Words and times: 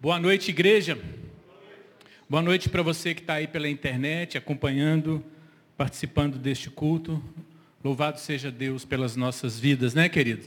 Boa 0.00 0.20
noite, 0.20 0.50
igreja. 0.50 0.96
Boa 2.30 2.40
noite 2.40 2.68
para 2.68 2.84
você 2.84 3.16
que 3.16 3.20
está 3.20 3.34
aí 3.34 3.48
pela 3.48 3.68
internet, 3.68 4.38
acompanhando, 4.38 5.24
participando 5.76 6.38
deste 6.38 6.70
culto. 6.70 7.20
Louvado 7.82 8.20
seja 8.20 8.48
Deus 8.48 8.84
pelas 8.84 9.16
nossas 9.16 9.58
vidas, 9.58 9.94
né, 9.94 10.08
querido? 10.08 10.46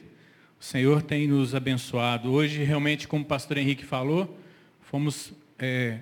O 0.58 0.64
Senhor 0.64 1.02
tem 1.02 1.28
nos 1.28 1.54
abençoado. 1.54 2.32
Hoje, 2.32 2.64
realmente, 2.64 3.10
como 3.10 3.26
o 3.26 3.28
pastor 3.28 3.58
Henrique 3.58 3.84
falou, 3.84 4.40
fomos, 4.84 5.34
é, 5.60 5.98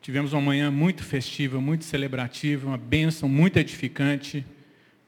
tivemos 0.00 0.32
uma 0.32 0.42
manhã 0.42 0.68
muito 0.68 1.04
festiva, 1.04 1.60
muito 1.60 1.84
celebrativa, 1.84 2.66
uma 2.66 2.78
bênção 2.78 3.28
muito 3.28 3.60
edificante. 3.60 4.44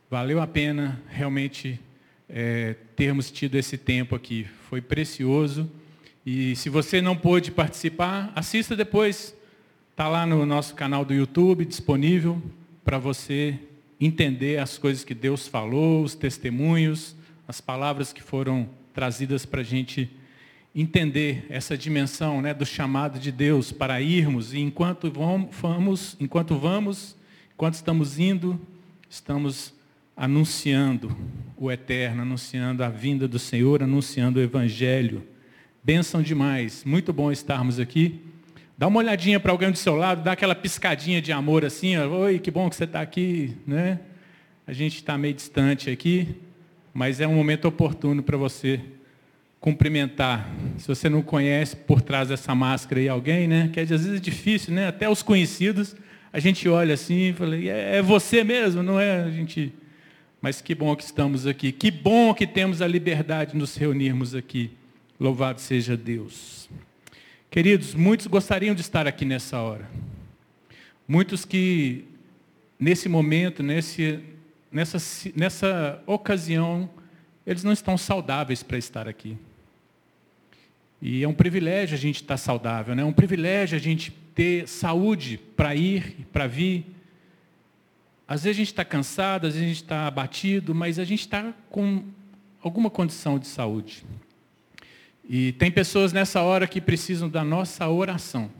Valeu 0.09 0.41
a 0.41 0.47
pena 0.47 1.03
realmente 1.09 1.81
é, 2.29 2.77
termos 2.95 3.33
tido 3.33 3.57
esse 3.57 3.77
tempo 3.77 4.15
aqui. 4.15 4.47
Foi 4.71 4.81
precioso. 4.81 5.69
E 6.27 6.57
se 6.57 6.71
você 6.71 7.03
não 7.03 7.15
pôde 7.15 7.51
participar, 7.51 8.33
assista 8.35 8.75
depois. 8.75 9.37
Está 9.91 10.09
lá 10.09 10.25
no 10.25 10.47
nosso 10.47 10.75
canal 10.75 11.05
do 11.05 11.13
YouTube, 11.13 11.65
disponível 11.65 12.43
para 12.83 12.99
você 12.99 13.59
entender 14.01 14.59
as 14.59 14.79
coisas 14.79 15.05
que 15.05 15.15
Deus 15.15 15.47
falou, 15.47 16.03
os 16.03 16.15
testemunhos, 16.15 17.15
as 17.47 17.61
palavras 17.61 18.13
que 18.13 18.23
foram 18.23 18.69
trazidas 18.93 19.45
para 19.45 19.61
a 19.61 19.65
gente 19.65 20.11
entender 20.75 21.47
essa 21.49 21.77
dimensão 21.77 22.43
né, 22.43 22.53
do 22.53 22.67
chamado 22.67 23.19
de 23.19 23.31
Deus 23.31 23.71
para 23.71 24.01
irmos. 24.01 24.53
E 24.53 24.59
enquanto 24.59 25.11
vamos, 25.11 26.17
enquanto 26.19 26.59
vamos, 26.59 27.17
enquanto 27.55 27.75
estamos 27.75 28.19
indo, 28.19 28.61
estamos 29.09 29.73
anunciando 30.17 31.17
o 31.57 31.71
eterno, 31.71 32.23
anunciando 32.23 32.83
a 32.83 32.89
vinda 32.89 33.29
do 33.29 33.39
Senhor, 33.39 33.83
anunciando 33.83 34.41
o 34.41 34.43
Evangelho. 34.43 35.34
Bênção 35.87 36.23
demais, 36.23 36.83
muito 36.83 37.13
bom 37.13 37.31
estarmos 37.31 37.79
aqui. 37.79 38.19
Dá 38.79 38.87
uma 38.87 39.01
olhadinha 39.01 39.39
para 39.39 39.53
alguém 39.53 39.71
do 39.71 39.77
seu 39.77 39.95
lado, 39.95 40.23
dá 40.23 40.33
aquela 40.33 40.55
piscadinha 40.55 41.21
de 41.21 41.31
amor 41.31 41.63
assim, 41.63 41.95
ó, 41.99 42.09
oi, 42.09 42.39
que 42.39 42.51
bom 42.51 42.71
que 42.71 42.77
você 42.77 42.85
está 42.85 43.03
aqui, 43.03 43.55
né? 43.67 44.01
A 44.67 44.73
gente 44.73 44.97
está 44.97 45.19
meio 45.19 45.35
distante 45.35 45.91
aqui, 45.91 46.37
mas 46.95 47.21
é 47.21 47.29
um 47.29 47.35
momento 47.35 47.69
oportuno 47.69 48.23
para 48.23 48.35
você 48.35 48.81
cumprimentar. 49.61 50.51
Se 50.79 50.89
você 50.89 51.11
não 51.11 51.21
conhece 51.21 51.77
por 51.77 52.01
trás 52.01 52.29
dessa 52.29 52.55
máscara 52.55 53.03
aí 53.03 53.09
alguém, 53.11 53.47
né? 53.47 53.69
Que 53.71 53.81
às 53.81 53.91
vezes 53.91 54.17
é 54.17 54.19
difícil, 54.19 54.73
né? 54.73 54.89
Até 54.89 55.07
os 55.07 55.23
conhecidos, 55.23 55.95
a 56.33 56.41
gente 56.41 56.67
olha 56.67 56.95
assim 56.95 57.29
e 57.29 57.33
fala, 57.35 57.57
é, 57.57 57.99
é 57.99 58.03
você 58.03 58.43
mesmo, 58.43 58.83
não 58.83 58.99
é? 58.99 59.25
A 59.25 59.31
gente. 59.31 59.71
Mas 60.41 60.63
que 60.63 60.75
bom 60.75 60.97
que 60.97 61.05
estamos 61.05 61.47
aqui. 61.47 61.73
Que 61.73 61.91
bom 61.91 62.33
que 62.33 62.47
temos 62.47 62.81
a 62.81 62.87
liberdade 62.87 63.53
de 63.53 63.59
nos 63.59 63.77
reunirmos 63.77 64.35
aqui. 64.35 64.71
Louvado 65.19 65.61
seja 65.61 65.97
Deus. 65.97 66.69
Queridos, 67.49 67.95
muitos 67.95 68.27
gostariam 68.27 68.75
de 68.75 68.81
estar 68.81 69.07
aqui 69.07 69.25
nessa 69.25 69.61
hora. 69.61 69.89
Muitos 71.07 71.45
que, 71.45 72.05
nesse 72.79 73.09
momento, 73.09 73.63
nesse, 73.63 74.19
nessa, 74.73 74.99
nessa 75.37 76.03
ocasião, 76.05 76.91
eles 77.47 77.63
não 77.63 77.73
estão 77.73 77.97
saudáveis 77.97 78.65
para 78.65 78.77
estar 78.77 79.07
aqui. 79.07 79.39
E 81.01 81.23
é 81.23 81.29
um 81.29 81.35
privilégio 81.35 81.95
a 81.95 82.01
gente 82.01 82.17
estar 82.17 82.37
saudável, 82.37 82.95
né? 82.95 83.03
é 83.03 83.05
um 83.05 83.13
privilégio 83.13 83.77
a 83.77 83.81
gente 83.81 84.11
ter 84.35 84.67
saúde 84.67 85.39
para 85.55 85.77
ir, 85.77 86.27
para 86.33 86.49
vir. 86.49 86.85
Às 88.27 88.43
vezes 88.43 88.57
a 88.57 88.59
gente 88.59 88.73
está 88.73 88.85
cansado, 88.85 89.47
às 89.47 89.53
vezes 89.55 89.65
a 89.65 89.69
gente 89.69 89.83
está 89.83 90.07
abatido, 90.09 90.75
mas 90.75 90.99
a 90.99 91.05
gente 91.05 91.21
está 91.21 91.55
com 91.71 92.03
alguma 92.61 92.91
condição 92.91 93.39
de 93.39 93.47
saúde. 93.47 94.05
E 95.29 95.53
tem 95.53 95.71
pessoas 95.71 96.13
nessa 96.13 96.43
hora 96.43 96.67
que 96.67 96.81
precisam 96.81 97.29
da 97.29 97.43
nossa 97.43 97.89
oração. 97.89 98.51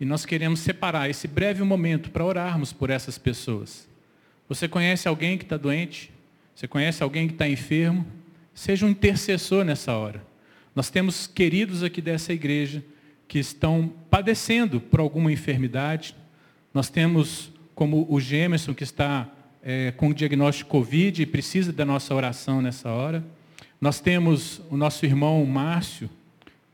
E 0.00 0.04
nós 0.04 0.26
queremos 0.26 0.60
separar 0.60 1.08
esse 1.08 1.26
breve 1.26 1.62
momento 1.62 2.10
para 2.10 2.24
orarmos 2.24 2.72
por 2.72 2.90
essas 2.90 3.16
pessoas. 3.16 3.88
Você 4.48 4.68
conhece 4.68 5.08
alguém 5.08 5.38
que 5.38 5.44
está 5.44 5.56
doente? 5.56 6.12
Você 6.54 6.68
conhece 6.68 7.02
alguém 7.02 7.26
que 7.26 7.34
está 7.34 7.48
enfermo? 7.48 8.06
Seja 8.54 8.84
um 8.86 8.90
intercessor 8.90 9.64
nessa 9.64 9.92
hora. 9.92 10.24
Nós 10.74 10.90
temos 10.90 11.26
queridos 11.26 11.82
aqui 11.82 12.02
dessa 12.02 12.32
igreja 12.32 12.84
que 13.26 13.38
estão 13.38 13.92
padecendo 14.10 14.80
por 14.80 15.00
alguma 15.00 15.32
enfermidade. 15.32 16.14
Nós 16.72 16.88
temos 16.88 17.50
como 17.74 18.06
o 18.08 18.20
Gemerson 18.20 18.74
que 18.74 18.84
está 18.84 19.28
é, 19.62 19.92
com 19.92 20.08
o 20.08 20.14
diagnóstico 20.14 20.70
Covid 20.70 21.22
e 21.22 21.26
precisa 21.26 21.72
da 21.72 21.84
nossa 21.84 22.14
oração 22.14 22.62
nessa 22.62 22.90
hora. 22.90 23.24
Nós 23.80 24.00
temos 24.00 24.62
o 24.70 24.76
nosso 24.76 25.04
irmão 25.04 25.44
Márcio, 25.44 26.08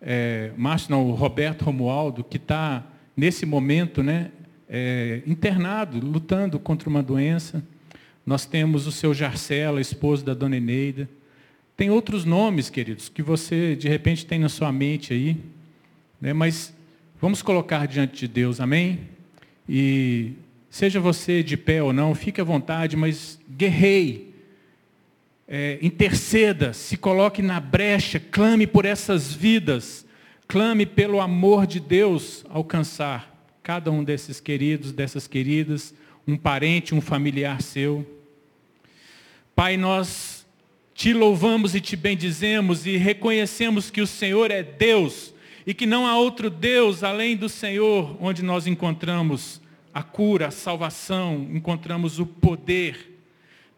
é, 0.00 0.52
Márcio 0.56 0.92
não, 0.92 1.08
o 1.08 1.14
Roberto 1.14 1.64
Romualdo, 1.64 2.22
que 2.22 2.36
está 2.36 2.84
nesse 3.16 3.44
momento 3.44 4.02
né, 4.02 4.30
é, 4.68 5.20
internado, 5.26 5.98
lutando 5.98 6.60
contra 6.60 6.88
uma 6.88 7.02
doença. 7.02 7.62
Nós 8.24 8.46
temos 8.46 8.86
o 8.86 8.92
seu 8.92 9.12
Jarcela, 9.12 9.80
esposo 9.80 10.24
da 10.24 10.32
dona 10.32 10.56
Eneida. 10.56 11.08
Tem 11.76 11.90
outros 11.90 12.24
nomes, 12.24 12.70
queridos, 12.70 13.08
que 13.08 13.22
você 13.22 13.74
de 13.74 13.88
repente 13.88 14.24
tem 14.24 14.38
na 14.38 14.48
sua 14.48 14.70
mente 14.70 15.12
aí, 15.12 15.36
né, 16.20 16.32
mas 16.32 16.72
vamos 17.20 17.42
colocar 17.42 17.86
diante 17.86 18.20
de 18.20 18.28
Deus, 18.28 18.60
amém? 18.60 19.00
E 19.69 20.34
seja 20.70 21.00
você 21.00 21.42
de 21.42 21.56
pé 21.56 21.82
ou 21.82 21.92
não, 21.92 22.14
fique 22.14 22.40
à 22.40 22.44
vontade, 22.44 22.96
mas 22.96 23.40
guerrei 23.50 24.31
é, 25.47 25.78
interceda, 25.82 26.72
se 26.72 26.97
coloque 26.97 27.42
na 27.42 27.60
brecha, 27.60 28.19
clame 28.20 28.66
por 28.66 28.84
essas 28.84 29.32
vidas, 29.32 30.06
clame 30.47 30.86
pelo 30.86 31.20
amor 31.20 31.66
de 31.66 31.80
Deus 31.80 32.44
alcançar 32.48 33.32
cada 33.62 33.91
um 33.91 34.02
desses 34.02 34.41
queridos, 34.41 34.92
dessas 34.92 35.26
queridas, 35.26 35.94
um 36.26 36.36
parente, 36.36 36.94
um 36.94 37.00
familiar 37.00 37.62
seu. 37.62 38.06
Pai, 39.54 39.76
nós 39.76 40.47
te 40.94 41.12
louvamos 41.12 41.75
e 41.75 41.81
te 41.81 41.97
bendizemos 41.97 42.86
e 42.86 42.97
reconhecemos 42.97 43.91
que 43.91 44.00
o 44.00 44.06
Senhor 44.06 44.50
é 44.50 44.62
Deus 44.62 45.34
e 45.66 45.72
que 45.75 45.86
não 45.86 46.06
há 46.06 46.16
outro 46.16 46.50
Deus 46.50 47.02
além 47.02 47.36
do 47.36 47.48
Senhor 47.48 48.16
onde 48.20 48.42
nós 48.42 48.66
encontramos 48.66 49.60
a 49.92 50.02
cura, 50.02 50.48
a 50.48 50.50
salvação, 50.50 51.48
encontramos 51.52 52.19
o 52.19 52.26
poder 52.26 53.12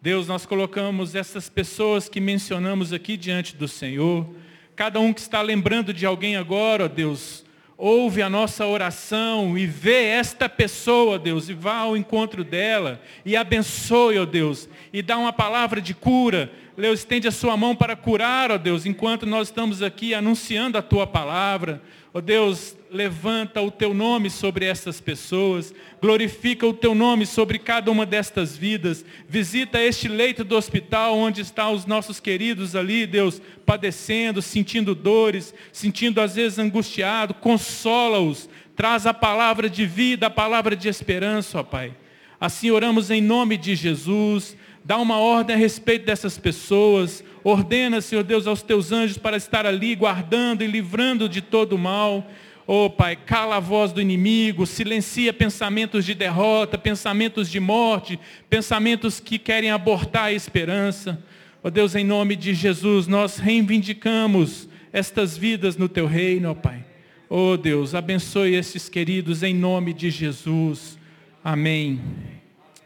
Deus, 0.04 0.28
nós 0.28 0.44
colocamos 0.44 1.15
essas 1.15 1.48
pessoas 1.48 2.10
que 2.10 2.20
mencionamos 2.20 2.92
aqui 2.92 3.16
diante 3.16 3.56
do 3.56 3.66
Senhor. 3.66 4.28
Cada 4.76 5.00
um 5.00 5.15
que 5.15 5.20
está 5.20 5.41
lembrando 5.41 5.94
de 5.94 6.04
alguém 6.04 6.37
agora, 6.37 6.84
ó 6.84 6.88
Deus, 6.88 7.42
ouve 7.75 8.20
a 8.20 8.28
nossa 8.28 8.66
oração 8.66 9.56
e 9.56 9.66
vê 9.66 10.09
esta 10.09 10.47
pessoa, 10.47 11.19
Deus, 11.19 11.48
e 11.48 11.54
vá 11.54 11.76
ao 11.76 11.97
encontro 11.97 12.44
dela 12.44 13.00
e 13.25 13.34
abençoe, 13.34 14.19
ó 14.19 14.26
Deus, 14.26 14.69
e 14.92 15.00
dá 15.00 15.16
uma 15.16 15.32
palavra 15.32 15.81
de 15.81 15.94
cura. 15.94 16.53
Deus, 16.76 16.98
estende 16.98 17.26
a 17.26 17.32
sua 17.32 17.56
mão 17.56 17.75
para 17.75 17.97
curar, 17.97 18.50
ó 18.50 18.59
Deus, 18.59 18.84
enquanto 18.84 19.25
nós 19.25 19.48
estamos 19.48 19.82
aqui 19.82 20.12
anunciando 20.12 20.76
a 20.76 20.82
tua 20.82 21.06
palavra. 21.06 21.81
Ó 22.12 22.21
Deus, 22.21 22.76
levanta 22.94 23.60
o 23.60 23.72
teu 23.72 23.93
nome 23.93 24.31
sobre 24.31 24.65
essas 24.65 25.00
pessoas, 25.00 25.75
glorifica 26.00 26.65
o 26.65 26.72
teu 26.72 26.94
nome 26.94 27.27
sobre 27.27 27.59
cada 27.59 27.91
uma 27.91 28.06
destas 28.06 28.56
vidas, 28.56 29.05
visita 29.28 29.82
este 29.82 30.06
leito 30.06 30.44
do 30.44 30.56
hospital 30.56 31.19
onde 31.19 31.41
estão 31.41 31.75
os 31.75 31.87
nossos 31.87 32.21
queridos 32.21 32.77
ali, 32.77 33.04
Deus, 33.04 33.43
padecendo, 33.66 34.41
sentindo 34.41 34.94
dores, 34.94 35.53
sentindo 35.72 36.21
às 36.21 36.37
vezes 36.37 36.56
angustiado, 36.56 37.34
consola-os, 37.34 38.49
traz 38.77 39.06
a 39.06 39.12
palavra 39.12 39.69
de 39.69 39.84
vida, 39.84 40.28
a 40.28 40.31
palavra 40.31 40.77
de 40.77 40.88
esperança, 40.88 41.59
ó 41.59 41.62
Pai. 41.65 41.93
Assim 42.41 42.71
oramos 42.71 43.10
em 43.10 43.21
nome 43.21 43.56
de 43.56 43.75
Jesus, 43.75 44.56
dá 44.84 44.99
uma 44.99 45.19
ordem 45.19 45.56
a 45.56 45.59
respeito 45.59 46.06
dessas 46.06 46.38
pessoas, 46.38 47.25
ordena, 47.43 48.00
Senhor 48.00 48.22
Deus, 48.22 48.47
aos 48.47 48.62
teus 48.62 48.93
anjos 48.93 49.19
para 49.19 49.37
estar 49.37 49.66
ali 49.66 49.97
guardando 49.97 50.62
e 50.62 50.69
livrando 50.69 51.28
de 51.28 51.41
todo 51.41 51.77
mal, 51.77 52.25
Oh 52.66 52.88
Pai, 52.88 53.14
cala 53.14 53.56
a 53.56 53.60
voz 53.60 53.92
do 53.92 54.00
inimigo, 54.00 54.66
silencia 54.66 55.34
pensamentos 55.34 56.04
de 56.04 56.15
derrota, 56.15 56.78
pensamentos 56.78 57.50
de 57.50 57.60
morte, 57.60 58.18
pensamentos 58.48 59.21
que 59.21 59.39
querem 59.39 59.71
abortar 59.71 60.24
a 60.24 60.33
esperança. 60.33 61.22
Oh 61.62 61.71
Deus, 61.71 61.94
em 61.94 62.04
nome 62.04 62.36
de 62.36 62.54
Jesus, 62.54 63.06
nós 63.06 63.36
reivindicamos 63.36 64.66
estas 64.92 65.36
vidas 65.36 65.77
no 65.77 65.91
Teu 65.91 66.06
reino, 66.06 66.50
oh 66.50 66.54
Pai. 66.54 66.84
Oh 67.28 67.56
Deus, 67.56 67.94
abençoe 67.94 68.54
esses 68.54 68.89
queridos 68.89 69.42
em 69.42 69.54
nome 69.54 69.92
de 69.92 70.10
Jesus. 70.10 70.98
Amém. 71.42 72.00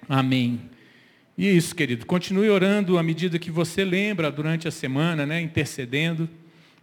Amém. 0.08 0.60
E 1.36 1.56
isso, 1.56 1.72
querido, 1.72 2.04
continue 2.04 2.50
orando 2.50 2.98
à 2.98 3.02
medida 3.02 3.38
que 3.38 3.50
você 3.50 3.84
lembra 3.84 4.28
durante 4.28 4.66
a 4.66 4.72
semana, 4.72 5.24
né, 5.24 5.40
intercedendo 5.40 6.28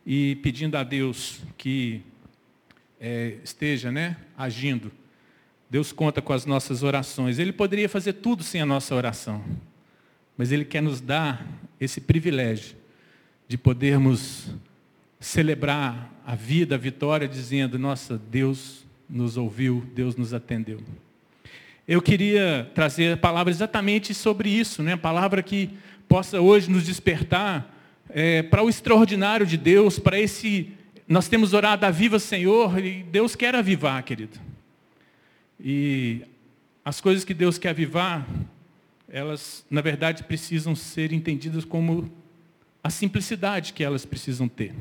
e 0.07 0.35
pedindo 0.35 0.77
a 0.77 0.83
Deus 0.83 1.41
que 1.57 2.01
é, 3.05 3.37
esteja 3.43 3.91
né, 3.91 4.17
agindo. 4.35 4.91
Deus 5.69 5.91
conta 5.91 6.23
com 6.23 6.33
as 6.33 6.43
nossas 6.43 6.81
orações. 6.81 7.37
Ele 7.37 7.51
poderia 7.51 7.87
fazer 7.87 8.13
tudo 8.13 8.41
sem 8.41 8.61
a 8.61 8.65
nossa 8.65 8.95
oração. 8.95 9.43
Mas 10.35 10.51
Ele 10.51 10.65
quer 10.65 10.81
nos 10.81 10.99
dar 11.01 11.47
esse 11.79 12.01
privilégio 12.01 12.75
de 13.47 13.59
podermos 13.59 14.47
celebrar 15.19 16.11
a 16.25 16.33
vida, 16.33 16.73
a 16.73 16.79
vitória, 16.79 17.27
dizendo: 17.27 17.77
Nossa, 17.77 18.17
Deus 18.17 18.83
nos 19.07 19.37
ouviu, 19.37 19.85
Deus 19.93 20.15
nos 20.15 20.33
atendeu. 20.33 20.81
Eu 21.87 22.01
queria 22.01 22.71
trazer 22.73 23.13
a 23.13 23.17
palavra 23.17 23.51
exatamente 23.51 24.15
sobre 24.15 24.49
isso, 24.49 24.81
né? 24.81 24.93
a 24.93 24.97
palavra 24.97 25.43
que 25.43 25.69
possa 26.07 26.41
hoje 26.41 26.71
nos 26.71 26.83
despertar 26.83 27.71
é, 28.09 28.41
para 28.41 28.63
o 28.63 28.69
extraordinário 28.69 29.45
de 29.45 29.57
Deus, 29.57 29.99
para 29.99 30.19
esse. 30.19 30.73
Nós 31.07 31.27
temos 31.27 31.53
orado 31.53 31.85
a 31.85 31.91
viva 31.91 32.17
Senhor 32.17 32.83
e 32.83 33.03
Deus 33.03 33.35
quer 33.35 33.53
avivar, 33.53 34.03
querido. 34.03 34.39
E 35.59 36.23
as 36.83 36.99
coisas 36.99 37.23
que 37.23 37.33
Deus 37.33 37.59
quer 37.59 37.69
avivar, 37.69 38.27
elas, 39.07 39.63
na 39.69 39.81
verdade, 39.81 40.23
precisam 40.23 40.75
ser 40.75 41.13
entendidas 41.13 41.63
como 41.63 42.11
a 42.83 42.89
simplicidade 42.89 43.71
que 43.71 43.83
elas 43.83 44.03
precisam 44.03 44.47
ter. 44.47 44.73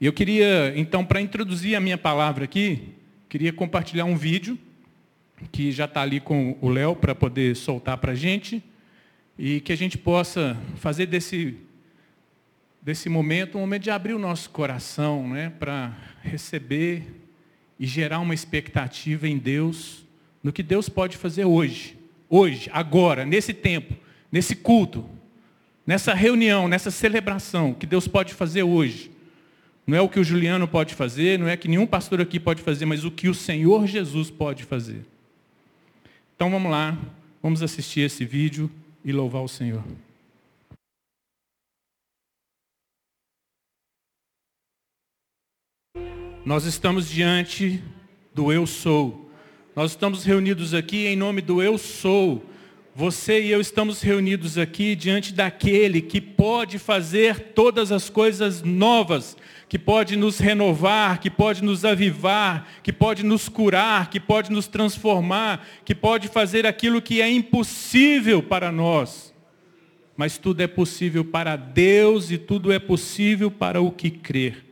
E 0.00 0.06
eu 0.06 0.12
queria, 0.12 0.72
então, 0.76 1.04
para 1.04 1.20
introduzir 1.20 1.74
a 1.74 1.80
minha 1.80 1.98
palavra 1.98 2.44
aqui, 2.44 2.94
queria 3.28 3.52
compartilhar 3.52 4.04
um 4.04 4.16
vídeo 4.16 4.56
que 5.50 5.72
já 5.72 5.86
está 5.86 6.02
ali 6.02 6.20
com 6.20 6.56
o 6.60 6.68
Léo 6.68 6.94
para 6.94 7.16
poder 7.16 7.56
soltar 7.56 7.98
para 7.98 8.12
a 8.12 8.16
gente 8.16 8.62
e 9.36 9.60
que 9.60 9.72
a 9.72 9.76
gente 9.76 9.98
possa 9.98 10.56
fazer 10.76 11.06
desse, 11.06 11.56
desse 12.84 13.08
momento 13.08 13.56
um 13.56 13.62
momento 13.62 13.84
de 13.84 13.90
abrir 13.90 14.12
o 14.12 14.18
nosso 14.18 14.50
coração 14.50 15.26
né, 15.26 15.50
para 15.58 15.96
receber 16.22 17.02
e 17.80 17.86
gerar 17.86 18.20
uma 18.20 18.34
expectativa 18.34 19.26
em 19.26 19.38
Deus, 19.38 20.04
no 20.42 20.52
que 20.52 20.62
Deus 20.62 20.90
pode 20.90 21.16
fazer 21.16 21.46
hoje, 21.46 21.96
hoje, 22.28 22.70
agora, 22.72 23.24
nesse 23.24 23.54
tempo, 23.54 23.94
nesse 24.30 24.54
culto, 24.54 25.08
nessa 25.86 26.12
reunião, 26.12 26.68
nessa 26.68 26.90
celebração, 26.90 27.72
que 27.72 27.86
Deus 27.86 28.06
pode 28.06 28.34
fazer 28.34 28.62
hoje. 28.62 29.10
Não 29.86 29.96
é 29.96 30.00
o 30.00 30.08
que 30.08 30.20
o 30.20 30.24
Juliano 30.24 30.68
pode 30.68 30.94
fazer, 30.94 31.38
não 31.38 31.48
é 31.48 31.56
que 31.56 31.68
nenhum 31.68 31.86
pastor 31.86 32.20
aqui 32.20 32.38
pode 32.38 32.62
fazer, 32.62 32.84
mas 32.84 33.04
o 33.04 33.10
que 33.10 33.28
o 33.28 33.34
Senhor 33.34 33.86
Jesus 33.86 34.30
pode 34.30 34.62
fazer. 34.64 35.04
Então 36.36 36.50
vamos 36.50 36.70
lá, 36.70 36.96
vamos 37.42 37.62
assistir 37.62 38.00
esse 38.00 38.24
vídeo 38.24 38.70
e 39.04 39.10
louvar 39.10 39.42
o 39.42 39.48
Senhor. 39.48 39.82
Nós 46.44 46.66
estamos 46.66 47.08
diante 47.08 47.82
do 48.34 48.52
Eu 48.52 48.66
Sou. 48.66 49.30
Nós 49.74 49.92
estamos 49.92 50.24
reunidos 50.24 50.74
aqui 50.74 51.06
em 51.06 51.16
nome 51.16 51.40
do 51.40 51.62
Eu 51.62 51.78
Sou. 51.78 52.44
Você 52.94 53.40
e 53.40 53.50
eu 53.50 53.62
estamos 53.62 54.02
reunidos 54.02 54.58
aqui 54.58 54.94
diante 54.94 55.32
daquele 55.32 56.02
que 56.02 56.20
pode 56.20 56.78
fazer 56.78 57.54
todas 57.54 57.90
as 57.90 58.10
coisas 58.10 58.62
novas 58.62 59.38
que 59.70 59.78
pode 59.78 60.16
nos 60.16 60.38
renovar, 60.38 61.18
que 61.18 61.30
pode 61.30 61.64
nos 61.64 61.82
avivar, 61.82 62.68
que 62.82 62.92
pode 62.92 63.24
nos 63.24 63.48
curar, 63.48 64.10
que 64.10 64.20
pode 64.20 64.52
nos 64.52 64.66
transformar, 64.66 65.66
que 65.82 65.94
pode 65.94 66.28
fazer 66.28 66.66
aquilo 66.66 67.00
que 67.00 67.22
é 67.22 67.30
impossível 67.30 68.42
para 68.42 68.70
nós. 68.70 69.34
Mas 70.14 70.36
tudo 70.36 70.60
é 70.60 70.66
possível 70.66 71.24
para 71.24 71.56
Deus 71.56 72.30
e 72.30 72.36
tudo 72.36 72.70
é 72.70 72.78
possível 72.78 73.50
para 73.50 73.80
o 73.80 73.90
que 73.90 74.10
crer. 74.10 74.63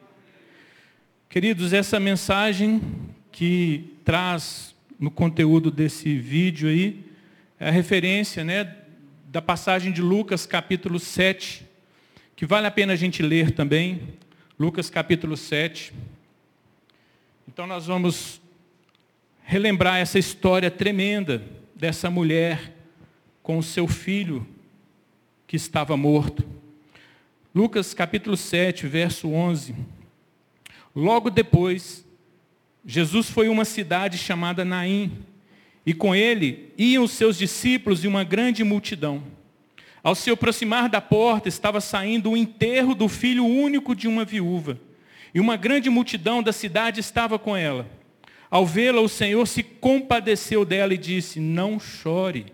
Queridos, 1.32 1.72
essa 1.72 1.98
mensagem 1.98 2.82
que 3.30 3.96
traz 4.04 4.74
no 5.00 5.10
conteúdo 5.10 5.70
desse 5.70 6.18
vídeo 6.18 6.68
aí, 6.68 7.06
é 7.58 7.68
a 7.68 7.70
referência 7.70 8.44
né, 8.44 8.76
da 9.28 9.40
passagem 9.40 9.92
de 9.92 10.02
Lucas 10.02 10.44
capítulo 10.44 10.98
7, 10.98 11.66
que 12.36 12.44
vale 12.44 12.66
a 12.66 12.70
pena 12.70 12.92
a 12.92 12.96
gente 12.96 13.22
ler 13.22 13.52
também. 13.52 14.08
Lucas 14.60 14.90
capítulo 14.90 15.34
7. 15.34 15.94
Então 17.48 17.66
nós 17.66 17.86
vamos 17.86 18.38
relembrar 19.42 20.00
essa 20.00 20.18
história 20.18 20.70
tremenda 20.70 21.42
dessa 21.74 22.10
mulher 22.10 22.74
com 23.42 23.56
o 23.56 23.62
seu 23.62 23.88
filho 23.88 24.46
que 25.46 25.56
estava 25.56 25.96
morto. 25.96 26.44
Lucas 27.54 27.94
capítulo 27.94 28.36
7, 28.36 28.86
verso 28.86 29.30
11. 29.30 30.01
Logo 30.94 31.30
depois, 31.30 32.04
Jesus 32.84 33.30
foi 33.30 33.48
a 33.48 33.50
uma 33.50 33.64
cidade 33.64 34.18
chamada 34.18 34.64
Naim, 34.64 35.10
e 35.84 35.94
com 35.94 36.14
ele 36.14 36.72
iam 36.76 37.04
os 37.04 37.12
seus 37.12 37.38
discípulos 37.38 38.04
e 38.04 38.08
uma 38.08 38.24
grande 38.24 38.62
multidão. 38.62 39.22
Ao 40.02 40.14
se 40.14 40.30
aproximar 40.30 40.88
da 40.88 41.00
porta, 41.00 41.48
estava 41.48 41.80
saindo 41.80 42.30
o 42.30 42.36
enterro 42.36 42.94
do 42.94 43.08
filho 43.08 43.44
único 43.44 43.94
de 43.94 44.08
uma 44.08 44.24
viúva. 44.24 44.78
E 45.34 45.40
uma 45.40 45.56
grande 45.56 45.88
multidão 45.88 46.42
da 46.42 46.52
cidade 46.52 47.00
estava 47.00 47.38
com 47.38 47.56
ela. 47.56 47.88
Ao 48.50 48.66
vê-la, 48.66 49.00
o 49.00 49.08
Senhor 49.08 49.46
se 49.46 49.62
compadeceu 49.62 50.64
dela 50.64 50.92
e 50.92 50.98
disse: 50.98 51.40
Não 51.40 51.80
chore. 51.80 52.46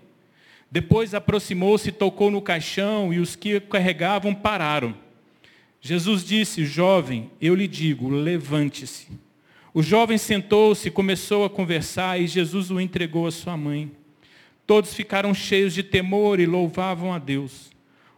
Depois 0.70 1.14
aproximou-se, 1.14 1.90
tocou 1.90 2.30
no 2.30 2.42
caixão 2.42 3.12
e 3.12 3.18
os 3.18 3.34
que 3.34 3.58
carregavam 3.58 4.34
pararam. 4.34 4.94
Jesus 5.80 6.24
disse: 6.24 6.64
Jovem, 6.64 7.30
eu 7.40 7.54
lhe 7.54 7.68
digo, 7.68 8.08
levante-se. 8.08 9.08
O 9.72 9.82
jovem 9.82 10.18
sentou-se 10.18 10.90
começou 10.90 11.44
a 11.44 11.50
conversar 11.50 12.20
e 12.20 12.26
Jesus 12.26 12.70
o 12.70 12.80
entregou 12.80 13.26
à 13.26 13.30
sua 13.30 13.56
mãe. 13.56 13.90
Todos 14.66 14.92
ficaram 14.92 15.32
cheios 15.32 15.72
de 15.72 15.82
temor 15.82 16.40
e 16.40 16.46
louvavam 16.46 17.12
a 17.12 17.18
Deus. 17.18 17.70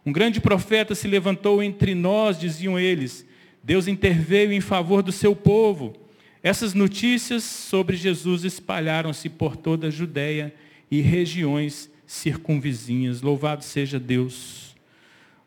Um 0.05 0.13
grande 0.13 0.41
profeta 0.41 0.95
se 0.95 1.07
levantou 1.07 1.63
entre 1.63 1.95
nós, 1.95 2.39
diziam 2.39 2.79
eles. 2.79 3.27
Deus 3.63 3.87
interveio 3.87 4.53
em 4.53 4.61
favor 4.61 5.03
do 5.03 5.13
seu 5.13 5.37
povo. 5.37 5.95
Essas 6.43 6.73
notícias 6.73 7.45
sobre 7.45 7.97
Jesus 7.97 8.45
espalharam-se 8.45 9.29
por 9.29 9.57
toda 9.57 9.89
a 9.89 9.91
Judéia 9.91 10.55
e 10.91 11.01
regiões 11.01 11.91
circunvizinhas. 12.07 13.21
Louvado 13.21 13.63
seja 13.63 14.01
Deus. 14.01 14.70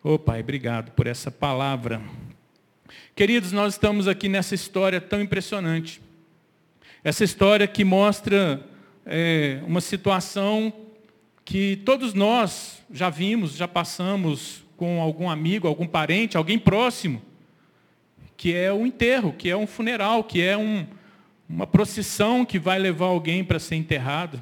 Ô 0.06 0.16
oh, 0.16 0.20
Pai, 0.20 0.42
obrigado 0.42 0.92
por 0.92 1.08
essa 1.08 1.32
palavra. 1.32 2.02
Queridos, 3.16 3.54
nós 3.54 3.76
estamos 3.76 4.06
aqui 4.06 4.28
nessa 4.28 4.54
história 4.54 5.00
tão 5.00 5.22
impressionante. 5.22 6.02
Essa 7.02 7.24
história 7.24 7.66
que 7.68 7.86
mostra 7.86 8.62
é, 9.06 9.62
uma 9.66 9.80
situação 9.80 10.74
que 11.46 11.78
todos 11.86 12.14
nós 12.14 12.84
já 12.92 13.10
vimos, 13.10 13.56
já 13.56 13.66
passamos 13.66 14.66
com 14.76 15.02
algum 15.02 15.30
amigo, 15.30 15.70
algum 15.70 15.88
parente, 15.88 16.36
alguém 16.36 16.60
próximo, 16.60 17.22
que 18.36 18.54
é 18.54 18.74
o 18.74 18.86
enterro, 18.86 19.32
que 19.32 19.50
é 19.50 19.56
um 19.56 19.66
funeral, 19.66 20.26
que 20.26 20.42
é 20.42 20.58
um, 20.58 20.86
uma 21.48 21.66
procissão 21.66 22.44
que 22.44 22.60
vai 22.60 22.78
levar 22.78 23.06
alguém 23.06 23.42
para 23.42 23.58
ser 23.58 23.76
enterrado. 23.76 24.42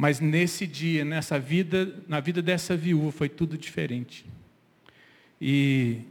Mas 0.00 0.20
nesse 0.20 0.64
dia, 0.64 1.04
nessa 1.04 1.40
vida, 1.40 1.92
na 2.06 2.20
vida 2.20 2.40
dessa 2.40 2.76
viúva, 2.76 3.10
foi 3.10 3.28
tudo 3.28 3.58
diferente. 3.58 4.24
E 5.40 6.02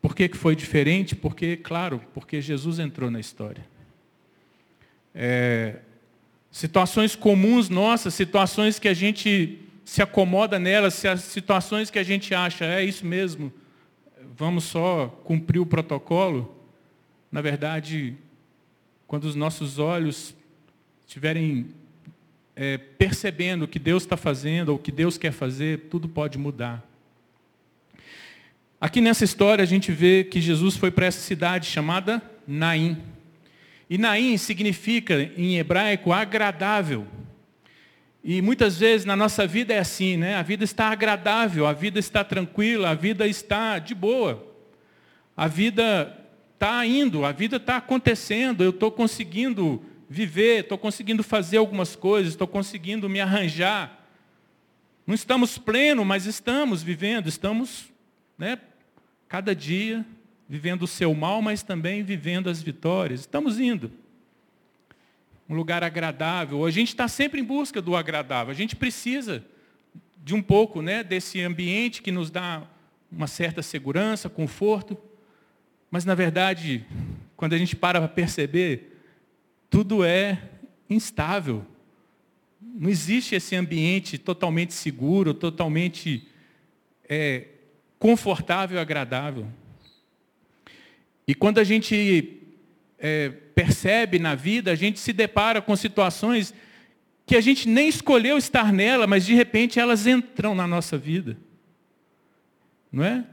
por 0.00 0.12
que, 0.16 0.28
que 0.28 0.36
foi 0.36 0.56
diferente? 0.56 1.14
Porque, 1.14 1.56
claro, 1.56 2.02
porque 2.12 2.40
Jesus 2.40 2.80
entrou 2.80 3.12
na 3.12 3.20
história. 3.20 3.64
É, 5.14 5.76
Situações 6.50 7.14
comuns 7.14 7.68
nossas, 7.68 8.12
situações 8.12 8.80
que 8.80 8.88
a 8.88 8.92
gente 8.92 9.60
se 9.84 10.02
acomoda 10.02 10.58
nelas, 10.58 11.02
situações 11.20 11.90
que 11.90 11.98
a 11.98 12.02
gente 12.02 12.34
acha, 12.34 12.64
é 12.64 12.84
isso 12.84 13.06
mesmo, 13.06 13.52
vamos 14.36 14.64
só 14.64 15.06
cumprir 15.24 15.60
o 15.60 15.66
protocolo. 15.66 16.54
Na 17.30 17.40
verdade, 17.40 18.16
quando 19.06 19.24
os 19.24 19.34
nossos 19.34 19.78
olhos 19.78 20.34
estiverem 21.06 21.68
é, 22.54 22.78
percebendo 22.78 23.64
o 23.64 23.68
que 23.68 23.78
Deus 23.78 24.02
está 24.02 24.16
fazendo, 24.16 24.70
ou 24.70 24.76
o 24.76 24.78
que 24.78 24.92
Deus 24.92 25.16
quer 25.16 25.32
fazer, 25.32 25.88
tudo 25.90 26.08
pode 26.08 26.38
mudar. 26.38 26.86
Aqui 28.80 29.00
nessa 29.00 29.24
história 29.24 29.62
a 29.62 29.66
gente 29.66 29.92
vê 29.92 30.24
que 30.24 30.40
Jesus 30.40 30.76
foi 30.76 30.90
para 30.90 31.06
essa 31.06 31.20
cidade 31.20 31.66
chamada 31.66 32.20
Naim. 32.46 32.98
E 33.88 33.96
Naim 33.96 34.36
significa, 34.36 35.30
em 35.36 35.56
hebraico, 35.56 36.12
agradável. 36.12 37.06
E 38.24 38.40
muitas 38.40 38.78
vezes 38.78 39.04
na 39.04 39.16
nossa 39.16 39.46
vida 39.46 39.74
é 39.74 39.78
assim, 39.78 40.16
né? 40.16 40.36
A 40.36 40.42
vida 40.42 40.64
está 40.64 40.88
agradável, 40.88 41.66
a 41.66 41.72
vida 41.72 41.98
está 41.98 42.22
tranquila, 42.22 42.90
a 42.90 42.94
vida 42.94 43.26
está 43.26 43.78
de 43.78 43.94
boa. 43.94 44.46
A 45.36 45.48
vida 45.48 46.18
está 46.54 46.86
indo, 46.86 47.24
a 47.24 47.32
vida 47.32 47.56
está 47.56 47.78
acontecendo, 47.78 48.62
eu 48.62 48.70
estou 48.70 48.90
conseguindo 48.90 49.84
viver, 50.12 50.60
estou 50.60 50.76
conseguindo 50.76 51.22
fazer 51.22 51.56
algumas 51.56 51.96
coisas, 51.96 52.34
estou 52.34 52.46
conseguindo 52.46 53.08
me 53.08 53.18
arranjar. 53.18 54.06
Não 55.06 55.14
estamos 55.14 55.56
plenos, 55.56 56.04
mas 56.04 56.26
estamos 56.26 56.82
vivendo, 56.82 57.28
estamos, 57.28 57.86
né, 58.36 58.58
cada 59.26 59.56
dia 59.56 60.04
vivendo 60.46 60.82
o 60.82 60.86
seu 60.86 61.14
mal, 61.14 61.40
mas 61.40 61.62
também 61.62 62.02
vivendo 62.02 62.50
as 62.50 62.62
vitórias. 62.62 63.20
Estamos 63.20 63.58
indo. 63.58 63.90
Um 65.48 65.54
lugar 65.54 65.82
agradável. 65.82 66.66
A 66.66 66.70
gente 66.70 66.88
está 66.88 67.08
sempre 67.08 67.40
em 67.40 67.44
busca 67.44 67.80
do 67.80 67.96
agradável. 67.96 68.52
A 68.52 68.54
gente 68.54 68.76
precisa 68.76 69.42
de 70.22 70.34
um 70.34 70.42
pouco 70.42 70.82
né, 70.82 71.02
desse 71.02 71.40
ambiente 71.40 72.02
que 72.02 72.12
nos 72.12 72.30
dá 72.30 72.64
uma 73.10 73.26
certa 73.26 73.62
segurança, 73.62 74.28
conforto, 74.28 74.96
mas 75.90 76.04
na 76.04 76.14
verdade, 76.14 76.84
quando 77.34 77.54
a 77.54 77.58
gente 77.58 77.74
para 77.74 77.98
para 77.98 78.08
perceber, 78.08 78.91
tudo 79.72 80.04
é 80.04 80.38
instável. 80.88 81.64
Não 82.60 82.90
existe 82.90 83.34
esse 83.34 83.56
ambiente 83.56 84.18
totalmente 84.18 84.74
seguro, 84.74 85.32
totalmente 85.32 86.28
é, 87.08 87.46
confortável 87.98 88.76
e 88.76 88.80
agradável. 88.80 89.46
E 91.26 91.34
quando 91.34 91.58
a 91.58 91.64
gente 91.64 92.38
é, 92.98 93.30
percebe 93.30 94.18
na 94.18 94.34
vida, 94.34 94.70
a 94.70 94.74
gente 94.74 95.00
se 95.00 95.10
depara 95.10 95.62
com 95.62 95.74
situações 95.74 96.52
que 97.24 97.34
a 97.34 97.40
gente 97.40 97.66
nem 97.66 97.88
escolheu 97.88 98.36
estar 98.36 98.74
nela, 98.74 99.06
mas 99.06 99.24
de 99.24 99.32
repente 99.34 99.80
elas 99.80 100.06
entram 100.06 100.54
na 100.54 100.66
nossa 100.66 100.98
vida. 100.98 101.34
Não 102.92 103.02
é? 103.02 103.24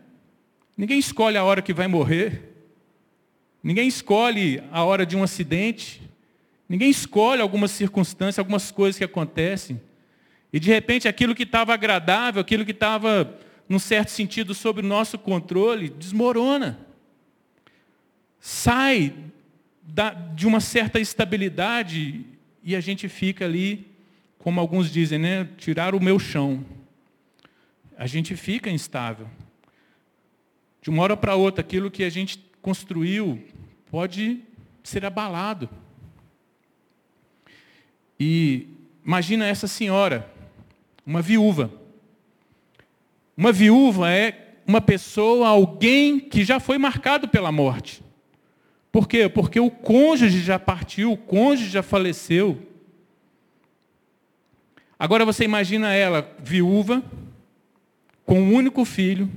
Ninguém 0.77 1.00
escolhe 1.00 1.36
a 1.36 1.43
hora 1.43 1.62
que 1.62 1.74
vai 1.74 1.89
morrer. 1.89 2.43
Ninguém 3.62 3.89
escolhe 3.89 4.63
a 4.72 4.86
hora 4.86 5.05
de 5.05 5.17
um 5.17 5.24
acidente. 5.24 6.09
Ninguém 6.70 6.92
escolhe 6.92 7.42
algumas 7.42 7.72
circunstâncias, 7.72 8.38
algumas 8.38 8.70
coisas 8.70 9.00
que 9.00 9.04
acontecem. 9.04 9.82
E 10.54 10.60
de 10.60 10.70
repente 10.70 11.08
aquilo 11.08 11.34
que 11.34 11.42
estava 11.42 11.74
agradável, 11.74 12.40
aquilo 12.40 12.64
que 12.64 12.72
estava, 12.72 13.40
num 13.68 13.80
certo 13.80 14.10
sentido, 14.10 14.54
sob 14.54 14.82
o 14.82 14.84
nosso 14.84 15.18
controle, 15.18 15.90
desmorona. 15.90 16.80
Sai 18.40 19.16
da, 19.82 20.12
de 20.12 20.46
uma 20.46 20.60
certa 20.60 21.00
estabilidade 21.00 22.24
e 22.64 22.76
a 22.76 22.80
gente 22.80 23.10
fica 23.10 23.46
ali, 23.46 23.88
como 24.38 24.60
alguns 24.60 24.92
dizem, 24.92 25.18
né? 25.18 25.50
Tirar 25.58 25.96
o 25.96 26.00
meu 26.00 26.20
chão. 26.20 26.64
A 27.98 28.06
gente 28.06 28.36
fica 28.36 28.70
instável. 28.70 29.28
De 30.82 30.90
uma 30.92 31.02
hora 31.02 31.18
para 31.18 31.36
outra, 31.36 31.62
aquilo 31.62 31.90
que 31.90 32.04
a 32.04 32.10
gente 32.10 32.40
construiu 32.62 33.44
pode 33.90 34.40
ser 34.84 35.04
abalado. 35.04 35.68
E 38.20 38.68
imagina 39.06 39.48
essa 39.48 39.68
senhora, 39.68 40.30
uma 41.06 41.22
viúva. 41.22 41.72
Uma 43.38 43.52
viúva 43.52 44.12
é 44.12 44.58
uma 44.68 44.82
pessoa, 44.82 45.48
alguém 45.48 46.20
que 46.20 46.44
já 46.44 46.60
foi 46.60 46.78
marcado 46.78 47.28
pela 47.28 47.52
morte. 47.52 48.04
Por 48.92 49.08
quê? 49.08 49.30
Porque 49.30 49.60
o 49.60 49.72
cônjuge 49.72 50.42
já 50.42 50.60
partiu, 50.60 51.12
o 51.12 51.18
cônjuge 51.18 51.70
já 51.70 51.82
faleceu. 51.82 52.68
Agora 54.98 55.24
você 55.24 55.46
imagina 55.46 55.94
ela 55.94 56.36
viúva, 56.44 57.02
com 58.26 58.42
um 58.42 58.54
único 58.54 58.84
filho, 58.84 59.30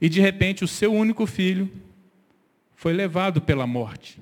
e 0.00 0.08
de 0.08 0.20
repente 0.20 0.64
o 0.64 0.68
seu 0.68 0.92
único 0.92 1.24
filho 1.26 1.70
foi 2.74 2.92
levado 2.92 3.40
pela 3.40 3.66
morte. 3.66 4.18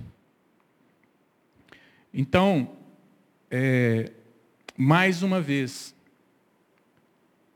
Então, 2.12 2.70
é, 3.50 4.10
mais 4.76 5.22
uma 5.22 5.40
vez, 5.40 5.94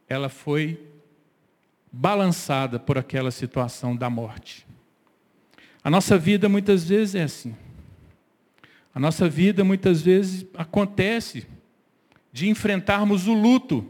ela 0.08 0.28
foi 0.28 0.80
balançada 1.92 2.78
por 2.78 2.98
aquela 2.98 3.30
situação 3.30 3.96
da 3.96 4.08
morte. 4.08 4.66
A 5.82 5.90
nossa 5.90 6.18
vida 6.18 6.48
muitas 6.48 6.88
vezes 6.88 7.14
é 7.14 7.22
assim. 7.22 7.56
A 8.94 9.00
nossa 9.00 9.28
vida 9.28 9.62
muitas 9.64 10.02
vezes 10.02 10.44
acontece 10.54 11.46
de 12.32 12.48
enfrentarmos 12.48 13.26
o 13.26 13.32
luto. 13.32 13.86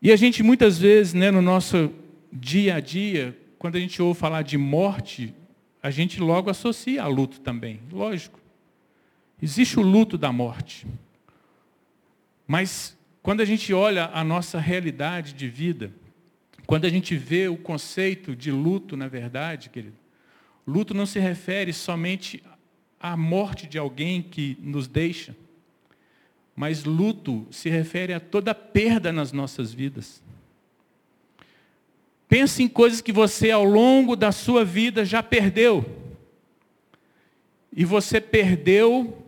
E 0.00 0.12
a 0.12 0.16
gente 0.16 0.42
muitas 0.42 0.78
vezes, 0.78 1.14
né, 1.14 1.30
no 1.30 1.42
nosso 1.42 1.92
dia 2.32 2.76
a 2.76 2.80
dia, 2.80 3.36
quando 3.58 3.76
a 3.76 3.80
gente 3.80 4.00
ouve 4.00 4.18
falar 4.18 4.42
de 4.42 4.56
morte, 4.56 5.34
a 5.82 5.90
gente 5.90 6.20
logo 6.20 6.50
associa 6.50 7.02
a 7.02 7.06
luto 7.06 7.40
também, 7.40 7.80
lógico. 7.90 8.40
Existe 9.40 9.78
o 9.78 9.82
luto 9.82 10.16
da 10.16 10.32
morte. 10.32 10.86
Mas 12.46 12.96
quando 13.22 13.40
a 13.40 13.44
gente 13.44 13.72
olha 13.74 14.10
a 14.12 14.22
nossa 14.22 14.58
realidade 14.58 15.32
de 15.32 15.48
vida, 15.48 15.92
quando 16.66 16.84
a 16.84 16.88
gente 16.88 17.16
vê 17.16 17.48
o 17.48 17.56
conceito 17.56 18.34
de 18.34 18.50
luto, 18.50 18.96
na 18.96 19.08
verdade, 19.08 19.68
querido, 19.68 19.96
luto 20.66 20.94
não 20.94 21.06
se 21.06 21.18
refere 21.18 21.72
somente 21.72 22.42
à 23.00 23.16
morte 23.16 23.66
de 23.66 23.78
alguém 23.78 24.22
que 24.22 24.56
nos 24.60 24.88
deixa, 24.88 25.36
mas 26.54 26.84
luto 26.84 27.46
se 27.50 27.68
refere 27.68 28.14
a 28.14 28.20
toda 28.20 28.54
perda 28.54 29.12
nas 29.12 29.32
nossas 29.32 29.72
vidas. 29.72 30.22
Pense 32.28 32.62
em 32.62 32.68
coisas 32.68 33.00
que 33.00 33.12
você 33.12 33.50
ao 33.50 33.64
longo 33.64 34.16
da 34.16 34.32
sua 34.32 34.64
vida 34.64 35.04
já 35.04 35.22
perdeu. 35.22 35.84
E 37.72 37.84
você 37.84 38.20
perdeu 38.20 39.25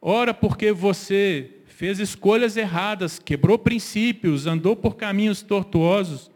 Ora, 0.00 0.32
porque 0.32 0.72
você 0.72 1.58
fez 1.66 1.98
escolhas 1.98 2.56
erradas, 2.56 3.18
quebrou 3.18 3.58
princípios, 3.58 4.46
andou 4.46 4.74
por 4.74 4.96
caminhos 4.96 5.42
tortuosos. 5.42 6.30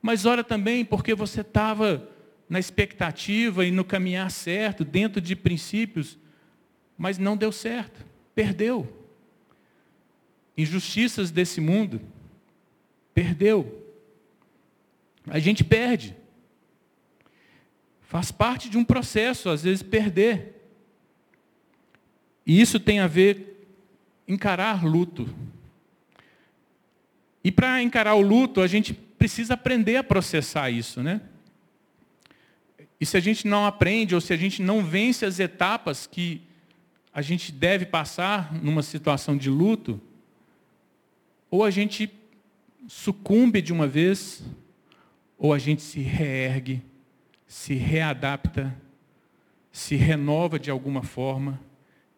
Mas 0.00 0.26
ora 0.26 0.42
também 0.42 0.84
porque 0.84 1.14
você 1.14 1.40
estava 1.40 2.08
na 2.48 2.58
expectativa 2.58 3.64
e 3.64 3.70
no 3.70 3.84
caminhar 3.84 4.30
certo, 4.30 4.84
dentro 4.84 5.20
de 5.20 5.34
princípios, 5.34 6.18
mas 6.98 7.18
não 7.18 7.36
deu 7.36 7.52
certo, 7.52 8.04
perdeu. 8.34 9.06
Injustiças 10.56 11.30
desse 11.30 11.60
mundo, 11.60 12.00
perdeu. 13.14 13.86
A 15.26 15.38
gente 15.38 15.64
perde. 15.64 16.16
Faz 18.00 18.30
parte 18.30 18.68
de 18.68 18.76
um 18.76 18.84
processo, 18.84 19.48
às 19.48 19.62
vezes, 19.62 19.82
perder. 19.82 20.61
E 22.46 22.60
isso 22.60 22.80
tem 22.80 23.00
a 23.00 23.06
ver 23.06 23.52
encarar 24.26 24.84
luto. 24.84 25.28
E 27.44 27.50
para 27.50 27.82
encarar 27.82 28.14
o 28.14 28.20
luto, 28.20 28.60
a 28.60 28.66
gente 28.66 28.94
precisa 28.94 29.54
aprender 29.54 29.96
a 29.96 30.04
processar 30.04 30.70
isso, 30.70 31.02
né? 31.02 31.20
E 33.00 33.06
se 33.06 33.16
a 33.16 33.20
gente 33.20 33.46
não 33.48 33.66
aprende, 33.66 34.14
ou 34.14 34.20
se 34.20 34.32
a 34.32 34.36
gente 34.36 34.62
não 34.62 34.84
vence 34.84 35.24
as 35.24 35.40
etapas 35.40 36.06
que 36.06 36.40
a 37.12 37.20
gente 37.20 37.50
deve 37.50 37.84
passar 37.84 38.54
numa 38.54 38.82
situação 38.82 39.36
de 39.36 39.50
luto, 39.50 40.00
ou 41.50 41.64
a 41.64 41.70
gente 41.70 42.10
sucumbe 42.86 43.60
de 43.60 43.72
uma 43.72 43.86
vez, 43.86 44.42
ou 45.36 45.52
a 45.52 45.58
gente 45.58 45.82
se 45.82 46.00
reergue, 46.00 46.80
se 47.46 47.74
readapta, 47.74 48.74
se 49.72 49.96
renova 49.96 50.58
de 50.58 50.70
alguma 50.70 51.02
forma 51.02 51.60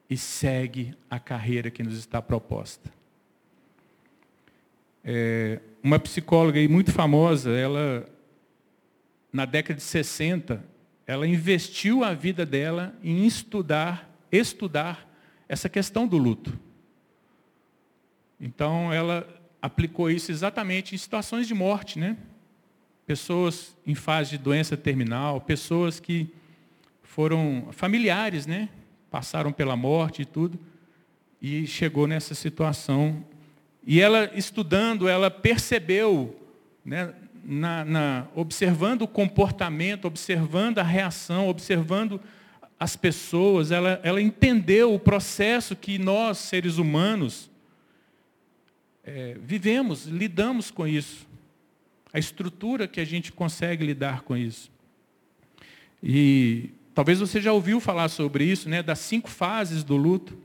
e 0.08 0.16
segue 0.16 0.94
a 1.08 1.18
carreira 1.18 1.70
que 1.70 1.82
nos 1.82 1.96
está 1.96 2.20
proposta. 2.20 2.92
É, 5.02 5.60
uma 5.82 5.98
psicóloga 5.98 6.66
muito 6.68 6.92
famosa, 6.92 7.50
ela, 7.50 8.08
na 9.32 9.44
década 9.44 9.76
de 9.76 9.82
60, 9.82 10.64
ela 11.06 11.26
investiu 11.26 12.02
a 12.02 12.14
vida 12.14 12.46
dela 12.46 12.94
em 13.02 13.26
estudar, 13.26 14.10
estudar 14.32 15.10
essa 15.48 15.68
questão 15.68 16.06
do 16.06 16.16
luto. 16.16 16.58
Então, 18.40 18.92
ela 18.92 19.28
aplicou 19.60 20.10
isso 20.10 20.30
exatamente 20.30 20.94
em 20.94 20.98
situações 20.98 21.46
de 21.46 21.54
morte, 21.54 21.98
né? 21.98 22.16
Pessoas 23.06 23.76
em 23.86 23.94
fase 23.94 24.30
de 24.30 24.38
doença 24.38 24.76
terminal, 24.76 25.40
pessoas 25.40 26.00
que 26.00 26.32
foram 27.02 27.68
familiares, 27.72 28.46
né? 28.46 28.68
Passaram 29.14 29.52
pela 29.52 29.76
morte 29.76 30.22
e 30.22 30.24
tudo, 30.24 30.58
e 31.40 31.68
chegou 31.68 32.04
nessa 32.08 32.34
situação. 32.34 33.24
E 33.86 34.00
ela, 34.00 34.28
estudando, 34.34 35.06
ela 35.06 35.30
percebeu, 35.30 36.36
né, 36.84 37.14
na, 37.44 37.84
na, 37.84 38.26
observando 38.34 39.02
o 39.02 39.06
comportamento, 39.06 40.06
observando 40.06 40.80
a 40.80 40.82
reação, 40.82 41.48
observando 41.48 42.20
as 42.76 42.96
pessoas, 42.96 43.70
ela, 43.70 44.00
ela 44.02 44.20
entendeu 44.20 44.92
o 44.92 44.98
processo 44.98 45.76
que 45.76 45.96
nós, 45.96 46.38
seres 46.38 46.76
humanos, 46.78 47.48
é, 49.04 49.36
vivemos, 49.40 50.06
lidamos 50.06 50.72
com 50.72 50.88
isso. 50.88 51.24
A 52.12 52.18
estrutura 52.18 52.88
que 52.88 53.00
a 53.00 53.04
gente 53.04 53.30
consegue 53.30 53.86
lidar 53.86 54.22
com 54.22 54.36
isso. 54.36 54.72
E 56.02 56.70
Talvez 56.94 57.18
você 57.18 57.40
já 57.40 57.52
ouviu 57.52 57.80
falar 57.80 58.08
sobre 58.08 58.44
isso, 58.44 58.68
né? 58.68 58.82
Das 58.82 59.00
cinco 59.00 59.28
fases 59.28 59.82
do 59.82 59.96
luto. 59.96 60.38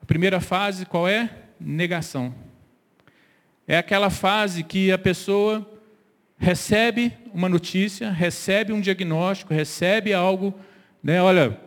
A 0.00 0.06
primeira 0.06 0.40
fase 0.40 0.86
qual 0.86 1.08
é? 1.08 1.30
Negação. 1.58 2.32
É 3.66 3.76
aquela 3.76 4.08
fase 4.08 4.62
que 4.62 4.92
a 4.92 4.96
pessoa 4.96 5.68
recebe 6.38 7.12
uma 7.34 7.48
notícia, 7.48 8.10
recebe 8.10 8.72
um 8.72 8.80
diagnóstico, 8.80 9.52
recebe 9.52 10.14
algo, 10.14 10.54
né? 11.02 11.20
Olha, 11.20 11.60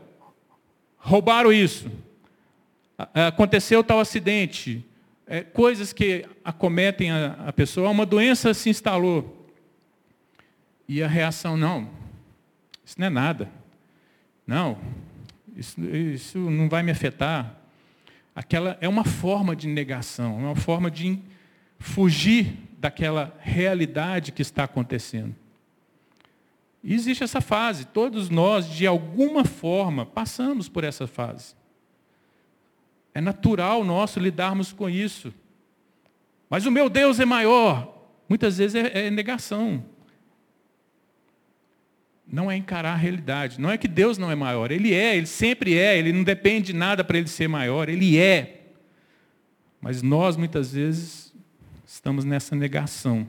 roubaram 0.98 1.52
isso, 1.52 1.92
aconteceu 3.14 3.84
tal 3.84 4.00
acidente, 4.00 4.86
é, 5.28 5.42
coisas 5.42 5.92
que 5.92 6.26
acometem 6.44 7.12
a, 7.12 7.34
a 7.48 7.54
pessoa, 7.54 7.90
uma 7.90 8.06
doença 8.06 8.54
se 8.54 8.70
instalou. 8.70 9.50
E 10.88 11.04
a 11.04 11.08
reação, 11.08 11.58
não, 11.58 11.90
isso 12.92 13.00
não 13.00 13.08
é 13.08 13.10
nada. 13.10 13.50
Não, 14.46 14.78
isso, 15.56 15.80
isso 15.82 16.38
não 16.38 16.68
vai 16.68 16.84
me 16.84 16.92
afetar. 16.92 17.56
Aquela 18.36 18.78
é 18.82 18.88
uma 18.88 19.06
forma 19.06 19.56
de 19.56 19.66
negação, 19.66 20.40
é 20.42 20.44
uma 20.44 20.56
forma 20.58 20.92
de 20.92 21.18
fugir 21.80 22.54
daquela 22.78 23.34
realidade 23.40 24.34
que 24.34 24.42
está 24.42 24.66
acontecendo. 24.66 25.34
E 26.84 26.94
existe 26.94 27.24
essa 27.24 27.40
fase, 27.40 27.86
todos 27.86 28.30
nós, 28.30 28.68
de 28.68 28.86
alguma 28.86 29.46
forma, 29.46 30.06
passamos 30.06 30.68
por 30.68 30.84
essa 30.84 31.08
fase. 31.08 31.56
É 33.14 33.22
natural 33.22 33.86
nosso 33.86 34.20
lidarmos 34.20 34.74
com 34.74 34.90
isso. 34.90 35.34
Mas 36.50 36.66
o 36.66 36.72
meu 36.72 36.90
Deus 36.90 37.22
é 37.22 37.26
maior. 37.26 38.06
Muitas 38.28 38.58
vezes 38.58 38.76
é, 38.76 39.08
é 39.08 39.10
negação. 39.10 39.86
Não 42.32 42.50
é 42.50 42.56
encarar 42.56 42.94
a 42.94 42.96
realidade. 42.96 43.60
Não 43.60 43.70
é 43.70 43.78
que 43.78 43.90
Deus 43.90 44.18
não 44.18 44.32
é 44.32 44.36
maior. 44.36 44.72
Ele 44.72 44.94
é, 44.94 45.18
ele 45.18 45.26
sempre 45.26 45.78
é. 45.78 46.00
Ele 46.00 46.14
não 46.14 46.24
depende 46.24 46.68
de 46.68 46.74
nada 46.74 47.04
para 47.04 47.18
ele 47.18 47.28
ser 47.28 47.50
maior. 47.50 47.90
Ele 47.90 48.18
é. 48.18 48.62
Mas 49.82 50.02
nós, 50.02 50.38
muitas 50.38 50.72
vezes, 50.72 51.34
estamos 51.86 52.24
nessa 52.24 52.56
negação. 52.56 53.28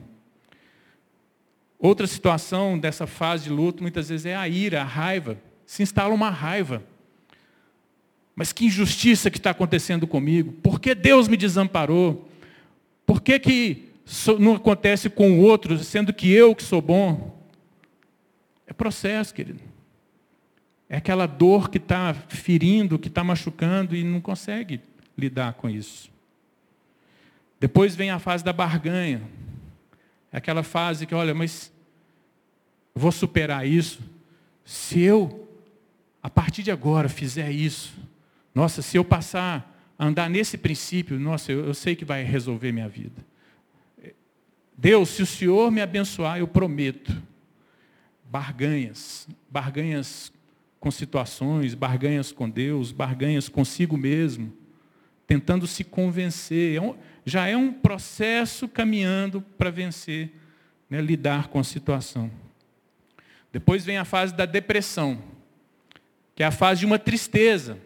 Outra 1.81 2.07
situação 2.07 2.79
dessa 2.79 3.05
fase 3.05 3.45
de 3.45 3.51
luto, 3.51 3.83
muitas 3.83 4.09
vezes, 4.09 4.25
é 4.25 4.37
a 4.37 4.49
ira, 4.49 4.83
a 4.83 4.85
raiva. 4.85 5.37
Se 5.67 5.83
instala 5.83 6.15
uma 6.15 6.31
raiva. 6.31 6.81
Mas 8.37 8.53
que 8.53 8.67
injustiça 8.67 9.33
que 9.33 9.39
está 9.39 9.51
acontecendo 9.51 10.07
comigo? 10.07 10.53
Por 10.63 10.81
que 10.81 10.95
Deus 10.95 11.27
me 11.27 11.37
desamparou? 11.37 12.31
Por 13.05 13.21
que, 13.21 13.37
que 13.41 13.89
não 14.39 14.55
acontece 14.55 15.11
com 15.11 15.33
o 15.33 15.41
outro, 15.41 15.77
sendo 15.79 16.13
que 16.13 16.31
eu 16.31 16.55
que 16.55 16.63
sou 16.63 16.81
bom? 16.81 17.42
É 18.73 18.75
processo, 18.75 19.35
querido. 19.35 19.61
É 20.89 20.97
aquela 20.97 21.27
dor 21.27 21.69
que 21.69 21.77
está 21.77 22.15
ferindo, 22.15 22.99
que 22.99 23.09
está 23.09 23.23
machucando 23.23 23.95
e 23.95 24.03
não 24.03 24.19
consegue 24.19 24.81
lidar 25.17 25.53
com 25.53 25.69
isso. 25.69 26.11
Depois 27.61 27.95
vem 27.95 28.11
a 28.11 28.19
fase 28.19 28.43
da 28.43 28.51
barganha. 28.51 29.21
É 30.33 30.39
aquela 30.39 30.63
fase 30.63 31.07
que, 31.07 31.15
olha, 31.15 31.35
mas 31.35 31.71
vou 32.95 33.13
superar 33.13 33.69
isso. 33.69 34.01
Se 34.65 35.03
eu, 35.03 35.47
a 36.23 36.31
partir 36.31 36.63
de 36.63 36.71
agora, 36.71 37.11
fizer 37.11 37.51
isso, 37.51 37.93
nossa, 38.55 38.81
se 38.81 38.97
eu 38.97 39.05
passar 39.05 39.71
a 39.99 40.07
andar 40.07 40.31
nesse 40.31 40.57
princípio, 40.57 41.21
nossa, 41.21 41.53
eu, 41.53 41.67
eu 41.67 41.75
sei 41.75 41.95
que 41.95 42.07
vai 42.07 42.23
resolver 42.23 42.73
minha 42.73 42.89
vida. 42.89 43.23
Deus, 44.79 45.11
se 45.11 45.21
o 45.21 45.27
Senhor 45.27 45.71
me 45.71 45.83
abençoar, 45.83 46.39
eu 46.39 46.49
prometo. 46.49 47.32
Barganhas, 48.33 49.29
barganhas 49.51 50.33
com 50.81 50.91
situações, 50.91 51.75
barganhas 51.75 52.33
com 52.33 52.49
Deus, 52.49 52.91
barganhas 52.91 53.47
consigo 53.47 53.95
mesmo, 53.95 54.51
tentando 55.27 55.67
se 55.67 55.85
convencer. 55.85 56.83
É 56.83 56.95
já 57.27 57.47
é 57.47 57.55
um 57.55 57.71
processo 57.71 58.67
caminhando 58.67 59.43
para 59.43 59.69
vencer, 59.69 60.33
né, 60.89 61.03
lidar 61.03 61.49
com 61.49 61.59
a 61.59 61.63
situação. 61.63 62.31
Depois 63.53 63.85
vem 63.85 63.99
a 63.99 64.05
fase 64.07 64.35
da 64.35 64.47
depressão, 64.47 65.23
que 66.35 66.43
é 66.43 66.47
a 66.47 66.51
fase 66.51 66.81
de 66.81 66.87
uma 66.87 66.99
tristeza. 66.99 67.77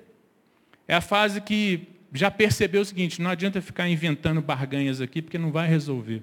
É 0.86 0.94
a 0.94 1.00
fase 1.00 1.40
que 1.40 1.88
já 2.12 2.30
percebeu 2.30 2.82
o 2.82 2.84
seguinte: 2.84 3.20
não 3.20 3.32
adianta 3.32 3.60
ficar 3.60 3.88
inventando 3.88 4.40
barganhas 4.40 5.00
aqui, 5.00 5.20
porque 5.20 5.38
não 5.38 5.50
vai 5.50 5.66
resolver. 5.66 6.22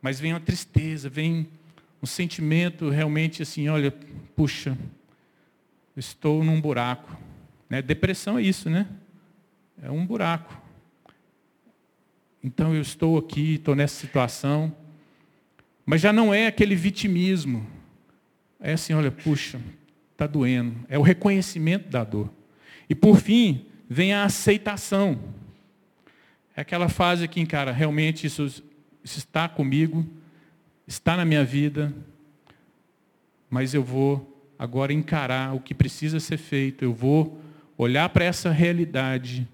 Mas 0.00 0.18
vem 0.18 0.32
a 0.32 0.40
tristeza, 0.40 1.10
vem 1.10 1.50
um 2.02 2.06
sentimento 2.06 2.88
realmente 2.88 3.42
assim: 3.42 3.68
olha, 3.68 3.92
puxa, 4.34 4.76
estou 5.96 6.44
num 6.44 6.60
buraco. 6.60 7.16
Né? 7.68 7.82
Depressão 7.82 8.38
é 8.38 8.42
isso, 8.42 8.70
né? 8.70 8.86
É 9.82 9.90
um 9.90 10.06
buraco. 10.06 10.60
Então 12.42 12.74
eu 12.74 12.82
estou 12.82 13.18
aqui, 13.18 13.54
estou 13.54 13.74
nessa 13.74 14.00
situação. 14.00 14.74
Mas 15.84 16.00
já 16.00 16.12
não 16.12 16.32
é 16.32 16.46
aquele 16.46 16.74
vitimismo. 16.74 17.66
É 18.60 18.72
assim, 18.72 18.94
olha, 18.94 19.10
puxa, 19.10 19.60
está 20.12 20.26
doendo. 20.26 20.74
É 20.88 20.98
o 20.98 21.02
reconhecimento 21.02 21.88
da 21.88 22.02
dor. 22.04 22.30
E 22.88 22.94
por 22.94 23.20
fim, 23.20 23.66
vem 23.88 24.12
a 24.12 24.24
aceitação. 24.24 25.18
É 26.56 26.60
aquela 26.62 26.88
fase 26.88 27.28
que, 27.28 27.44
cara, 27.46 27.70
realmente 27.70 28.26
isso, 28.26 28.44
isso 29.04 29.18
está 29.18 29.48
comigo, 29.48 30.06
está 30.86 31.16
na 31.16 31.24
minha 31.24 31.44
vida, 31.44 31.92
mas 33.50 33.74
eu 33.74 33.82
vou 33.82 34.32
agora 34.58 34.92
encarar 34.92 35.54
o 35.54 35.60
que 35.60 35.74
precisa 35.74 36.20
ser 36.20 36.36
feito. 36.36 36.84
Eu 36.84 36.92
vou 36.92 37.40
olhar 37.76 38.08
para 38.08 38.24
essa 38.24 38.50
realidade 38.50 39.48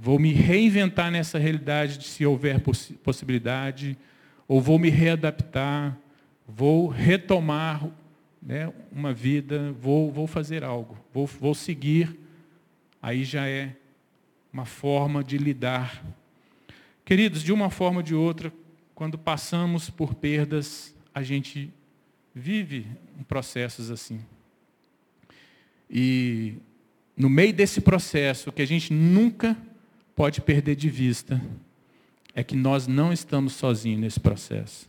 Vou 0.00 0.16
me 0.16 0.32
reinventar 0.32 1.10
nessa 1.10 1.40
realidade 1.40 2.06
se 2.06 2.24
houver 2.24 2.60
poss 2.60 2.92
possibilidade, 3.02 3.98
ou 4.46 4.60
vou 4.60 4.78
me 4.78 4.88
readaptar, 4.88 5.98
vou 6.46 6.86
retomar 6.86 7.84
né, 8.40 8.72
uma 8.92 9.12
vida, 9.12 9.72
vou, 9.72 10.12
vou 10.12 10.28
fazer 10.28 10.62
algo, 10.62 10.96
vou, 11.12 11.26
vou 11.26 11.52
seguir. 11.52 12.16
Aí 13.02 13.24
já 13.24 13.48
é 13.48 13.74
uma 14.52 14.64
forma 14.64 15.24
de 15.24 15.36
lidar. 15.36 16.00
Queridos, 17.04 17.42
de 17.42 17.52
uma 17.52 17.68
forma 17.68 17.98
ou 17.98 18.02
de 18.04 18.14
outra, 18.14 18.52
quando 18.98 19.16
passamos 19.16 19.88
por 19.88 20.12
perdas, 20.12 20.92
a 21.14 21.22
gente 21.22 21.72
vive 22.34 22.84
processos 23.28 23.92
assim. 23.92 24.18
E 25.88 26.54
no 27.16 27.30
meio 27.30 27.52
desse 27.52 27.80
processo, 27.80 28.50
que 28.50 28.60
a 28.60 28.66
gente 28.66 28.92
nunca 28.92 29.56
pode 30.16 30.40
perder 30.40 30.74
de 30.74 30.90
vista 30.90 31.40
é 32.34 32.42
que 32.42 32.56
nós 32.56 32.88
não 32.88 33.12
estamos 33.12 33.52
sozinhos 33.52 34.00
nesse 34.00 34.18
processo. 34.18 34.88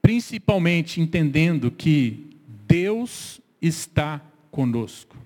Principalmente 0.00 1.00
entendendo 1.00 1.72
que 1.72 2.36
Deus 2.68 3.40
está 3.60 4.22
conosco. 4.52 5.16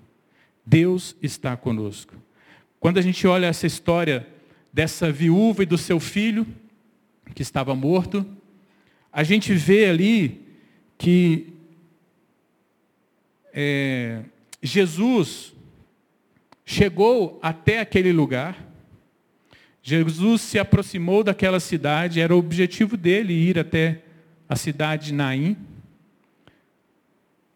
Deus 0.65 1.15
está 1.21 1.55
conosco. 1.55 2.15
Quando 2.79 2.97
a 2.97 3.03
gente 3.03 3.27
olha 3.27 3.45
essa 3.45 3.67
história 3.67 4.27
dessa 4.73 5.11
viúva 5.11 5.61
e 5.61 5.67
do 5.67 5.77
seu 5.77 5.99
filho, 5.99 6.47
que 7.33 7.41
estava 7.41 7.75
morto, 7.75 8.25
a 9.11 9.23
gente 9.23 9.53
vê 9.53 9.85
ali 9.85 10.41
que 10.97 11.53
é, 13.53 14.23
Jesus 14.61 15.53
chegou 16.65 17.39
até 17.41 17.79
aquele 17.79 18.11
lugar. 18.11 18.57
Jesus 19.81 20.41
se 20.41 20.57
aproximou 20.57 21.23
daquela 21.23 21.59
cidade, 21.59 22.21
era 22.21 22.33
o 22.33 22.39
objetivo 22.39 22.95
dele 22.95 23.33
ir 23.33 23.59
até 23.59 24.01
a 24.47 24.55
cidade 24.55 25.07
de 25.07 25.13
Naim. 25.13 25.57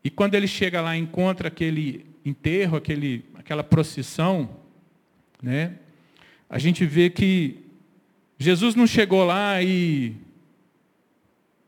E 0.03 0.09
quando 0.09 0.35
ele 0.35 0.47
chega 0.47 0.81
lá, 0.81 0.95
encontra 0.95 1.47
aquele 1.47 2.05
enterro, 2.23 2.77
aquele, 2.77 3.25
aquela 3.35 3.63
procissão, 3.63 4.49
né? 5.41 5.77
A 6.49 6.59
gente 6.59 6.85
vê 6.85 7.09
que 7.09 7.66
Jesus 8.39 8.75
não 8.75 8.85
chegou 8.85 9.25
lá 9.25 9.61
e, 9.63 10.15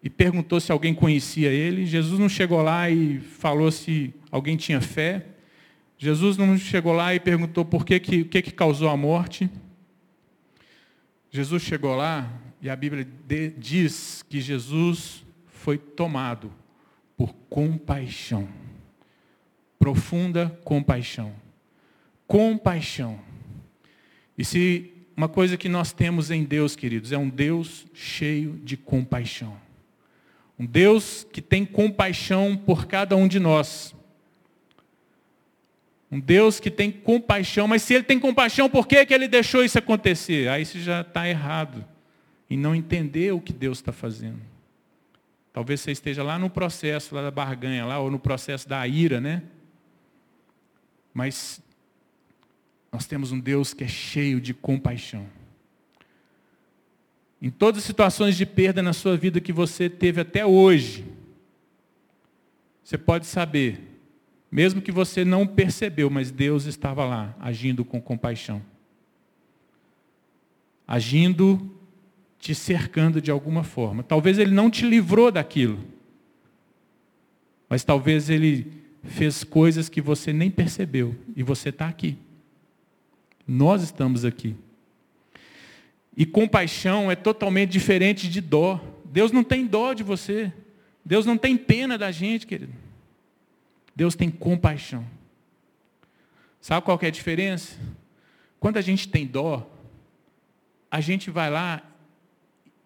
e 0.04 0.10
perguntou 0.10 0.60
se 0.60 0.72
alguém 0.72 0.94
conhecia 0.94 1.50
ele. 1.50 1.86
Jesus 1.86 2.20
não 2.20 2.30
chegou 2.30 2.62
lá 2.62 2.90
e 2.90 3.20
falou 3.20 3.72
se 3.72 4.14
alguém 4.32 4.56
tinha 4.56 4.80
fé. 4.80 5.26
Jesus 5.98 6.38
não 6.38 6.58
chegou 6.58 6.94
lá 6.94 7.14
e 7.14 7.20
perguntou 7.20 7.66
por 7.66 7.84
que, 7.84 8.00
que, 8.00 8.24
que, 8.24 8.42
que 8.42 8.52
causou 8.52 8.88
a 8.88 8.96
morte. 8.96 9.50
Jesus 11.32 11.64
chegou 11.64 11.96
lá 11.96 12.32
e 12.62 12.70
a 12.70 12.76
Bíblia 12.76 13.08
diz 13.58 14.24
que 14.30 14.40
Jesus 14.40 15.26
foi 15.48 15.78
tomado 15.78 16.54
por 17.18 17.34
compaixão. 17.50 18.48
Profunda 19.78 20.58
compaixão. 20.64 21.34
Compaixão. 22.28 23.20
E 24.38 24.46
se 24.46 24.99
uma 25.20 25.28
coisa 25.28 25.58
que 25.58 25.68
nós 25.68 25.92
temos 25.92 26.32
em 26.32 26.46
Deus, 26.46 26.78
queridos, 26.78 27.12
é 27.12 27.18
um 27.18 27.28
Deus 27.28 27.86
cheio 27.94 28.54
de 28.64 28.78
compaixão. 28.78 29.60
Um 30.58 30.66
Deus 30.66 31.28
que 31.30 31.42
tem 31.42 31.66
compaixão 31.66 32.56
por 32.56 32.88
cada 32.88 33.18
um 33.18 33.28
de 33.28 33.38
nós. 33.38 33.94
Um 36.10 36.22
Deus 36.22 36.62
que 36.62 36.72
tem 36.72 36.90
compaixão, 36.90 37.68
mas 37.68 37.82
se 37.82 37.96
ele 37.96 38.06
tem 38.06 38.18
compaixão, 38.18 38.70
por 38.70 38.88
que, 38.88 39.06
que 39.06 39.14
ele 39.14 39.28
deixou 39.28 39.62
isso 39.62 39.78
acontecer? 39.78 40.48
Aí 40.48 40.66
você 40.66 40.80
já 40.80 41.02
está 41.02 41.28
errado 41.28 41.84
em 42.50 42.58
não 42.58 42.74
entender 42.74 43.34
o 43.34 43.42
que 43.42 43.52
Deus 43.52 43.80
está 43.80 43.92
fazendo. 43.92 44.40
Talvez 45.52 45.82
você 45.82 45.92
esteja 45.92 46.24
lá 46.24 46.40
no 46.40 46.50
processo 46.50 47.14
lá 47.14 47.24
da 47.24 47.30
barganha, 47.30 47.86
lá, 47.86 48.00
ou 48.00 48.10
no 48.10 48.20
processo 48.20 48.70
da 48.70 48.88
ira, 48.88 49.20
né? 49.20 49.44
Mas 51.14 51.62
Nós 52.92 53.06
temos 53.06 53.32
um 53.32 53.40
Deus 53.40 53.74
que 53.74 53.84
é 53.84 53.88
cheio 53.88 54.42
de 54.42 54.54
compaixão. 54.54 55.26
Em 57.42 57.50
todas 57.50 57.80
as 57.80 57.86
situações 57.86 58.36
de 58.36 58.46
perda 58.46 58.82
na 58.82 58.94
sua 58.94 59.16
vida 59.16 59.40
que 59.40 59.54
você 59.54 59.90
teve 59.90 60.20
até 60.20 60.46
hoje, 60.46 61.06
você 62.84 62.98
pode 62.98 63.26
saber, 63.28 63.80
mesmo 64.52 64.82
que 64.82 64.92
você 64.92 65.24
não 65.24 65.46
percebeu, 65.46 66.10
mas 66.10 66.32
Deus 66.32 66.66
estava 66.66 67.06
lá, 67.06 67.36
agindo 67.40 67.86
com 67.86 68.02
compaixão. 68.02 68.62
Agindo, 70.88 71.72
te 72.40 72.56
cercando 72.56 73.22
de 73.22 73.30
alguma 73.30 73.64
forma. 73.64 74.02
Talvez 74.02 74.40
Ele 74.40 74.52
não 74.52 74.70
te 74.70 74.86
livrou 74.86 75.32
daquilo, 75.32 75.80
mas 77.70 77.84
talvez 77.84 78.30
Ele 78.30 78.72
fez 79.04 79.44
coisas 79.44 79.88
que 79.88 80.02
você 80.02 80.34
nem 80.34 80.50
percebeu 80.50 81.16
e 81.36 81.44
você 81.44 81.70
está 81.70 81.88
aqui. 81.88 82.18
Nós 83.50 83.82
estamos 83.82 84.24
aqui. 84.24 84.56
E 86.16 86.24
compaixão 86.24 87.10
é 87.10 87.16
totalmente 87.16 87.72
diferente 87.72 88.30
de 88.30 88.42
dó. 88.42 88.80
Deus 89.06 89.32
não 89.32 89.44
tem 89.44 89.66
dó 89.66 89.92
de 89.94 90.04
você. 90.04 90.54
Deus 91.04 91.26
não 91.26 91.36
tem 91.36 91.58
pena 91.58 91.98
da 91.98 92.12
gente, 92.12 92.46
querido. 92.46 92.74
Deus 93.96 94.14
tem 94.14 94.30
compaixão. 94.30 95.04
Sabe 96.62 96.86
qual 96.86 97.00
é 97.02 97.08
a 97.08 97.12
diferença? 97.12 97.76
Quando 98.60 98.78
a 98.78 98.82
gente 98.82 99.08
tem 99.08 99.26
dó, 99.26 99.68
a 100.92 101.02
gente 101.02 101.32
vai 101.32 101.50
lá 101.50 101.82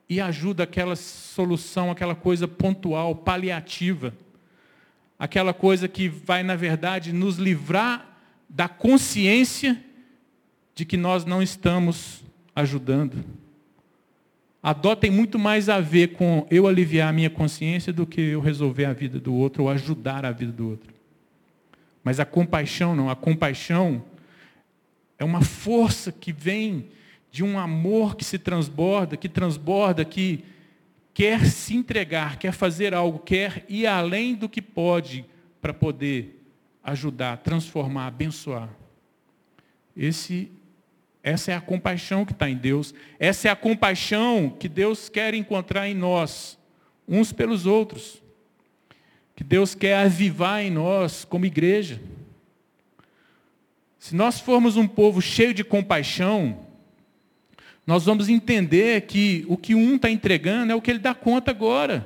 e 0.07 0.21
ajuda 0.21 0.63
aquela 0.63 0.95
solução, 0.95 1.91
aquela 1.91 2.15
coisa 2.15 2.47
pontual, 2.47 3.15
paliativa. 3.17 4.13
Aquela 5.19 5.53
coisa 5.53 5.89
que 5.89 6.07
vai, 6.07 6.41
na 6.41 6.55
verdade, 6.55 7.11
nos 7.11 7.35
livrar 7.35 8.17
da 8.47 8.69
consciência 8.69 9.83
de 10.75 10.85
que 10.85 10.97
nós 10.97 11.25
não 11.25 11.41
estamos 11.41 12.23
ajudando. 12.55 13.23
A 14.61 14.71
dó 14.73 14.95
tem 14.95 15.11
muito 15.11 15.37
mais 15.37 15.67
a 15.67 15.79
ver 15.79 16.13
com 16.13 16.47
eu 16.49 16.67
aliviar 16.67 17.09
a 17.09 17.13
minha 17.13 17.29
consciência 17.29 17.91
do 17.91 18.07
que 18.07 18.21
eu 18.21 18.39
resolver 18.39 18.85
a 18.85 18.93
vida 18.93 19.19
do 19.19 19.33
outro 19.33 19.63
ou 19.63 19.69
ajudar 19.69 20.25
a 20.25 20.31
vida 20.31 20.51
do 20.51 20.69
outro. 20.69 20.93
Mas 22.03 22.19
a 22.19 22.25
compaixão 22.25 22.95
não, 22.95 23.09
a 23.09 23.15
compaixão 23.15 24.03
é 25.19 25.23
uma 25.23 25.41
força 25.41 26.11
que 26.11 26.31
vem 26.31 26.89
de 27.31 27.43
um 27.43 27.57
amor 27.59 28.15
que 28.15 28.23
se 28.23 28.37
transborda, 28.37 29.17
que 29.17 29.27
transborda, 29.27 30.05
que 30.05 30.43
quer 31.13 31.45
se 31.45 31.75
entregar, 31.75 32.37
quer 32.37 32.51
fazer 32.51 32.93
algo, 32.93 33.19
quer 33.19 33.65
ir 33.67 33.85
além 33.85 34.35
do 34.35 34.49
que 34.49 34.61
pode 34.61 35.25
para 35.61 35.73
poder 35.73 36.41
ajudar, 36.83 37.37
transformar, 37.37 38.07
abençoar. 38.07 38.69
Esse 39.95 40.51
essa 41.23 41.53
é 41.53 41.55
a 41.55 41.61
compaixão 41.61 42.25
que 42.25 42.33
está 42.33 42.49
em 42.49 42.57
Deus. 42.57 42.93
Essa 43.17 43.47
é 43.47 43.51
a 43.51 43.55
compaixão 43.55 44.53
que 44.59 44.67
Deus 44.67 45.07
quer 45.07 45.33
encontrar 45.33 45.87
em 45.87 45.93
nós, 45.93 46.59
uns 47.07 47.31
pelos 47.31 47.65
outros. 47.65 48.21
Que 49.33 49.43
Deus 49.43 49.73
quer 49.73 49.95
avivar 49.95 50.61
em 50.61 50.69
nós 50.69 51.23
como 51.23 51.45
igreja. 51.45 52.01
Se 53.97 54.13
nós 54.13 54.37
formos 54.41 54.75
um 54.75 54.85
povo 54.85 55.21
cheio 55.21 55.53
de 55.53 55.63
compaixão, 55.63 56.59
nós 57.87 58.03
vamos 58.03 58.27
entender 58.27 59.03
que 59.03 59.45
o 59.47 59.55
que 59.55 59.73
um 59.73 59.95
está 59.95 60.09
entregando 60.09 60.73
é 60.73 60.75
o 60.75 60.81
que 60.81 60.91
ele 60.91 60.99
dá 60.99 61.15
conta 61.15 61.51
agora. 61.51 62.05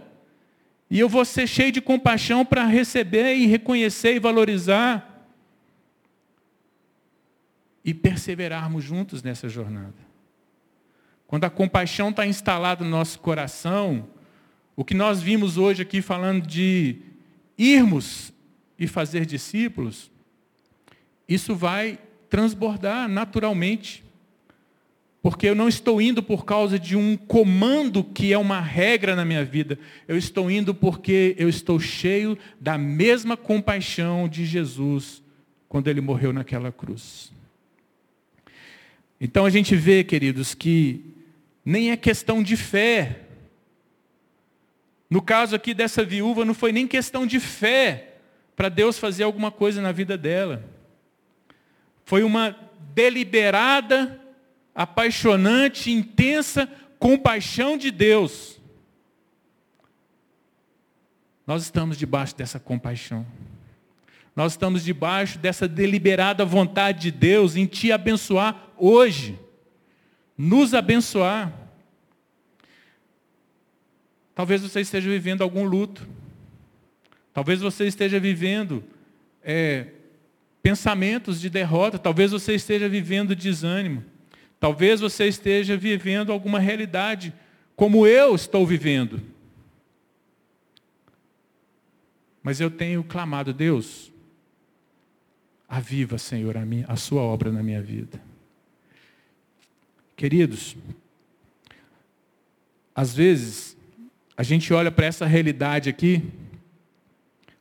E 0.91 0.99
eu 0.99 1.09
vou 1.09 1.25
ser 1.25 1.47
cheio 1.47 1.71
de 1.71 1.81
compaixão 1.81 2.45
para 2.45 2.65
receber 2.65 3.33
e 3.35 3.47
reconhecer 3.47 4.15
e 4.15 4.19
valorizar 4.19 5.06
e 7.87 7.93
perseverarmos 7.93 8.83
juntos 8.83 9.23
nessa 9.23 9.47
jornada. 9.47 9.95
Quando 11.25 11.45
a 11.45 11.49
compaixão 11.49 12.09
está 12.09 12.27
instalada 12.27 12.83
no 12.83 12.89
nosso 12.89 13.17
coração, 13.19 14.09
o 14.75 14.83
que 14.83 14.93
nós 14.93 15.21
vimos 15.21 15.57
hoje 15.57 15.83
aqui 15.83 16.01
falando 16.01 16.45
de 16.45 16.97
irmos 17.57 18.33
e 18.77 18.87
fazer 18.87 19.25
discípulos, 19.25 20.11
isso 21.29 21.55
vai 21.55 21.97
transbordar 22.29 23.07
naturalmente. 23.07 24.03
Porque 25.21 25.47
eu 25.47 25.55
não 25.55 25.69
estou 25.69 26.01
indo 26.01 26.21
por 26.21 26.43
causa 26.43 26.77
de 26.77 26.97
um 26.97 27.15
comando 27.15 28.03
que 28.03 28.33
é 28.33 28.37
uma 28.37 28.59
regra 28.59 29.15
na 29.15 29.23
minha 29.23 29.45
vida. 29.45 29.79
Eu 30.09 30.17
estou 30.17 30.51
indo 30.51 30.75
porque 30.75 31.35
eu 31.37 31.47
estou 31.47 31.79
cheio 31.79 32.37
da 32.59 32.77
mesma 32.77 33.37
compaixão 33.37 34.27
de 34.27 34.45
Jesus 34.45 35.23
quando 35.69 35.87
ele 35.87 36.01
morreu 36.01 36.33
naquela 36.33 36.69
cruz. 36.69 37.36
Então 39.19 39.45
a 39.45 39.49
gente 39.49 39.75
vê, 39.75 40.03
queridos, 40.03 40.53
que 40.53 41.03
nem 41.65 41.91
é 41.91 41.97
questão 41.97 42.43
de 42.43 42.55
fé. 42.55 43.21
No 45.09 45.21
caso 45.21 45.55
aqui 45.55 45.73
dessa 45.73 46.03
viúva, 46.03 46.45
não 46.45 46.53
foi 46.53 46.71
nem 46.71 46.87
questão 46.87 47.25
de 47.25 47.39
fé 47.39 48.15
para 48.55 48.69
Deus 48.69 48.99
fazer 48.99 49.23
alguma 49.23 49.51
coisa 49.51 49.81
na 49.81 49.91
vida 49.91 50.17
dela. 50.17 50.63
Foi 52.05 52.23
uma 52.23 52.55
deliberada, 52.93 54.19
apaixonante, 54.73 55.91
intensa 55.91 56.69
compaixão 56.99 57.77
de 57.77 57.91
Deus. 57.91 58.59
Nós 61.45 61.63
estamos 61.63 61.97
debaixo 61.97 62.35
dessa 62.35 62.59
compaixão. 62.59 63.25
Nós 64.37 64.51
estamos 64.53 64.83
debaixo 64.83 65.39
dessa 65.39 65.67
deliberada 65.67 66.45
vontade 66.45 67.01
de 67.01 67.11
Deus 67.11 67.55
em 67.55 67.65
te 67.65 67.91
abençoar 67.91 68.69
hoje. 68.77 69.35
Nos 70.37 70.75
abençoar. 70.75 71.51
Talvez 74.35 74.61
você 74.61 74.81
esteja 74.81 75.09
vivendo 75.09 75.41
algum 75.41 75.63
luto. 75.63 76.07
Talvez 77.33 77.61
você 77.61 77.87
esteja 77.87 78.19
vivendo 78.19 78.83
é, 79.41 79.87
pensamentos 80.61 81.41
de 81.41 81.49
derrota. 81.49 81.97
Talvez 81.97 82.29
você 82.29 82.53
esteja 82.53 82.87
vivendo 82.87 83.35
desânimo. 83.35 84.05
Talvez 84.59 84.99
você 84.99 85.27
esteja 85.27 85.75
vivendo 85.75 86.31
alguma 86.31 86.59
realidade 86.59 87.33
como 87.75 88.05
eu 88.05 88.35
estou 88.35 88.67
vivendo. 88.67 89.19
Mas 92.43 92.61
eu 92.61 92.69
tenho 92.69 93.03
clamado, 93.03 93.51
Deus, 93.51 94.11
Aviva, 95.67 96.17
Senhor, 96.17 96.55
a, 96.55 96.65
minha, 96.65 96.85
a 96.87 96.95
sua 96.95 97.21
obra 97.21 97.51
na 97.51 97.61
minha 97.61 97.81
vida. 97.81 98.21
Queridos, 100.15 100.75
às 102.95 103.13
vezes, 103.13 103.77
a 104.35 104.43
gente 104.43 104.73
olha 104.73 104.91
para 104.91 105.05
essa 105.05 105.25
realidade 105.25 105.89
aqui. 105.89 106.23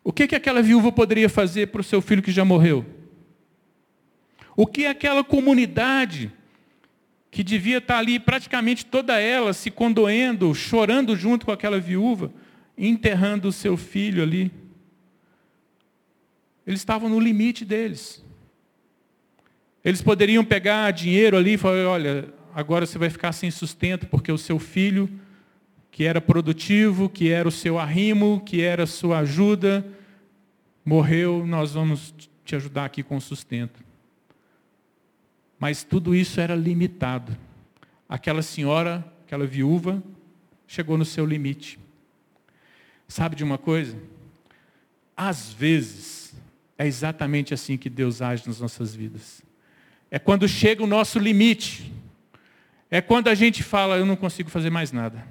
O 0.04 0.12
que, 0.12 0.28
que 0.28 0.36
aquela 0.36 0.62
viúva 0.62 0.92
poderia 0.92 1.28
fazer 1.28 1.66
para 1.66 1.80
o 1.80 1.84
seu 1.84 2.00
filho 2.00 2.22
que 2.22 2.30
já 2.30 2.44
morreu? 2.44 2.86
O 4.56 4.66
que 4.66 4.86
aquela 4.86 5.24
comunidade 5.24 6.32
que 7.30 7.42
devia 7.42 7.78
estar 7.78 7.98
ali 7.98 8.18
praticamente 8.18 8.86
toda 8.86 9.20
ela 9.20 9.52
se 9.52 9.70
condoendo, 9.70 10.54
chorando 10.54 11.14
junto 11.16 11.44
com 11.44 11.52
aquela 11.52 11.78
viúva, 11.78 12.32
enterrando 12.78 13.48
o 13.48 13.52
seu 13.52 13.76
filho 13.76 14.22
ali? 14.22 14.50
Eles 16.66 16.80
estavam 16.80 17.08
no 17.08 17.20
limite 17.20 17.64
deles. 17.64 18.24
Eles 19.84 20.02
poderiam 20.02 20.44
pegar 20.44 20.90
dinheiro 20.90 21.36
ali 21.36 21.52
e 21.52 21.58
falar, 21.58 21.86
olha, 21.86 22.28
agora 22.52 22.84
você 22.84 22.98
vai 22.98 23.08
ficar 23.08 23.32
sem 23.32 23.50
sustento, 23.50 24.06
porque 24.06 24.32
o 24.32 24.38
seu 24.38 24.58
filho, 24.58 25.08
que 25.92 26.04
era 26.04 26.20
produtivo, 26.20 27.08
que 27.08 27.30
era 27.30 27.46
o 27.46 27.52
seu 27.52 27.78
arrimo, 27.78 28.42
que 28.44 28.62
era 28.62 28.82
a 28.82 28.86
sua 28.86 29.20
ajuda, 29.20 29.86
morreu, 30.84 31.46
nós 31.46 31.72
vamos 31.72 32.12
te 32.44 32.56
ajudar 32.56 32.86
aqui 32.86 33.02
com 33.02 33.16
o 33.16 33.20
sustento. 33.20 33.84
Mas 35.58 35.84
tudo 35.84 36.14
isso 36.14 36.40
era 36.40 36.54
limitado. 36.54 37.36
Aquela 38.08 38.42
senhora, 38.42 39.04
aquela 39.24 39.46
viúva, 39.46 40.02
chegou 40.66 40.98
no 40.98 41.04
seu 41.04 41.24
limite. 41.24 41.78
Sabe 43.08 43.36
de 43.36 43.44
uma 43.44 43.56
coisa? 43.56 43.96
Às 45.16 45.52
vezes, 45.52 46.25
é 46.78 46.86
exatamente 46.86 47.54
assim 47.54 47.76
que 47.76 47.88
Deus 47.88 48.20
age 48.20 48.46
nas 48.46 48.60
nossas 48.60 48.94
vidas. 48.94 49.42
É 50.10 50.18
quando 50.18 50.48
chega 50.48 50.82
o 50.82 50.86
nosso 50.86 51.18
limite. 51.18 51.92
É 52.90 53.00
quando 53.00 53.28
a 53.28 53.34
gente 53.34 53.62
fala, 53.62 53.96
eu 53.96 54.06
não 54.06 54.16
consigo 54.16 54.50
fazer 54.50 54.70
mais 54.70 54.92
nada. 54.92 55.24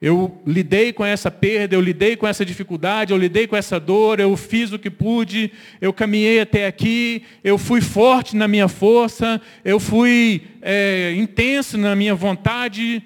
Eu 0.00 0.42
lidei 0.46 0.92
com 0.92 1.04
essa 1.04 1.30
perda, 1.30 1.74
eu 1.74 1.80
lidei 1.80 2.16
com 2.16 2.28
essa 2.28 2.44
dificuldade, 2.44 3.12
eu 3.12 3.18
lidei 3.18 3.46
com 3.46 3.56
essa 3.56 3.80
dor, 3.80 4.20
eu 4.20 4.36
fiz 4.36 4.70
o 4.70 4.78
que 4.78 4.90
pude, 4.90 5.50
eu 5.80 5.90
caminhei 5.90 6.38
até 6.40 6.66
aqui, 6.66 7.22
eu 7.42 7.56
fui 7.56 7.80
forte 7.80 8.36
na 8.36 8.46
minha 8.46 8.68
força, 8.68 9.40
eu 9.64 9.80
fui 9.80 10.42
é, 10.60 11.14
intenso 11.16 11.78
na 11.78 11.96
minha 11.96 12.14
vontade, 12.14 13.02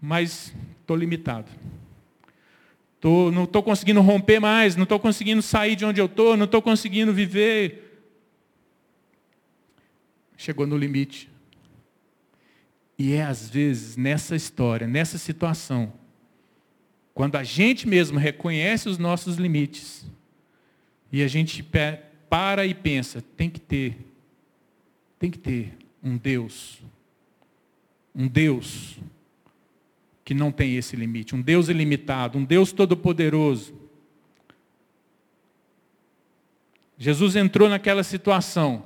mas 0.00 0.54
estou 0.80 0.96
limitado. 0.96 1.50
Tô, 3.00 3.30
não 3.30 3.44
estou 3.44 3.62
conseguindo 3.62 4.00
romper 4.02 4.38
mais, 4.38 4.76
não 4.76 4.82
estou 4.82 5.00
conseguindo 5.00 5.40
sair 5.40 5.74
de 5.74 5.86
onde 5.86 6.00
eu 6.00 6.06
estou, 6.06 6.36
não 6.36 6.44
estou 6.44 6.60
conseguindo 6.60 7.12
viver. 7.12 7.86
chegou 10.36 10.66
no 10.66 10.76
limite. 10.76 11.30
E 12.98 13.14
é 13.14 13.22
às 13.22 13.48
vezes 13.48 13.96
nessa 13.96 14.36
história, 14.36 14.86
nessa 14.86 15.16
situação, 15.16 15.92
quando 17.14 17.36
a 17.36 17.42
gente 17.42 17.88
mesmo 17.88 18.18
reconhece 18.18 18.88
os 18.88 18.98
nossos 18.98 19.36
limites 19.36 20.06
e 21.10 21.22
a 21.22 21.28
gente 21.28 21.62
para 22.28 22.66
e 22.66 22.74
pensa, 22.74 23.22
tem 23.36 23.48
que 23.48 23.60
ter, 23.60 23.96
tem 25.18 25.30
que 25.30 25.38
ter 25.38 25.72
um 26.02 26.16
Deus, 26.18 26.82
um 28.14 28.28
Deus 28.28 28.98
que 30.30 30.34
não 30.34 30.52
tem 30.52 30.76
esse 30.76 30.94
limite, 30.94 31.34
um 31.34 31.42
Deus 31.42 31.68
ilimitado, 31.68 32.38
um 32.38 32.44
Deus 32.44 32.70
todo-poderoso. 32.70 33.74
Jesus 36.96 37.34
entrou 37.34 37.68
naquela 37.68 38.04
situação 38.04 38.84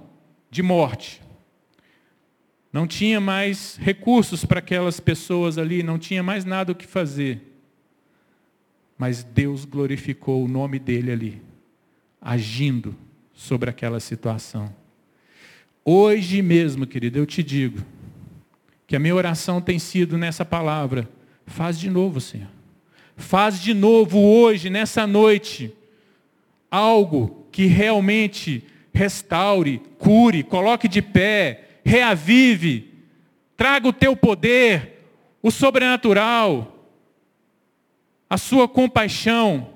de 0.50 0.62
morte. 0.62 1.20
Não 2.72 2.87
tinha 2.87 3.20
mais 3.20 3.76
recursos 3.76 4.42
para 4.46 4.61
aquelas 4.61 5.00
pessoas 5.00 5.59
ali, 5.59 5.83
não 5.83 5.98
tinha 5.98 6.22
mais 6.22 6.46
nada 6.46 6.72
o 6.72 6.74
que 6.74 6.87
fazer. 6.87 7.42
Mas 8.96 9.22
Deus 9.22 9.66
glorificou 9.66 10.42
o 10.42 10.48
nome 10.48 10.78
dele 10.78 11.12
ali, 11.12 11.42
agindo 12.22 12.96
sobre 13.35 13.68
aquela 13.68 14.00
situação. 14.00 14.74
Hoje 15.85 16.40
mesmo, 16.40 16.87
querido, 16.87 17.18
eu 17.18 17.26
te 17.26 17.42
digo 17.42 17.85
que 18.87 18.96
a 18.96 18.98
minha 18.98 19.14
oração 19.14 19.61
tem 19.61 19.78
sido 19.78 20.16
nessa 20.16 20.42
palavra: 20.42 21.07
faz 21.46 21.78
de 21.78 21.90
novo, 21.90 22.20
Senhor. 22.20 22.48
Faz 23.16 23.61
de 23.61 23.72
novo 23.72 24.18
hoje, 24.18 24.68
nessa 24.68 25.07
noite, 25.07 25.72
algo 26.70 27.46
que 27.52 27.66
realmente 27.66 28.64
restaure, 28.92 29.80
cure, 29.98 30.42
coloque 30.42 30.88
de 30.88 31.00
pé, 31.00 31.80
reavive, 31.85 32.92
traga 33.57 33.88
o 33.88 33.92
teu 33.92 34.16
poder, 34.16 35.09
o 35.42 35.50
sobrenatural, 35.50 36.88
a 38.28 38.37
sua 38.37 38.66
compaixão, 38.66 39.70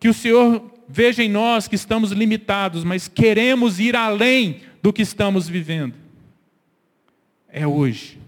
que 0.00 0.08
o 0.08 0.14
Senhor 0.14 0.72
veja 0.88 1.22
em 1.22 1.28
nós 1.28 1.68
que 1.68 1.76
estamos 1.76 2.10
limitados, 2.10 2.84
mas 2.84 3.08
queremos 3.08 3.78
ir 3.78 3.94
além 3.96 4.62
do 4.82 4.92
que 4.92 5.02
estamos 5.02 5.48
vivendo. 5.48 5.94
É 7.48 7.66
hoje. 7.66 8.21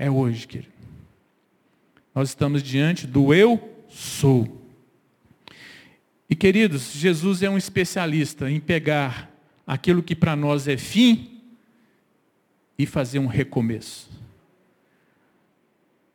É 0.00 0.10
hoje, 0.10 0.48
querido. 0.48 0.72
Nós 2.14 2.30
estamos 2.30 2.62
diante 2.62 3.06
do 3.06 3.34
eu 3.34 3.84
sou. 3.86 4.64
E 6.26 6.34
queridos, 6.34 6.92
Jesus 6.94 7.42
é 7.42 7.50
um 7.50 7.58
especialista 7.58 8.50
em 8.50 8.58
pegar 8.58 9.30
aquilo 9.66 10.02
que 10.02 10.16
para 10.16 10.34
nós 10.34 10.66
é 10.66 10.78
fim 10.78 11.42
e 12.78 12.86
fazer 12.86 13.18
um 13.18 13.26
recomeço. 13.26 14.08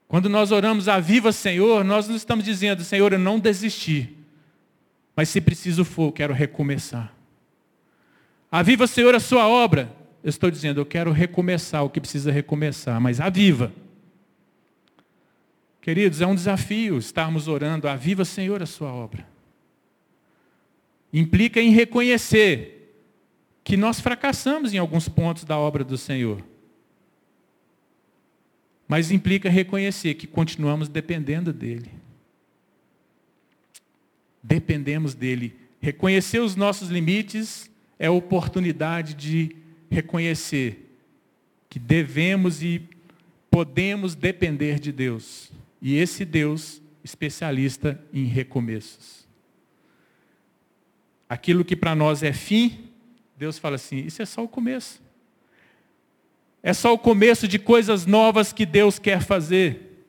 Quando 0.08 0.30
nós 0.30 0.52
oramos 0.52 0.88
a 0.88 1.00
viva 1.00 1.32
Senhor, 1.32 1.84
nós 1.84 2.08
não 2.08 2.15
estamos 2.15 2.43
dizendo, 2.43 2.84
Senhor, 2.84 3.13
eu 3.13 3.19
não 3.19 3.38
desisti. 3.38 4.17
Mas 5.15 5.30
se 5.30 5.39
preciso 5.39 5.86
for, 5.86 6.08
eu 6.08 6.12
quero 6.12 6.34
recomeçar. 6.34 7.13
Aviva, 8.52 8.88
Senhor, 8.88 9.13
a 9.13 9.19
sua 9.19 9.48
obra. 9.48 9.95
Eu 10.25 10.29
estou 10.29 10.49
dizendo, 10.49 10.81
eu 10.81 10.85
quero 10.88 11.11
recomeçar 11.11 11.83
o 11.83 11.89
que 11.89 12.01
precisa 12.01 12.31
recomeçar, 12.31 12.99
mas 12.99 13.21
aviva. 13.21 13.71
Queridos, 15.79 16.19
é 16.19 16.25
um 16.25 16.33
desafio 16.33 16.97
estarmos 16.97 17.47
orando, 17.47 17.88
aviva, 17.88 18.25
Senhor, 18.25 18.59
a 18.63 18.65
sua 18.65 18.91
obra. 18.91 19.23
Implica 21.13 21.61
em 21.61 21.69
reconhecer 21.69 22.91
que 23.63 23.77
nós 23.77 23.99
fracassamos 23.99 24.73
em 24.73 24.79
alguns 24.79 25.07
pontos 25.07 25.43
da 25.43 25.59
obra 25.59 25.83
do 25.83 25.95
Senhor. 25.95 26.43
Mas 28.88 29.11
implica 29.11 29.47
reconhecer 29.47 30.15
que 30.15 30.25
continuamos 30.25 30.89
dependendo 30.89 31.53
dele. 31.53 31.91
Dependemos 34.41 35.13
dele. 35.13 35.55
Reconhecer 35.79 36.39
os 36.39 36.55
nossos 36.55 36.89
limites 36.89 37.69
é 37.99 38.09
oportunidade 38.09 39.13
de 39.13 39.63
reconhecer 39.95 40.97
que 41.69 41.79
devemos 41.79 42.62
e 42.62 42.81
podemos 43.49 44.13
depender 44.13 44.79
de 44.79 44.91
Deus. 44.91 45.51
E 45.81 45.95
esse 45.95 46.25
Deus 46.25 46.81
especialista 47.03 47.99
em 48.13 48.25
recomeços. 48.25 49.25
Aquilo 51.29 51.63
que 51.63 51.75
para 51.75 51.95
nós 51.95 52.23
é 52.23 52.34
fim, 52.34 52.89
Deus 53.38 53.58
fala 53.58 53.75
assim: 53.75 53.97
isso 53.97 54.21
é 54.21 54.25
só 54.25 54.43
o 54.43 54.47
começo. 54.47 55.01
É 56.62 56.73
só 56.73 56.93
o 56.93 56.99
começo 56.99 57.47
de 57.47 57.60
coisas 57.60 58.05
novas 58.05 58.51
que 58.51 58.65
Deus 58.65 58.99
quer 58.99 59.21
fazer. 59.21 60.05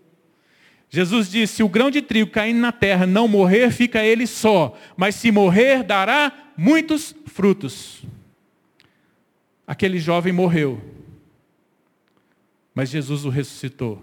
Jesus 0.90 1.30
disse: 1.30 1.56
se 1.56 1.62
o 1.62 1.68
grão 1.68 1.90
de 1.90 2.02
trigo 2.02 2.30
caindo 2.30 2.58
na 2.58 2.72
terra 2.72 3.06
não 3.06 3.28
morrer, 3.28 3.70
fica 3.70 4.04
ele 4.04 4.26
só, 4.26 4.76
mas 4.96 5.14
se 5.14 5.30
morrer, 5.30 5.82
dará 5.84 6.52
muitos 6.56 7.14
frutos. 7.26 8.02
Aquele 9.66 9.98
jovem 9.98 10.32
morreu, 10.32 10.80
mas 12.74 12.88
Jesus 12.88 13.24
o 13.24 13.28
ressuscitou. 13.28 14.02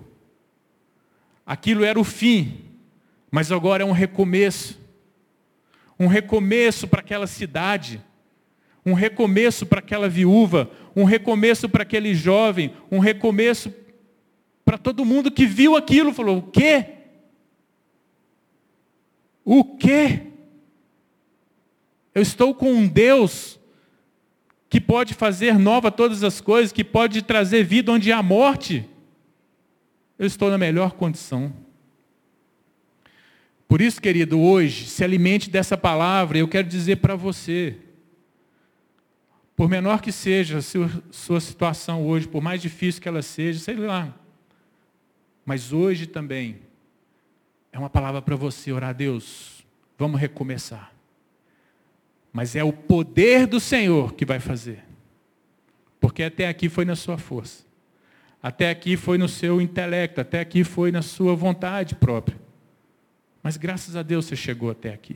Aquilo 1.46 1.84
era 1.84 2.00
o 2.00 2.04
fim, 2.04 2.66
mas 3.32 3.52
agora 3.52 3.84
é 3.84 3.86
um 3.86 3.92
recomeço. 3.92 4.80
Um 6.00 6.08
recomeço 6.08 6.88
para 6.88 7.00
aquela 7.00 7.28
cidade 7.28 8.02
um 8.86 8.94
recomeço 8.94 9.66
para 9.66 9.80
aquela 9.80 10.10
viúva, 10.10 10.70
um 10.96 11.04
recomeço 11.04 11.70
para 11.70 11.84
aquele 11.84 12.14
jovem, 12.14 12.74
um 12.92 13.00
recomeço 13.00 13.74
para 14.66 14.78
todo 14.78 15.06
mundo 15.06 15.32
que 15.32 15.46
viu 15.46 15.76
aquilo, 15.76 16.14
falou: 16.14 16.40
"O 16.40 16.44
quê? 16.44 16.86
O 19.46 19.64
quê? 19.64 20.28
Eu 22.14 22.22
estou 22.22 22.54
com 22.54 22.72
um 22.72 22.88
Deus 22.88 23.60
que 24.74 24.82
pode 24.82 25.14
fazer 25.14 25.60
nova 25.60 25.92
todas 25.92 26.24
as 26.24 26.42
coisas, 26.42 26.72
que 26.72 26.84
pode 26.84 27.22
trazer 27.22 27.64
vida 27.64 27.92
onde 27.92 28.12
há 28.12 28.24
morte. 28.24 28.84
Eu 30.18 30.26
estou 30.26 30.50
na 30.50 30.58
melhor 30.58 30.94
condição. 30.94 31.54
Por 33.68 33.82
isso, 33.82 34.02
querido, 34.02 34.40
hoje, 34.40 34.88
se 34.88 35.04
alimente 35.04 35.48
dessa 35.48 35.78
palavra, 35.78 36.40
eu 36.40 36.48
quero 36.48 36.68
dizer 36.68 36.96
para 36.96 37.16
você, 37.16 37.78
por 39.56 39.70
menor 39.70 40.02
que 40.02 40.12
seja 40.12 40.58
a 40.58 40.62
sua 41.12 41.40
situação 41.40 42.08
hoje, 42.08 42.28
por 42.28 42.42
mais 42.42 42.60
difícil 42.60 43.00
que 43.00 43.08
ela 43.08 43.22
seja, 43.22 43.60
sei 43.60 43.76
lá. 43.76 44.12
Mas 45.46 45.72
hoje 45.72 46.08
também 46.08 46.62
é 47.72 47.78
uma 47.78 47.92
palavra 47.92 48.24
para 48.24 48.36
você 48.36 48.72
orar 48.72 48.90
a 48.90 48.94
Deus. 48.94 49.64
Vamos 50.00 50.20
recomeçar. 50.20 50.93
Mas 52.34 52.56
é 52.56 52.64
o 52.64 52.74
poder 52.74 53.46
do 53.46 53.60
Senhor 53.60 54.16
que 54.16 54.26
vai 54.26 54.40
fazer. 54.40 54.84
Porque 56.02 56.24
até 56.24 56.48
aqui 56.48 56.68
foi 56.68 56.84
na 56.84 56.96
sua 56.96 57.18
força. 57.18 57.64
Até 58.42 58.72
aqui 58.72 58.98
foi 58.98 59.18
no 59.18 59.30
seu 59.30 59.62
intelecto, 59.62 60.20
até 60.20 60.42
aqui 60.42 60.64
foi 60.64 60.92
na 60.92 61.02
sua 61.02 61.36
vontade 61.36 61.96
própria. 61.96 62.38
Mas 63.42 63.56
graças 63.56 63.96
a 63.96 64.02
Deus 64.02 64.26
você 64.26 64.36
chegou 64.36 64.72
até 64.72 64.92
aqui. 64.92 65.16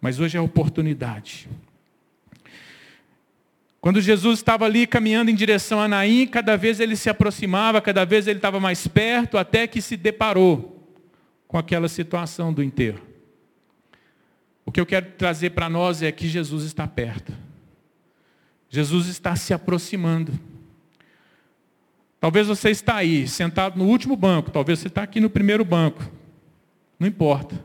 Mas 0.00 0.20
hoje 0.20 0.36
é 0.36 0.40
a 0.40 0.42
oportunidade. 0.42 1.48
Quando 3.80 4.00
Jesus 4.00 4.38
estava 4.38 4.64
ali 4.64 4.86
caminhando 4.86 5.30
em 5.30 5.34
direção 5.34 5.80
a 5.80 5.88
Naim, 5.88 6.26
cada 6.26 6.56
vez 6.56 6.80
ele 6.80 6.96
se 6.96 7.10
aproximava, 7.10 7.80
cada 7.80 8.04
vez 8.04 8.26
ele 8.26 8.38
estava 8.38 8.60
mais 8.60 8.86
perto, 8.86 9.36
até 9.36 9.66
que 9.66 9.82
se 9.82 9.96
deparou 9.96 10.88
com 11.48 11.58
aquela 11.58 11.88
situação 11.88 12.52
do 12.52 12.62
enterro. 12.62 13.13
O 14.64 14.72
que 14.72 14.80
eu 14.80 14.86
quero 14.86 15.12
trazer 15.12 15.50
para 15.50 15.68
nós 15.68 16.02
é 16.02 16.10
que 16.10 16.28
Jesus 16.28 16.64
está 16.64 16.86
perto. 16.86 17.32
Jesus 18.68 19.06
está 19.06 19.36
se 19.36 19.52
aproximando. 19.52 20.32
Talvez 22.18 22.46
você 22.46 22.70
está 22.70 22.96
aí, 22.96 23.28
sentado 23.28 23.78
no 23.78 23.84
último 23.84 24.16
banco, 24.16 24.50
talvez 24.50 24.78
você 24.78 24.88
está 24.88 25.02
aqui 25.02 25.20
no 25.20 25.28
primeiro 25.28 25.64
banco. 25.64 26.10
Não 26.98 27.06
importa. 27.06 27.62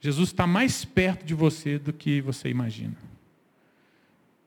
Jesus 0.00 0.28
está 0.28 0.46
mais 0.46 0.84
perto 0.84 1.24
de 1.24 1.34
você 1.34 1.78
do 1.78 1.92
que 1.92 2.20
você 2.20 2.48
imagina. 2.48 2.96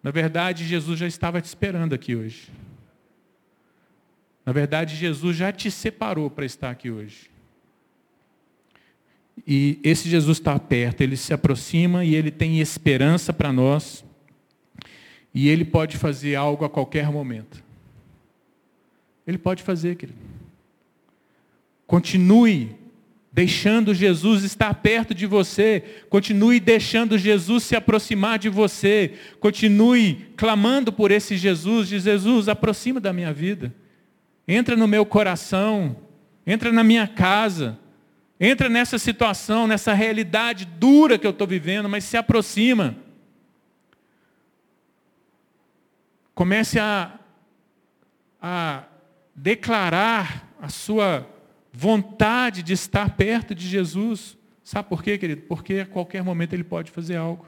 Na 0.01 0.12
verdade, 0.12 0.65
Jesus 0.65 0.99
já 0.99 1.07
estava 1.07 1.41
te 1.41 1.45
esperando 1.45 1.93
aqui 1.93 2.15
hoje. 2.15 2.51
Na 4.45 4.51
verdade, 4.51 4.95
Jesus 4.95 5.36
já 5.36 5.51
te 5.51 5.71
separou 5.71 6.29
para 6.29 6.45
estar 6.45 6.69
aqui 6.69 6.91
hoje. 6.91 7.33
E 9.46 9.80
esse 9.84 10.10
Jesus 10.10 10.38
está 10.38 10.58
perto, 10.60 11.02
ele 11.02 11.17
se 11.17 11.34
aproxima 11.34 12.06
e 12.06 12.15
ele 12.15 12.32
tem 12.32 12.60
esperança 12.60 13.34
para 13.34 13.52
nós. 13.52 14.06
E 15.34 15.50
ele 15.50 15.65
pode 15.65 15.98
fazer 15.98 16.36
algo 16.36 16.63
a 16.63 16.69
qualquer 16.69 17.12
momento. 17.12 17.63
Ele 19.26 19.38
pode 19.38 19.63
fazer, 19.63 19.96
querido. 19.96 20.19
Continue 21.88 22.76
deixando 23.34 23.96
Jesus 23.96 24.43
estar 24.43 24.72
perto 24.76 25.15
de 25.15 25.26
você, 25.26 25.84
continue 26.08 26.60
deixando 26.60 27.17
Jesus 27.17 27.63
se 27.63 27.76
aproximar 27.76 28.38
de 28.38 28.48
você, 28.48 29.13
continue 29.39 30.28
clamando 30.38 30.93
por 30.93 31.10
esse 31.10 31.36
Jesus, 31.36 31.89
diz 31.89 32.04
Jesus, 32.04 32.48
aproxima 32.48 33.00
da 33.00 33.12
minha 33.12 33.34
vida, 33.34 33.74
entra 34.48 34.76
no 34.76 34.88
meu 34.88 35.04
coração, 35.04 35.96
entra 36.46 36.72
na 36.72 36.84
minha 36.84 37.08
casa, 37.08 37.80
entra 38.45 38.67
nessa 38.67 38.99
situação, 38.99 39.65
nessa 39.67 39.93
realidade 39.93 40.65
dura 40.65 41.17
que 41.17 41.25
eu 41.25 41.32
estou 41.32 41.47
vivendo, 41.47 41.88
mas 41.88 42.03
se 42.03 42.17
aproxima. 42.17 42.97
Comece 46.36 46.77
a, 46.77 47.17
a 48.41 48.84
declarar 49.34 50.53
a 50.62 50.67
sua 50.67 51.25
vontade 51.71 52.62
de 52.62 52.73
estar 52.73 53.15
perto 53.15 53.56
de 53.56 53.65
Jesus. 53.65 54.38
Sabe 54.62 54.89
por 54.89 55.01
quê, 55.01 55.17
querido? 55.17 55.43
Porque 55.43 55.75
a 55.75 55.86
qualquer 55.86 56.21
momento 56.21 56.51
ele 56.51 56.65
pode 56.65 56.91
fazer 56.91 57.15
algo. 57.15 57.45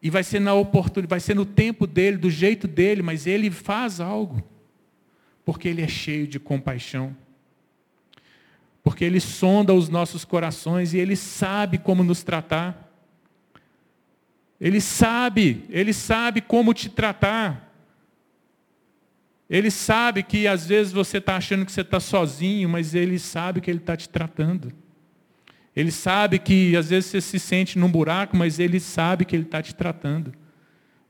E 0.00 0.10
vai 0.10 0.22
ser 0.22 0.38
na 0.38 0.54
oportunidade, 0.54 1.10
vai 1.10 1.18
ser 1.18 1.34
no 1.34 1.44
tempo 1.44 1.88
dele, 1.88 2.16
do 2.16 2.30
jeito 2.30 2.68
dele, 2.68 3.02
mas 3.02 3.26
ele 3.26 3.50
faz 3.50 3.98
algo. 3.98 4.40
Porque 5.44 5.66
ele 5.66 5.82
é 5.82 5.88
cheio 5.88 6.28
de 6.28 6.38
compaixão. 6.38 7.16
Porque 8.88 9.04
ele 9.04 9.20
sonda 9.20 9.74
os 9.74 9.90
nossos 9.90 10.24
corações 10.24 10.94
e 10.94 10.98
ele 10.98 11.14
sabe 11.14 11.76
como 11.76 12.02
nos 12.02 12.22
tratar. 12.22 12.90
Ele 14.58 14.80
sabe, 14.80 15.62
ele 15.68 15.92
sabe 15.92 16.40
como 16.40 16.72
te 16.72 16.88
tratar. 16.88 17.70
Ele 19.48 19.70
sabe 19.70 20.22
que 20.22 20.48
às 20.48 20.66
vezes 20.66 20.90
você 20.90 21.18
está 21.18 21.36
achando 21.36 21.66
que 21.66 21.72
você 21.72 21.82
está 21.82 22.00
sozinho, 22.00 22.66
mas 22.66 22.94
ele 22.94 23.18
sabe 23.18 23.60
que 23.60 23.70
ele 23.70 23.78
está 23.78 23.94
te 23.94 24.08
tratando. 24.08 24.72
Ele 25.76 25.90
sabe 25.90 26.38
que 26.38 26.74
às 26.74 26.88
vezes 26.88 27.10
você 27.10 27.20
se 27.20 27.38
sente 27.38 27.78
num 27.78 27.90
buraco, 27.90 28.38
mas 28.38 28.58
ele 28.58 28.80
sabe 28.80 29.26
que 29.26 29.36
ele 29.36 29.42
está 29.42 29.60
te 29.60 29.74
tratando. 29.74 30.32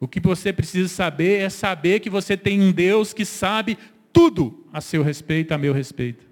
O 0.01 0.09
que 0.09 0.19
você 0.19 0.53
precisa 0.53 0.89
saber 0.89 1.43
é 1.43 1.49
saber 1.49 2.01
que 2.01 2.11
você 2.11 2.37
tem 2.37 2.61
um 2.61 2.73
Deus 2.73 3.13
que 3.13 3.25
sabe 3.25 3.79
tudo 4.13 4.67
a 4.73 4.81
seu 4.81 5.05
respeito, 5.05 5.53
a 5.55 5.59
meu 5.59 5.73
respeito. 5.73 6.28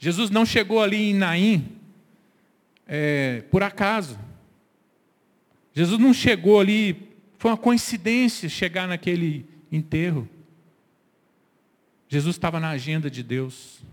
Jesus 0.00 0.30
não 0.30 0.46
chegou 0.46 0.82
ali 0.82 1.10
em 1.10 1.14
Naim 1.14 1.76
é, 2.86 3.42
por 3.50 3.62
acaso. 3.62 4.18
Jesus 5.74 6.00
não 6.00 6.14
chegou 6.14 6.58
ali, 6.58 7.14
foi 7.36 7.50
uma 7.50 7.56
coincidência 7.58 8.48
chegar 8.48 8.88
naquele 8.88 9.46
enterro. 9.70 10.26
Jesus 12.08 12.34
estava 12.34 12.58
na 12.58 12.70
agenda 12.70 13.10
de 13.10 13.22
Deus. 13.22 13.84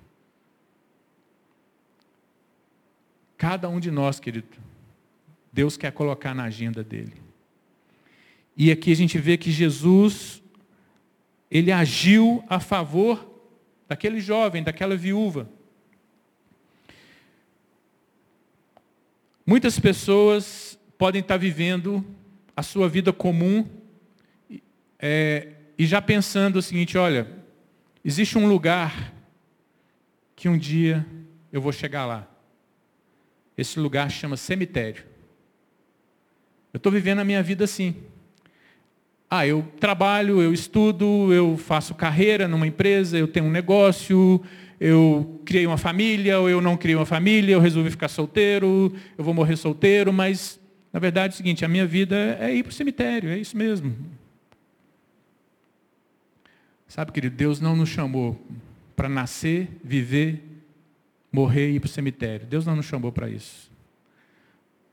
Cada 3.38 3.68
um 3.68 3.80
de 3.80 3.92
nós, 3.92 4.18
querido, 4.18 4.48
Deus 5.52 5.76
quer 5.76 5.92
colocar 5.92 6.34
na 6.34 6.46
agenda 6.46 6.86
dele. 6.86 7.22
E 8.56 8.72
aqui 8.72 8.94
a 8.94 8.96
gente 8.96 9.20
vê 9.20 9.38
que 9.38 9.52
Jesus, 9.52 10.42
ele 11.52 11.70
agiu 11.70 12.42
a 12.48 12.62
favor 12.62 13.30
daquele 13.90 14.22
jovem, 14.22 14.64
daquela 14.64 14.96
viúva. 14.96 15.57
Muitas 19.50 19.80
pessoas 19.80 20.78
podem 20.98 21.22
estar 21.22 21.38
vivendo 21.38 22.06
a 22.54 22.62
sua 22.62 22.90
vida 22.90 23.14
comum 23.14 23.66
é, 25.00 25.54
e 25.78 25.86
já 25.86 26.02
pensando 26.02 26.58
o 26.58 26.62
seguinte: 26.62 26.98
olha, 26.98 27.32
existe 28.04 28.38
um 28.38 28.46
lugar 28.46 29.14
que 30.36 30.50
um 30.50 30.58
dia 30.58 31.06
eu 31.50 31.62
vou 31.62 31.72
chegar 31.72 32.06
lá. 32.06 32.28
Esse 33.58 33.80
lugar 33.80 34.12
chama 34.12 34.36
cemitério. 34.36 35.06
Eu 36.74 36.78
estou 36.78 36.92
vivendo 36.92 37.20
a 37.20 37.24
minha 37.24 37.42
vida 37.42 37.64
assim. 37.64 37.96
Ah, 39.30 39.48
eu 39.48 39.66
trabalho, 39.80 40.42
eu 40.42 40.52
estudo, 40.52 41.34
eu 41.34 41.56
faço 41.56 41.96
carreira 41.96 42.50
numa 42.50 42.68
empresa, 42.68 43.18
eu 43.18 43.30
tenho 43.30 43.46
um 43.46 43.52
negócio, 43.52 44.44
eu 44.80 45.42
criei 45.46 45.66
uma 45.66 45.78
família, 45.78 46.40
ou 46.40 46.50
eu 46.50 46.62
não 46.62 46.78
criei 46.78 46.96
uma 46.96 47.06
família, 47.06 47.54
eu 47.54 47.60
resolvi 47.60 47.90
ficar 47.90 48.08
solteiro, 48.08 48.94
eu 49.18 49.24
vou 49.24 49.34
morrer 49.34 49.56
solteiro, 49.56 50.14
mas 50.14 50.60
na 50.94 51.00
verdade 51.00 51.34
é 51.34 51.36
o 51.36 51.38
seguinte, 51.38 51.66
a 51.66 51.68
minha 51.68 51.86
vida 51.86 52.38
é 52.40 52.54
ir 52.54 52.64
para 52.64 52.70
o 52.70 52.74
cemitério, 52.74 53.30
é 53.30 53.38
isso 53.38 53.58
mesmo. 53.58 53.96
Sabe, 56.88 57.12
querido, 57.12 57.36
Deus 57.36 57.60
não 57.60 57.76
nos 57.76 57.90
chamou 57.90 58.40
para 58.96 59.10
nascer, 59.10 59.70
viver, 59.84 60.42
morrer 61.32 61.70
e 61.72 61.76
ir 61.76 61.80
para 61.80 61.88
o 61.88 61.92
cemitério. 61.92 62.48
Deus 62.48 62.66
não 62.66 62.76
nos 62.76 62.86
chamou 62.86 63.12
para 63.12 63.30
isso. 63.30 63.70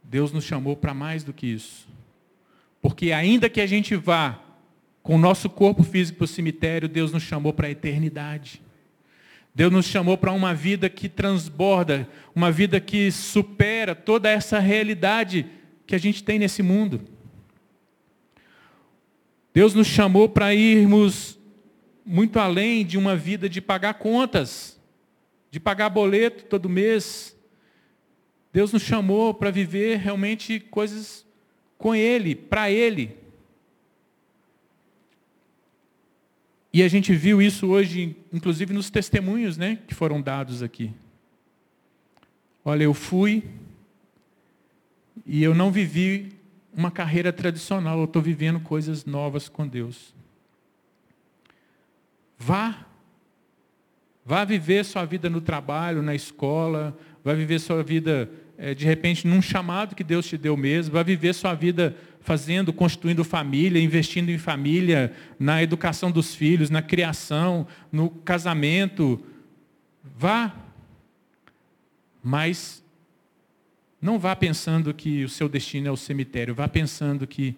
Deus 0.03 0.33
nos 0.33 0.44
chamou 0.44 0.77
para 0.77 0.92
mais 0.92 1.25
do 1.25 1.33
que 1.33 1.47
isso. 1.47 1.88
Porque 2.83 3.12
ainda 3.12 3.49
que 3.49 3.61
a 3.61 3.66
gente 3.66 3.97
vá 3.97 4.38
com 5.03 5.14
o 5.14 5.18
nosso 5.18 5.49
corpo 5.49 5.83
físico 5.83 6.18
para 6.18 6.25
o 6.25 6.29
cemitério, 6.29 6.88
Deus 6.88 7.12
nos 7.12 7.23
chamou 7.23 7.53
para 7.53 7.68
a 7.68 7.70
eternidade. 7.70 8.61
Deus 9.55 9.71
nos 9.71 9.87
chamou 9.87 10.19
para 10.19 10.33
uma 10.33 10.53
vida 10.53 10.90
que 10.90 11.09
transborda, 11.09 12.09
uma 12.35 12.51
vida 12.51 12.81
que 12.81 13.12
supera 13.12 13.95
toda 13.95 14.29
essa 14.29 14.59
realidade 14.59 15.47
que 15.87 15.95
a 15.95 15.99
gente 15.99 16.25
tem 16.25 16.40
nesse 16.40 16.61
mundo. 16.61 17.03
Deus 19.53 19.73
nos 19.73 19.87
chamou 19.87 20.29
para 20.29 20.53
irmos 20.53 21.38
muito 22.05 22.40
além 22.40 22.85
de 22.85 22.99
uma 22.99 23.14
vida 23.14 23.49
de 23.49 23.61
pagar 23.61 23.95
contas, 23.95 24.77
de 25.53 25.61
pagar 25.61 25.88
boleto 25.88 26.47
todo 26.47 26.69
mês. 26.69 27.37
Deus 28.53 28.73
nos 28.73 28.83
chamou 28.83 29.33
para 29.33 29.53
viver 29.53 29.99
realmente 29.99 30.59
coisas 30.59 31.25
com 31.79 31.95
Ele, 31.95 32.35
para 32.35 32.73
Ele. 32.73 33.17
E 36.74 36.82
a 36.82 36.88
gente 36.88 37.14
viu 37.14 37.40
isso 37.40 37.68
hoje, 37.68 38.16
inclusive 38.32 38.74
nos 38.74 38.90
testemunhos 38.90 39.56
né, 39.56 39.78
que 39.87 39.94
foram 39.94 40.20
dados 40.20 40.60
aqui. 40.60 40.90
Olha, 42.64 42.82
eu 42.82 42.92
fui 42.92 43.44
e 45.24 45.40
eu 45.40 45.54
não 45.54 45.70
vivi 45.70 46.32
uma 46.76 46.90
carreira 46.90 47.32
tradicional, 47.32 48.00
eu 48.00 48.06
estou 48.06 48.20
vivendo 48.20 48.58
coisas 48.58 49.04
novas 49.04 49.48
com 49.48 49.68
Deus. 49.68 50.12
Vá. 52.37 52.84
Vá 54.26 54.44
viver 54.44 54.84
sua 54.84 55.04
vida 55.04 55.30
no 55.30 55.40
trabalho, 55.40 56.02
na 56.02 56.12
escola, 56.12 56.98
vá 57.22 57.34
viver 57.34 57.60
sua 57.60 57.84
vida, 57.84 58.28
é, 58.58 58.74
de 58.74 58.84
repente, 58.84 59.28
num 59.28 59.40
chamado 59.40 59.94
que 59.94 60.02
Deus 60.02 60.26
te 60.26 60.37
deu 60.37 60.56
mesmo, 60.56 60.94
vá 60.94 61.04
viver 61.04 61.34
sua 61.34 61.54
vida 61.54 61.96
fazendo, 62.24 62.72
construindo 62.72 63.22
família, 63.22 63.80
investindo 63.80 64.30
em 64.30 64.38
família, 64.38 65.12
na 65.38 65.62
educação 65.62 66.10
dos 66.10 66.34
filhos, 66.34 66.70
na 66.70 66.80
criação, 66.80 67.66
no 67.92 68.08
casamento. 68.08 69.22
Vá. 70.02 70.56
Mas 72.22 72.82
não 74.00 74.18
vá 74.18 74.34
pensando 74.34 74.94
que 74.94 75.22
o 75.22 75.28
seu 75.28 75.50
destino 75.50 75.88
é 75.88 75.90
o 75.90 75.98
cemitério, 75.98 76.54
vá 76.54 76.66
pensando 76.66 77.26
que 77.26 77.54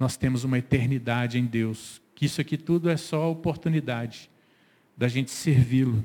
nós 0.00 0.16
temos 0.16 0.42
uma 0.42 0.58
eternidade 0.58 1.38
em 1.38 1.46
Deus, 1.46 2.02
que 2.12 2.26
isso 2.26 2.40
aqui 2.40 2.56
tudo 2.56 2.90
é 2.90 2.96
só 2.96 3.30
oportunidade 3.30 4.28
da 4.96 5.06
gente 5.06 5.30
servi-lo. 5.30 6.04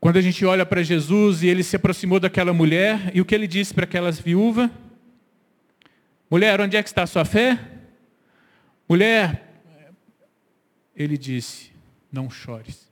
Quando 0.00 0.18
a 0.18 0.20
gente 0.20 0.44
olha 0.44 0.64
para 0.64 0.82
Jesus 0.82 1.42
e 1.42 1.48
ele 1.48 1.62
se 1.62 1.76
aproximou 1.76 2.20
daquela 2.20 2.52
mulher, 2.52 3.10
e 3.14 3.20
o 3.20 3.24
que 3.24 3.34
ele 3.34 3.46
disse 3.46 3.72
para 3.74 3.84
aquela 3.84 4.10
viúva? 4.12 4.70
Mulher, 6.30 6.60
onde 6.60 6.76
é 6.76 6.82
que 6.82 6.88
está 6.88 7.02
a 7.02 7.06
sua 7.06 7.24
fé? 7.24 7.58
Mulher, 8.88 9.62
ele 10.94 11.16
disse, 11.16 11.72
não 12.10 12.30
chores. 12.30 12.90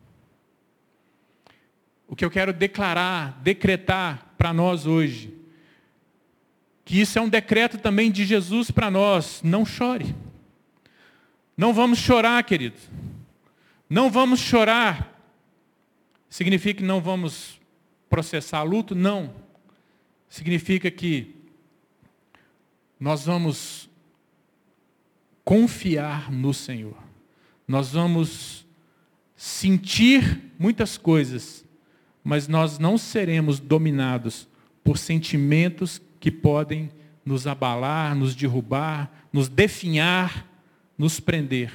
O 2.07 2.17
que 2.17 2.25
eu 2.25 2.31
quero 2.31 2.53
declarar, 2.53 3.40
decretar 3.43 4.35
para 4.37 4.53
nós 4.53 4.87
hoje, 4.87 5.33
que 6.85 7.01
isso 7.01 7.19
é 7.19 7.23
um 7.23 7.29
decreto 7.29 7.79
também 7.79 8.11
de 8.11 8.25
Jesus 8.25 8.71
para 8.71 8.90
nós, 8.90 9.40
não 9.43 9.64
chore. 9.64 10.14
Não 11.57 11.72
vamos 11.72 11.99
chorar, 11.99 12.43
querido. 12.45 12.76
Não 13.89 14.11
vamos 14.11 14.41
chorar. 14.41 15.14
Significa 16.35 16.80
que 16.80 16.85
não 16.85 17.01
vamos 17.01 17.61
processar 18.11 18.64
luto? 18.64 18.93
Não. 18.93 19.32
Significa 20.28 20.91
que 20.91 21.32
nós 22.99 23.24
vamos 23.24 23.89
confiar 25.45 26.32
no 26.32 26.53
Senhor. 26.53 26.97
Nós 27.68 27.93
vamos 27.93 28.66
sentir 29.37 30.51
muitas 30.59 30.99
coisas, 30.99 31.64
mas 32.24 32.49
nós 32.49 32.80
não 32.80 32.99
seremos 32.99 33.61
dominados 33.61 34.49
por 34.82 34.99
sentimentos 34.99 36.03
que 36.18 36.32
podem 36.32 36.91
nos 37.24 37.47
abalar, 37.47 38.12
nos 38.16 38.35
derrubar, 38.35 39.09
nos 39.32 39.49
definhar 39.49 40.51
nos 40.99 41.20
prender. 41.20 41.70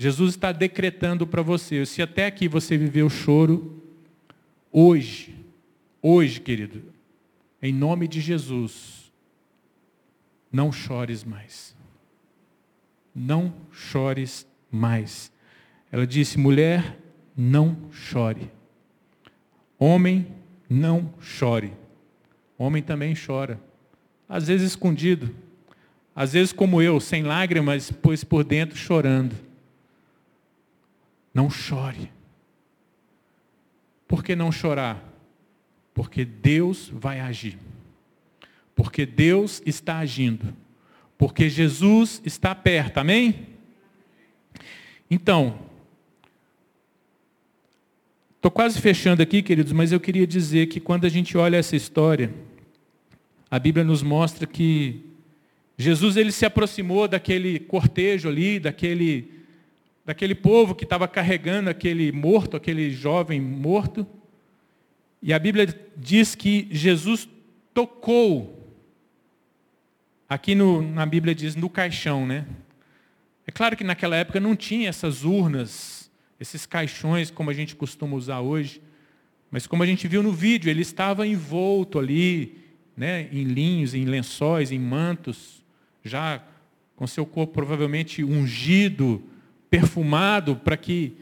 Jesus 0.00 0.34
está 0.36 0.52
decretando 0.52 1.26
para 1.26 1.42
você, 1.42 1.84
se 1.84 2.00
até 2.00 2.26
aqui 2.26 2.46
você 2.46 2.78
viveu 2.78 3.10
choro, 3.10 3.82
hoje, 4.70 5.34
hoje, 6.00 6.40
querido, 6.40 6.84
em 7.60 7.72
nome 7.74 8.06
de 8.06 8.20
Jesus, 8.20 9.10
não 10.52 10.70
chores 10.70 11.24
mais. 11.24 11.76
Não 13.12 13.52
chores 13.72 14.46
mais. 14.70 15.32
Ela 15.90 16.06
disse: 16.06 16.38
mulher, 16.38 16.96
não 17.36 17.76
chore. 17.90 18.48
Homem, 19.76 20.28
não 20.70 21.12
chore. 21.18 21.72
Homem 22.56 22.84
também 22.84 23.14
chora. 23.16 23.60
Às 24.28 24.46
vezes 24.46 24.68
escondido. 24.70 25.34
Às 26.14 26.34
vezes, 26.34 26.52
como 26.52 26.80
eu, 26.80 27.00
sem 27.00 27.24
lágrimas, 27.24 27.90
pois 27.90 28.22
por 28.22 28.44
dentro 28.44 28.76
chorando. 28.76 29.47
Não 31.38 31.48
chore. 31.48 32.10
Por 34.08 34.24
que 34.24 34.34
não 34.34 34.50
chorar? 34.50 35.00
Porque 35.94 36.24
Deus 36.24 36.90
vai 36.92 37.20
agir. 37.20 37.56
Porque 38.74 39.06
Deus 39.06 39.62
está 39.64 39.98
agindo. 39.98 40.52
Porque 41.16 41.48
Jesus 41.48 42.20
está 42.24 42.56
perto. 42.56 42.98
Amém? 42.98 43.50
Então, 45.08 45.60
estou 48.34 48.50
quase 48.50 48.80
fechando 48.80 49.22
aqui, 49.22 49.40
queridos, 49.40 49.72
mas 49.72 49.92
eu 49.92 50.00
queria 50.00 50.26
dizer 50.26 50.66
que 50.66 50.80
quando 50.80 51.04
a 51.04 51.08
gente 51.08 51.38
olha 51.38 51.58
essa 51.58 51.76
história, 51.76 52.34
a 53.48 53.60
Bíblia 53.60 53.84
nos 53.84 54.02
mostra 54.02 54.44
que 54.44 55.04
Jesus 55.76 56.16
ele 56.16 56.32
se 56.32 56.44
aproximou 56.44 57.06
daquele 57.06 57.60
cortejo 57.60 58.28
ali, 58.28 58.58
daquele 58.58 59.37
daquele 60.08 60.34
povo 60.34 60.74
que 60.74 60.84
estava 60.84 61.06
carregando 61.06 61.68
aquele 61.68 62.10
morto, 62.10 62.56
aquele 62.56 62.90
jovem 62.90 63.38
morto. 63.38 64.06
E 65.20 65.34
a 65.34 65.38
Bíblia 65.38 65.68
diz 65.98 66.34
que 66.34 66.66
Jesus 66.70 67.28
tocou. 67.74 68.74
Aqui 70.26 70.54
no, 70.54 70.80
na 70.80 71.04
Bíblia 71.04 71.34
diz 71.34 71.54
no 71.54 71.68
caixão, 71.68 72.26
né? 72.26 72.46
É 73.46 73.50
claro 73.50 73.76
que 73.76 73.84
naquela 73.84 74.16
época 74.16 74.40
não 74.40 74.56
tinha 74.56 74.88
essas 74.88 75.24
urnas, 75.24 76.10
esses 76.40 76.64
caixões 76.64 77.30
como 77.30 77.50
a 77.50 77.52
gente 77.52 77.76
costuma 77.76 78.16
usar 78.16 78.40
hoje. 78.40 78.80
Mas 79.50 79.66
como 79.66 79.82
a 79.82 79.86
gente 79.86 80.08
viu 80.08 80.22
no 80.22 80.32
vídeo, 80.32 80.70
ele 80.70 80.80
estava 80.80 81.26
envolto 81.26 81.98
ali, 81.98 82.56
né, 82.96 83.28
em 83.30 83.44
linhos, 83.44 83.92
em 83.92 84.06
lençóis, 84.06 84.72
em 84.72 84.78
mantos, 84.78 85.62
já 86.02 86.42
com 86.96 87.06
seu 87.06 87.26
corpo 87.26 87.52
provavelmente 87.52 88.24
ungido, 88.24 89.22
perfumado 89.70 90.56
para 90.56 90.76
que, 90.76 91.16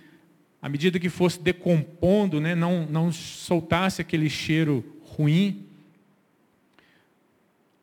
à 0.60 0.68
medida 0.68 0.98
que 0.98 1.08
fosse 1.08 1.40
decompondo, 1.40 2.40
né, 2.40 2.54
não, 2.54 2.86
não 2.86 3.12
soltasse 3.12 4.00
aquele 4.00 4.28
cheiro 4.28 4.84
ruim. 5.02 5.66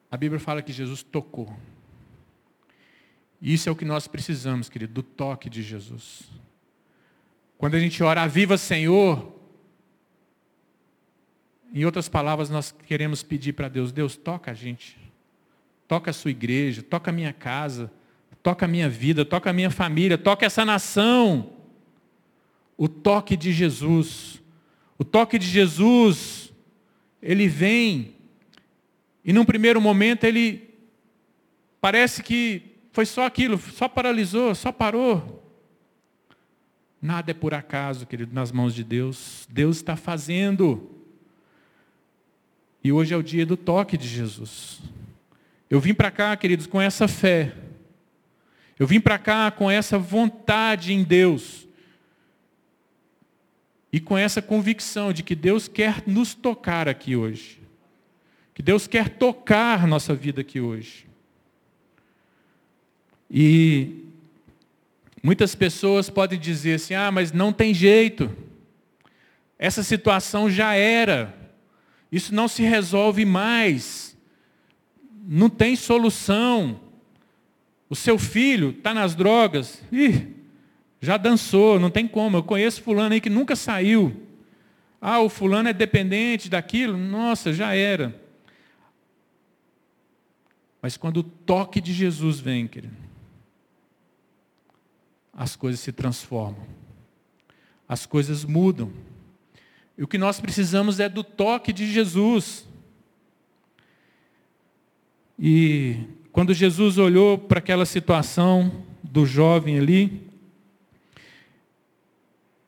A 0.09 0.17
Bíblia 0.17 0.39
fala 0.39 0.61
que 0.61 0.71
Jesus 0.71 1.03
tocou. 1.03 1.55
Isso 3.41 3.67
é 3.67 3.71
o 3.71 3.75
que 3.75 3.83
nós 3.83 4.07
precisamos, 4.07 4.69
querido, 4.69 4.93
do 4.93 5.03
toque 5.03 5.49
de 5.49 5.61
Jesus. 5.61 6.29
Quando 7.57 7.75
a 7.75 7.79
gente 7.79 8.01
ora, 8.01 8.25
viva 8.27 8.57
Senhor, 8.57 9.33
em 11.73 11.85
outras 11.85 12.07
palavras, 12.07 12.49
nós 12.49 12.71
queremos 12.71 13.23
pedir 13.23 13.53
para 13.53 13.67
Deus, 13.67 13.91
Deus, 13.91 14.15
toca 14.15 14.51
a 14.51 14.53
gente. 14.53 14.97
Toca 15.87 16.11
a 16.11 16.13
sua 16.13 16.31
igreja, 16.31 16.83
toca 16.83 17.09
a 17.09 17.13
minha 17.13 17.33
casa, 17.33 17.91
toca 18.43 18.65
a 18.65 18.67
minha 18.67 18.89
vida, 18.89 19.23
toca 19.23 19.49
a 19.49 19.53
minha 19.53 19.71
família, 19.71 20.17
toca 20.17 20.45
essa 20.45 20.65
nação. 20.65 21.53
O 22.77 22.89
toque 22.89 23.37
de 23.37 23.53
Jesus. 23.53 24.41
O 24.99 25.05
toque 25.05 25.39
de 25.39 25.47
Jesus, 25.47 26.53
ele 27.21 27.47
vem, 27.47 28.15
e 29.23 29.31
num 29.31 29.45
primeiro 29.45 29.79
momento 29.81 30.25
ele 30.25 30.69
parece 31.79 32.21
que 32.21 32.61
foi 32.91 33.05
só 33.05 33.25
aquilo, 33.25 33.57
só 33.57 33.87
paralisou, 33.87 34.53
só 34.53 34.71
parou. 34.71 35.41
Nada 37.01 37.31
é 37.31 37.33
por 37.33 37.53
acaso, 37.53 38.05
querido, 38.05 38.33
nas 38.33 38.51
mãos 38.51 38.73
de 38.75 38.83
Deus. 38.83 39.47
Deus 39.49 39.77
está 39.77 39.95
fazendo. 39.95 40.89
E 42.83 42.91
hoje 42.91 43.13
é 43.13 43.17
o 43.17 43.23
dia 43.23 43.45
do 43.45 43.57
toque 43.57 43.97
de 43.97 44.07
Jesus. 44.07 44.79
Eu 45.69 45.79
vim 45.79 45.93
para 45.93 46.11
cá, 46.11 46.35
queridos, 46.37 46.67
com 46.67 46.79
essa 46.79 47.07
fé. 47.07 47.53
Eu 48.79 48.87
vim 48.87 48.99
para 48.99 49.17
cá 49.17 49.51
com 49.51 49.69
essa 49.69 49.97
vontade 49.97 50.93
em 50.93 51.03
Deus. 51.03 51.67
E 53.91 53.99
com 53.99 54.17
essa 54.17 54.41
convicção 54.41 55.13
de 55.13 55.21
que 55.21 55.35
Deus 55.35 55.67
quer 55.67 56.03
nos 56.07 56.33
tocar 56.33 56.87
aqui 56.89 57.15
hoje. 57.15 57.61
Que 58.53 58.61
Deus 58.61 58.87
quer 58.87 59.09
tocar 59.09 59.87
nossa 59.87 60.13
vida 60.15 60.41
aqui 60.41 60.59
hoje. 60.59 61.05
E 63.29 64.05
muitas 65.23 65.55
pessoas 65.55 66.09
podem 66.09 66.39
dizer 66.39 66.75
assim: 66.75 66.93
ah, 66.93 67.11
mas 67.11 67.31
não 67.31 67.53
tem 67.53 67.73
jeito. 67.73 68.35
Essa 69.57 69.83
situação 69.83 70.49
já 70.49 70.75
era. 70.75 71.35
Isso 72.11 72.33
não 72.33 72.47
se 72.47 72.61
resolve 72.63 73.25
mais. 73.25 74.15
Não 75.25 75.49
tem 75.49 75.75
solução. 75.75 76.79
O 77.93 77.95
seu 77.95 78.17
filho 78.17 78.71
está 78.71 78.91
nas 78.91 79.13
drogas. 79.13 79.79
Ih, 79.91 80.33
já 80.99 81.15
dançou, 81.15 81.79
não 81.79 81.91
tem 81.91 82.07
como. 82.07 82.37
Eu 82.37 82.41
conheço 82.41 82.81
fulano 82.81 83.13
aí 83.13 83.21
que 83.21 83.29
nunca 83.29 83.55
saiu. 83.55 84.19
Ah, 84.99 85.19
o 85.19 85.29
fulano 85.29 85.69
é 85.69 85.73
dependente 85.73 86.49
daquilo. 86.49 86.97
Nossa, 86.97 87.53
já 87.53 87.75
era. 87.75 88.19
Mas 90.81 90.97
quando 90.97 91.17
o 91.17 91.23
toque 91.23 91.79
de 91.79 91.93
Jesus 91.93 92.39
vem, 92.39 92.67
querido, 92.67 92.97
as 95.31 95.55
coisas 95.55 95.79
se 95.79 95.91
transformam. 95.91 96.65
As 97.87 98.07
coisas 98.07 98.43
mudam. 98.43 98.91
E 99.95 100.01
o 100.01 100.07
que 100.07 100.17
nós 100.17 100.41
precisamos 100.41 100.99
é 100.99 101.07
do 101.07 101.23
toque 101.23 101.71
de 101.71 101.85
Jesus. 101.85 102.67
E 105.37 106.07
quando 106.33 106.51
Jesus 106.51 106.97
olhou 106.97 107.37
para 107.37 107.59
aquela 107.59 107.85
situação 107.85 108.83
do 109.03 109.23
jovem 109.23 109.77
ali, 109.77 110.27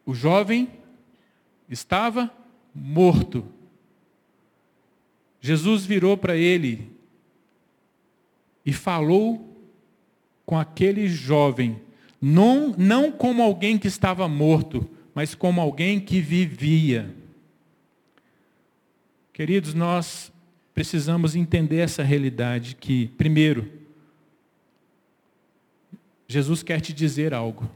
o 0.06 0.14
jovem 0.14 0.70
estava 1.68 2.32
morto. 2.76 3.44
Jesus 5.42 5.84
virou 5.84 6.16
para 6.16 6.38
ele 6.38 6.92
e 8.64 8.72
falou 8.72 9.60
com 10.46 10.60
aquele 10.60 11.08
jovem, 11.08 11.82
não, 12.22 12.70
não 12.78 13.12
como 13.12 13.42
alguém 13.42 13.80
que 13.80 13.88
estava 13.88 14.28
morto, 14.28 14.88
mas 15.16 15.34
como 15.34 15.60
alguém 15.60 16.00
que 16.00 16.22
vivia. 16.22 17.16
Queridos, 19.34 19.74
nós 19.74 20.32
precisamos 20.76 21.38
entender 21.38 21.78
essa 21.78 22.04
realidade 22.04 22.76
que, 22.76 23.08
primeiro, 23.18 23.72
Jesus 26.28 26.62
quer 26.62 26.82
te 26.82 26.92
dizer 26.92 27.34
algo. 27.34 27.72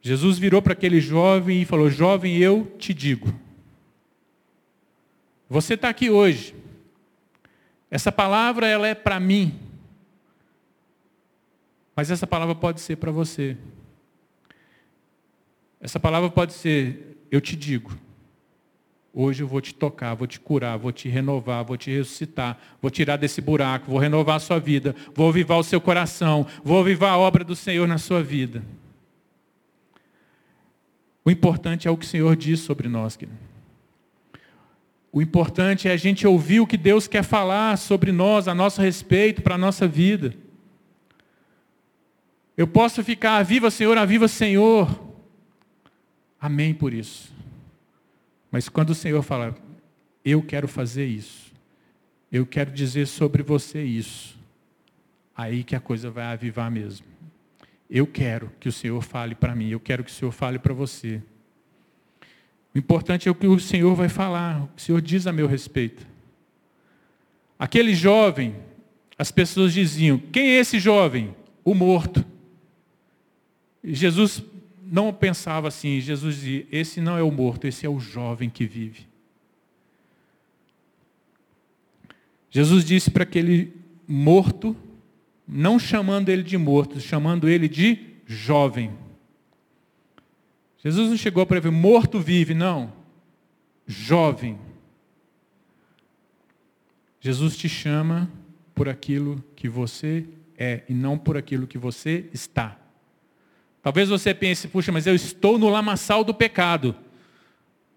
Jesus 0.00 0.38
virou 0.38 0.62
para 0.62 0.72
aquele 0.72 0.98
jovem 0.98 1.60
e 1.60 1.64
falou: 1.66 1.90
Jovem, 1.90 2.38
eu 2.38 2.74
te 2.78 2.94
digo. 2.94 3.38
Você 5.48 5.74
está 5.74 5.90
aqui 5.90 6.08
hoje. 6.08 6.54
Essa 7.90 8.10
palavra 8.10 8.66
ela 8.66 8.88
é 8.88 8.94
para 8.94 9.20
mim. 9.20 9.60
Mas 11.94 12.10
essa 12.10 12.26
palavra 12.26 12.54
pode 12.54 12.80
ser 12.80 12.96
para 12.96 13.12
você. 13.12 13.58
Essa 15.78 16.00
palavra 16.00 16.30
pode 16.30 16.54
ser: 16.54 17.18
Eu 17.30 17.40
te 17.42 17.54
digo. 17.54 17.96
Hoje 19.14 19.42
eu 19.42 19.46
vou 19.46 19.60
te 19.60 19.74
tocar, 19.74 20.14
vou 20.14 20.26
te 20.26 20.40
curar, 20.40 20.78
vou 20.78 20.90
te 20.90 21.08
renovar, 21.08 21.62
vou 21.64 21.76
te 21.76 21.90
ressuscitar, 21.90 22.58
vou 22.80 22.90
tirar 22.90 23.16
desse 23.16 23.42
buraco, 23.42 23.90
vou 23.90 24.00
renovar 24.00 24.36
a 24.36 24.40
sua 24.40 24.58
vida, 24.58 24.96
vou 25.14 25.28
avivar 25.28 25.58
o 25.58 25.64
seu 25.64 25.80
coração, 25.80 26.46
vou 26.64 26.80
avivar 26.80 27.12
a 27.12 27.18
obra 27.18 27.44
do 27.44 27.54
Senhor 27.54 27.86
na 27.86 27.98
sua 27.98 28.22
vida. 28.22 28.62
O 31.22 31.30
importante 31.30 31.86
é 31.86 31.90
o 31.90 31.96
que 31.96 32.06
o 32.06 32.08
Senhor 32.08 32.34
diz 32.34 32.60
sobre 32.60 32.88
nós, 32.88 33.14
querido. 33.14 33.38
O 35.12 35.20
importante 35.20 35.88
é 35.88 35.92
a 35.92 35.96
gente 35.96 36.26
ouvir 36.26 36.60
o 36.60 36.66
que 36.66 36.78
Deus 36.78 37.06
quer 37.06 37.22
falar 37.22 37.76
sobre 37.76 38.10
nós, 38.10 38.48
a 38.48 38.54
nosso 38.54 38.80
respeito, 38.80 39.42
para 39.42 39.56
a 39.56 39.58
nossa 39.58 39.86
vida. 39.86 40.34
Eu 42.56 42.66
posso 42.66 43.04
ficar, 43.04 43.42
viva 43.42 43.70
Senhor, 43.70 43.98
aviva 43.98 44.26
Senhor. 44.26 44.88
Amém 46.40 46.72
por 46.72 46.94
isso. 46.94 47.30
Mas 48.52 48.68
quando 48.68 48.90
o 48.90 48.94
Senhor 48.94 49.22
fala, 49.22 49.56
eu 50.22 50.42
quero 50.42 50.68
fazer 50.68 51.06
isso, 51.06 51.50
eu 52.30 52.44
quero 52.44 52.70
dizer 52.70 53.06
sobre 53.06 53.42
você 53.42 53.82
isso, 53.82 54.38
aí 55.34 55.64
que 55.64 55.74
a 55.74 55.80
coisa 55.80 56.10
vai 56.10 56.24
avivar 56.24 56.70
mesmo. 56.70 57.06
Eu 57.88 58.06
quero 58.06 58.52
que 58.60 58.68
o 58.68 58.72
Senhor 58.72 59.00
fale 59.02 59.34
para 59.34 59.56
mim, 59.56 59.70
eu 59.70 59.80
quero 59.80 60.04
que 60.04 60.10
o 60.10 60.14
Senhor 60.14 60.30
fale 60.30 60.58
para 60.58 60.74
você. 60.74 61.22
O 62.74 62.78
importante 62.78 63.26
é 63.26 63.30
o 63.30 63.34
que 63.34 63.46
o 63.46 63.58
Senhor 63.58 63.94
vai 63.94 64.10
falar, 64.10 64.64
o 64.64 64.66
que 64.68 64.82
o 64.82 64.84
Senhor 64.84 65.00
diz 65.00 65.26
a 65.26 65.32
meu 65.32 65.46
respeito. 65.46 66.06
Aquele 67.58 67.94
jovem, 67.94 68.56
as 69.18 69.30
pessoas 69.30 69.72
diziam: 69.72 70.18
quem 70.18 70.50
é 70.50 70.58
esse 70.58 70.78
jovem? 70.78 71.34
O 71.64 71.74
morto. 71.74 72.24
E 73.82 73.94
Jesus 73.94 74.42
não 74.92 75.10
pensava 75.10 75.68
assim, 75.68 75.98
Jesus 76.00 76.34
dizia: 76.34 76.66
esse 76.70 77.00
não 77.00 77.16
é 77.16 77.22
o 77.22 77.30
morto, 77.30 77.66
esse 77.66 77.86
é 77.86 77.88
o 77.88 77.98
jovem 77.98 78.50
que 78.50 78.66
vive. 78.66 79.08
Jesus 82.50 82.84
disse 82.84 83.10
para 83.10 83.22
aquele 83.22 83.74
morto, 84.06 84.76
não 85.48 85.78
chamando 85.78 86.28
ele 86.28 86.42
de 86.42 86.58
morto, 86.58 87.00
chamando 87.00 87.48
ele 87.48 87.70
de 87.70 87.98
jovem. 88.26 88.92
Jesus 90.76 91.08
não 91.08 91.16
chegou 91.16 91.46
para 91.46 91.56
ele, 91.56 91.70
morto 91.70 92.20
vive, 92.20 92.52
não. 92.52 92.92
Jovem. 93.86 94.58
Jesus 97.18 97.56
te 97.56 97.66
chama 97.66 98.30
por 98.74 98.90
aquilo 98.90 99.42
que 99.56 99.70
você 99.70 100.26
é 100.58 100.82
e 100.86 100.92
não 100.92 101.16
por 101.16 101.38
aquilo 101.38 101.66
que 101.66 101.78
você 101.78 102.28
está. 102.34 102.81
Talvez 103.82 104.08
você 104.08 104.32
pense, 104.32 104.68
puxa, 104.68 104.92
mas 104.92 105.06
eu 105.06 105.14
estou 105.14 105.58
no 105.58 105.68
lamaçal 105.68 106.22
do 106.22 106.32
pecado. 106.32 106.94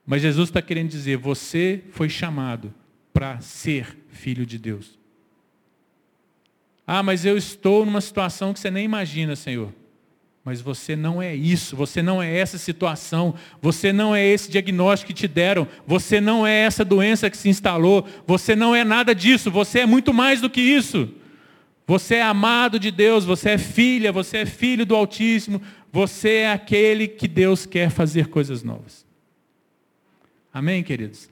Mas 0.05 0.21
Jesus 0.21 0.49
está 0.49 0.61
querendo 0.61 0.89
dizer, 0.89 1.17
você 1.17 1.83
foi 1.91 2.09
chamado 2.09 2.73
para 3.13 3.39
ser 3.39 3.97
filho 4.09 4.45
de 4.45 4.57
Deus. 4.57 4.97
Ah, 6.87 7.03
mas 7.03 7.25
eu 7.25 7.37
estou 7.37 7.85
numa 7.85 8.01
situação 8.01 8.53
que 8.53 8.59
você 8.59 8.69
nem 8.69 8.85
imagina, 8.85 9.35
Senhor. 9.35 9.73
Mas 10.43 10.61
você 10.61 10.95
não 10.95 11.19
é 11.19 11.35
isso, 11.35 11.75
você 11.75 12.03
não 12.03 12.21
é 12.21 12.35
essa 12.37 12.59
situação, 12.59 13.33
você 13.59 13.91
não 13.91 14.15
é 14.15 14.23
esse 14.23 14.51
diagnóstico 14.51 15.07
que 15.07 15.19
te 15.19 15.27
deram, 15.27 15.67
você 15.87 16.21
não 16.21 16.45
é 16.45 16.53
essa 16.53 16.85
doença 16.85 17.31
que 17.31 17.37
se 17.37 17.49
instalou, 17.49 18.07
você 18.27 18.55
não 18.55 18.75
é 18.75 18.83
nada 18.83 19.15
disso, 19.15 19.49
você 19.49 19.79
é 19.79 19.85
muito 19.87 20.13
mais 20.13 20.41
do 20.41 20.49
que 20.49 20.61
isso. 20.61 21.09
Você 21.87 22.15
é 22.15 22.23
amado 22.23 22.79
de 22.79 22.89
Deus, 22.89 23.25
você 23.25 23.51
é 23.51 23.57
filha, 23.57 24.11
você 24.11 24.37
é 24.37 24.45
filho 24.45 24.85
do 24.85 24.95
Altíssimo, 24.95 25.61
você 25.91 26.37
é 26.37 26.51
aquele 26.51 27.07
que 27.07 27.27
Deus 27.27 27.65
quer 27.65 27.89
fazer 27.89 28.27
coisas 28.27 28.63
novas. 28.63 29.05
Amém, 30.51 30.81
queridos? 30.83 31.29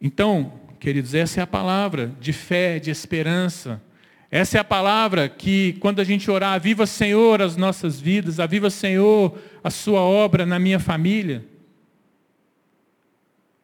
Então, 0.00 0.52
queridos, 0.78 1.14
essa 1.14 1.40
é 1.40 1.42
a 1.42 1.46
palavra 1.46 2.12
de 2.20 2.32
fé, 2.32 2.78
de 2.78 2.90
esperança. 2.90 3.82
Essa 4.30 4.58
é 4.58 4.60
a 4.60 4.64
palavra 4.64 5.28
que, 5.28 5.72
quando 5.80 6.00
a 6.00 6.04
gente 6.04 6.30
orar, 6.30 6.52
aviva 6.52 6.86
Senhor 6.86 7.42
as 7.42 7.56
nossas 7.56 7.98
vidas, 8.00 8.38
aviva 8.38 8.70
Senhor 8.70 9.36
a 9.64 9.70
sua 9.70 10.00
obra 10.00 10.46
na 10.46 10.58
minha 10.58 10.78
família, 10.78 11.44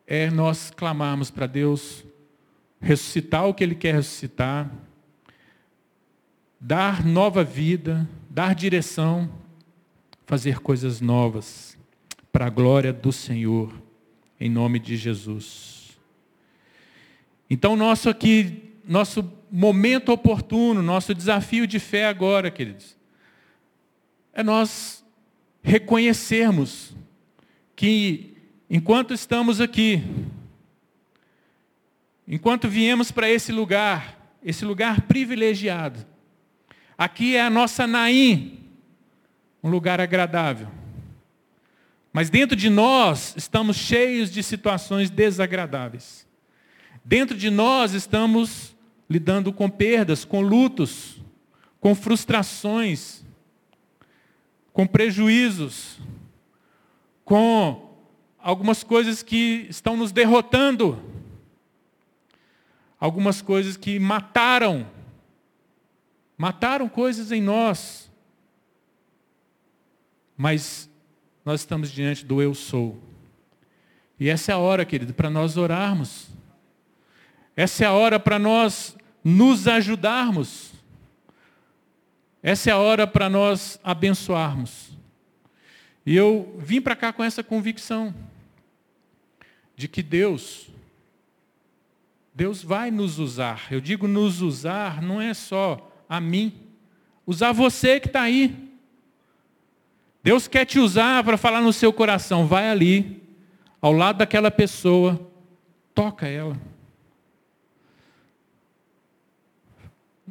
é 0.06 0.30
nós 0.30 0.70
clamarmos 0.70 1.30
para 1.30 1.46
Deus 1.46 2.04
ressuscitar 2.80 3.46
o 3.46 3.54
que 3.54 3.62
Ele 3.62 3.74
quer 3.74 3.94
ressuscitar, 3.94 4.70
dar 6.64 7.04
nova 7.04 7.42
vida, 7.42 8.08
dar 8.30 8.54
direção, 8.54 9.28
fazer 10.24 10.60
coisas 10.60 11.00
novas, 11.00 11.76
para 12.30 12.46
a 12.46 12.50
glória 12.50 12.92
do 12.92 13.10
Senhor, 13.10 13.74
em 14.38 14.48
nome 14.48 14.78
de 14.78 14.96
Jesus. 14.96 15.98
Então, 17.50 17.74
nosso 17.74 18.08
aqui, 18.08 18.74
nosso 18.86 19.28
momento 19.50 20.12
oportuno, 20.12 20.80
nosso 20.80 21.12
desafio 21.12 21.66
de 21.66 21.80
fé 21.80 22.06
agora, 22.06 22.48
queridos, 22.48 22.96
é 24.32 24.44
nós 24.44 25.04
reconhecermos 25.64 26.94
que 27.74 28.36
enquanto 28.70 29.12
estamos 29.12 29.60
aqui, 29.60 30.00
enquanto 32.26 32.68
viemos 32.68 33.10
para 33.10 33.28
esse 33.28 33.50
lugar, 33.50 34.38
esse 34.44 34.64
lugar 34.64 35.02
privilegiado, 35.02 36.11
aqui 36.96 37.36
é 37.36 37.42
a 37.42 37.50
nossa 37.50 37.86
Naim, 37.86 38.60
um 39.62 39.70
lugar 39.70 40.00
agradável. 40.00 40.68
Mas 42.12 42.28
dentro 42.28 42.54
de 42.54 42.68
nós 42.68 43.34
estamos 43.36 43.76
cheios 43.76 44.30
de 44.30 44.42
situações 44.42 45.08
desagradáveis. 45.08 46.26
Dentro 47.04 47.36
de 47.36 47.50
nós 47.50 47.94
estamos 47.94 48.76
lidando 49.08 49.52
com 49.52 49.68
perdas, 49.68 50.24
com 50.24 50.40
lutos, 50.40 51.20
com 51.80 51.94
frustrações, 51.94 53.24
com 54.72 54.86
prejuízos, 54.86 55.98
com 57.24 57.96
algumas 58.38 58.82
coisas 58.82 59.22
que 59.22 59.66
estão 59.68 59.96
nos 59.96 60.12
derrotando, 60.12 61.02
algumas 63.00 63.42
coisas 63.42 63.76
que 63.76 63.98
mataram, 63.98 64.86
mataram 66.42 66.88
coisas 66.88 67.30
em 67.30 67.40
nós. 67.40 68.10
Mas 70.36 70.90
nós 71.44 71.60
estamos 71.60 71.88
diante 71.88 72.24
do 72.24 72.42
eu 72.42 72.52
sou. 72.52 73.00
E 74.18 74.28
essa 74.28 74.50
é 74.50 74.54
a 74.56 74.58
hora, 74.58 74.84
querido, 74.84 75.14
para 75.14 75.30
nós 75.30 75.56
orarmos. 75.56 76.26
Essa 77.54 77.84
é 77.84 77.86
a 77.86 77.92
hora 77.92 78.18
para 78.18 78.40
nós 78.40 78.96
nos 79.22 79.68
ajudarmos. 79.68 80.72
Essa 82.42 82.70
é 82.70 82.72
a 82.72 82.78
hora 82.78 83.06
para 83.06 83.28
nós 83.28 83.78
abençoarmos. 83.84 84.98
E 86.04 86.16
eu 86.16 86.56
vim 86.58 86.80
para 86.80 86.96
cá 86.96 87.12
com 87.12 87.22
essa 87.22 87.44
convicção 87.44 88.12
de 89.76 89.86
que 89.86 90.02
Deus, 90.02 90.66
Deus 92.34 92.64
vai 92.64 92.90
nos 92.90 93.20
usar. 93.20 93.68
Eu 93.70 93.80
digo 93.80 94.08
nos 94.08 94.42
usar, 94.42 95.00
não 95.00 95.20
é 95.20 95.32
só 95.34 95.88
a 96.08 96.20
mim, 96.20 96.52
usar 97.26 97.52
você 97.52 97.98
que 98.00 98.06
está 98.06 98.22
aí. 98.22 98.70
Deus 100.22 100.46
quer 100.46 100.64
te 100.64 100.78
usar 100.78 101.24
para 101.24 101.36
falar 101.36 101.60
no 101.60 101.72
seu 101.72 101.92
coração, 101.92 102.46
vai 102.46 102.68
ali, 102.68 103.22
ao 103.80 103.92
lado 103.92 104.18
daquela 104.18 104.50
pessoa, 104.50 105.20
toca 105.94 106.26
ela. 106.26 106.56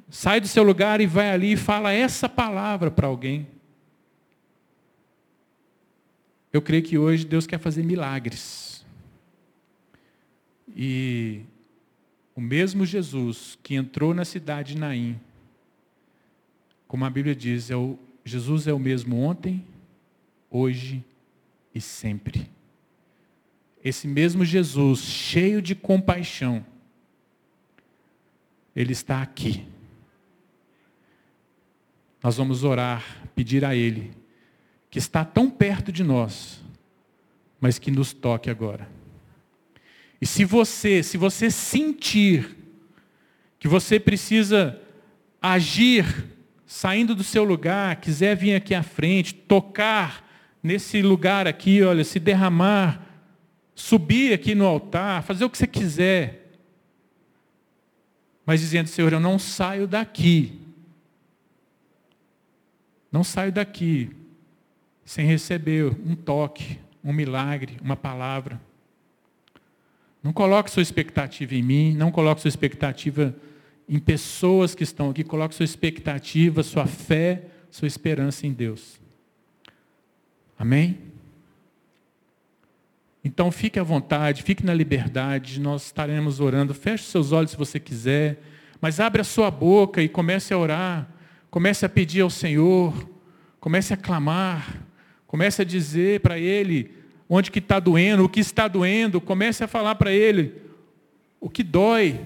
Sai 0.09 0.41
do 0.41 0.47
seu 0.47 0.63
lugar 0.63 0.99
e 1.01 1.05
vai 1.05 1.30
ali 1.30 1.53
e 1.53 1.57
fala 1.57 1.91
essa 1.91 2.28
palavra 2.28 2.91
para 2.91 3.07
alguém. 3.07 3.47
Eu 6.51 6.61
creio 6.61 6.84
que 6.84 6.97
hoje 6.97 7.26
Deus 7.26 7.47
quer 7.47 7.59
fazer 7.59 7.84
milagres. 7.84 8.86
E 10.76 11.41
o 12.36 12.41
mesmo 12.41 12.86
Jesus 12.86 13.57
que 13.63 13.76
entrou 13.76 14.13
na 14.13 14.26
cidade 14.26 14.74
de 14.74 14.80
Naim, 14.80 15.19
como 16.92 17.06
a 17.06 17.10
Bíblia 17.10 17.34
diz, 17.34 17.72
é 17.72 17.76
o, 17.78 17.98
Jesus 18.26 18.68
é 18.68 18.74
o 18.74 18.78
mesmo 18.78 19.18
ontem, 19.18 19.66
hoje 20.50 21.02
e 21.74 21.80
sempre. 21.80 22.52
Esse 23.82 24.10
mesmo 24.10 24.44
Jesus, 24.44 25.00
cheio 25.00 25.62
de 25.62 25.74
compaixão, 25.74 26.66
ele 28.76 28.92
está 28.92 29.22
aqui 29.22 29.66
nós 32.24 32.38
vamos 32.38 32.64
orar, 32.64 33.04
pedir 33.34 33.66
a 33.66 33.76
Ele, 33.76 34.12
que 34.89 35.00
está 35.00 35.26
tão 35.26 35.50
perto 35.50 35.92
de 35.92 36.04
nós, 36.04 36.62
mas 37.60 37.80
que 37.80 37.89
nos 37.89 38.14
toque 38.14 38.50
agora. 38.50 38.88
E 40.22 40.26
se 40.26 40.46
você, 40.46 41.02
se 41.02 41.18
você 41.18 41.50
sentir 41.50 42.56
que 43.58 43.68
você 43.68 44.00
precisa 44.00 44.80
agir 45.42 46.06
saindo 46.72 47.13
do 47.13 47.24
seu 47.24 47.43
lugar, 47.43 47.97
quiser 47.97 48.36
vir 48.36 48.55
aqui 48.55 48.74
à 48.74 48.82
frente, 48.82 49.34
tocar 49.34 50.28
nesse 50.63 51.01
lugar 51.01 51.47
aqui, 51.47 51.82
olha, 51.82 52.03
se 52.03 52.19
derramar, 52.19 53.01
subir 53.76 54.34
aqui 54.34 54.55
no 54.55 54.65
altar, 54.65 55.24
fazer 55.24 55.43
o 55.43 55.49
que 55.49 55.57
você 55.57 55.67
quiser, 55.67 56.51
mas 58.45 58.61
dizendo, 58.61 58.88
Senhor, 58.88 59.11
eu 59.11 59.19
não 59.19 59.38
saio 59.38 59.88
daqui 59.88 60.61
não 63.11 63.24
saio 63.26 63.51
daqui 63.51 64.09
sem 65.03 65.26
receber 65.26 65.91
um 66.05 66.15
toque, 66.15 66.80
um 67.03 67.11
milagre, 67.11 67.78
uma 67.82 67.97
palavra. 67.97 68.61
Não 70.24 70.32
coloque 70.32 70.72
sua 70.72 70.82
expectativa 70.82 71.53
em 71.53 71.61
mim, 71.61 71.93
não 71.93 72.11
coloque 72.11 72.39
sua 72.39 72.47
expectativa 72.47 73.36
em 73.36 73.51
em 73.88 74.00
pessoas 74.00 74.74
que 74.74 74.84
estão 74.84 75.10
aqui, 75.10 75.24
coloque 75.24 75.56
sua 75.56 75.66
expectativa, 75.66 76.64
sua 76.64 76.86
fé, 76.86 77.46
sua 77.70 77.88
esperança 77.88 78.48
em 78.48 78.54
Deus. 78.54 79.00
Amém? 80.58 80.98
Então 83.24 83.52
fique 83.52 83.80
à 83.80 83.84
vontade, 83.84 84.44
fique 84.44 84.66
na 84.66 84.74
liberdade, 84.74 85.60
nós 85.60 85.86
estaremos 85.86 86.40
orando. 86.40 86.74
Feche 86.74 87.04
seus 87.06 87.32
olhos 87.32 87.52
se 87.52 87.58
você 87.58 87.80
quiser, 87.80 88.42
mas 88.80 89.00
abre 89.00 89.22
a 89.22 89.26
sua 89.26 89.52
boca 89.52 90.02
e 90.02 90.10
comece 90.10 90.54
a 90.54 90.58
orar. 90.58 91.08
Comece 91.50 91.86
a 91.86 91.90
pedir 91.90 92.22
ao 92.22 92.30
Senhor, 92.30 93.10
comece 93.60 93.94
a 93.94 93.98
clamar, 93.98 94.86
comece 95.28 95.62
a 95.62 95.66
dizer 95.66 96.22
para 96.22 96.40
Ele 96.40 96.92
onde 97.28 97.52
que 97.52 97.60
está 97.60 97.80
doendo, 97.80 98.26
o 98.26 98.30
que 98.30 98.40
está 98.40 98.68
doendo, 98.68 99.22
comece 99.22 99.64
a 99.64 99.68
falar 99.68 99.96
para 99.96 100.12
Ele 100.12 100.56
o 101.40 101.50
que 101.50 101.64
dói, 101.64 102.20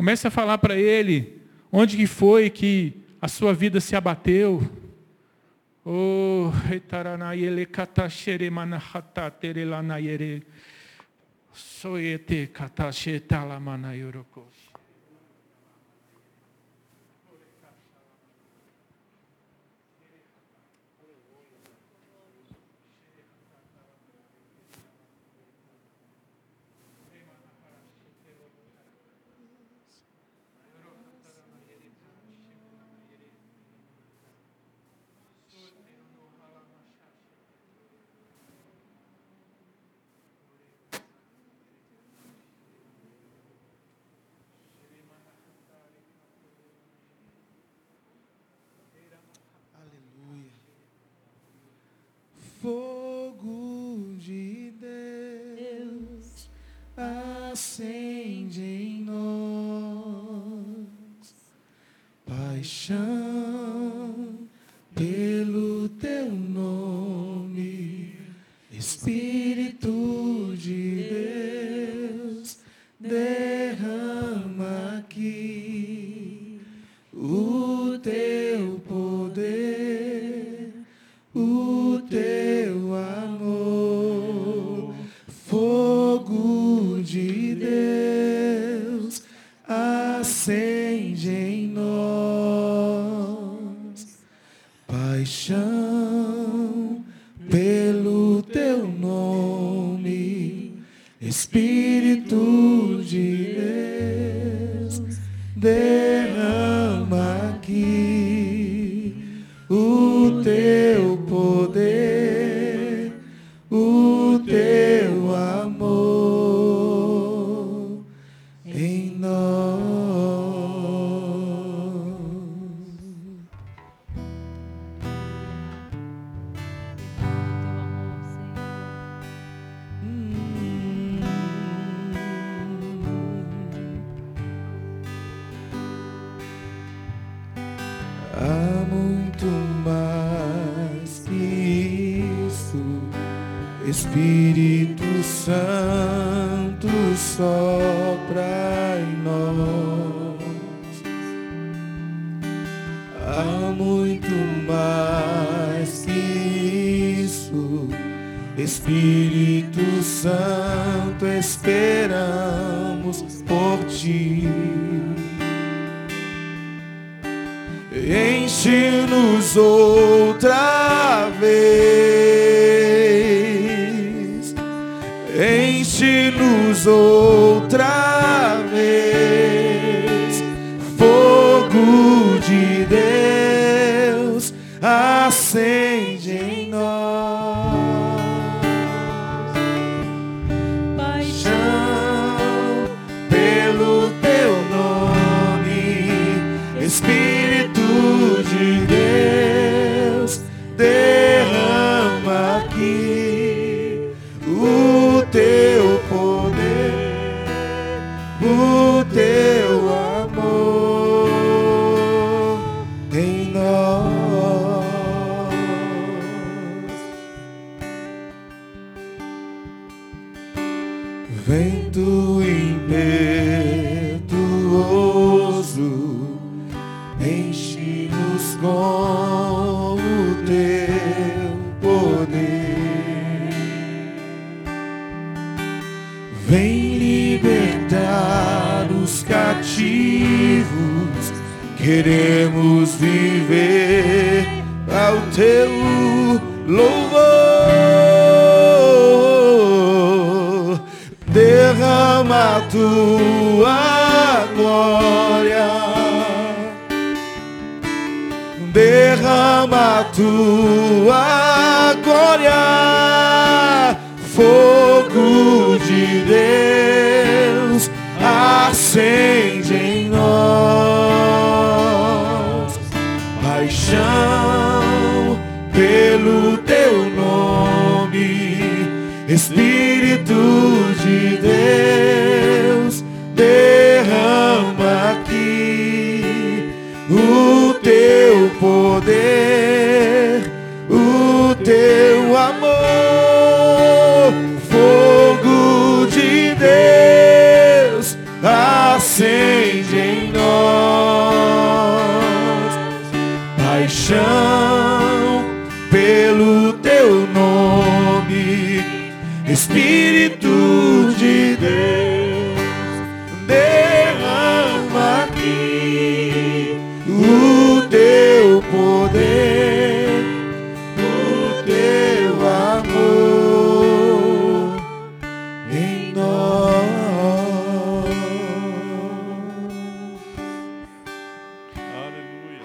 Comece 0.00 0.28
a 0.28 0.30
falar 0.30 0.56
para 0.56 0.74
ele 0.76 1.42
onde 1.70 1.94
que 1.94 2.06
foi 2.06 2.48
que 2.48 3.02
a 3.20 3.28
sua 3.28 3.52
vida 3.52 3.82
se 3.82 3.94
abateu. 3.94 4.62
Oh, 5.84 6.50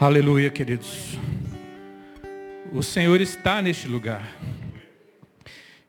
Aleluia, 0.06 0.52
queridos. 0.52 1.18
O 2.72 2.84
Senhor 2.84 3.20
está 3.22 3.60
neste 3.60 3.88
lugar. 3.88 4.38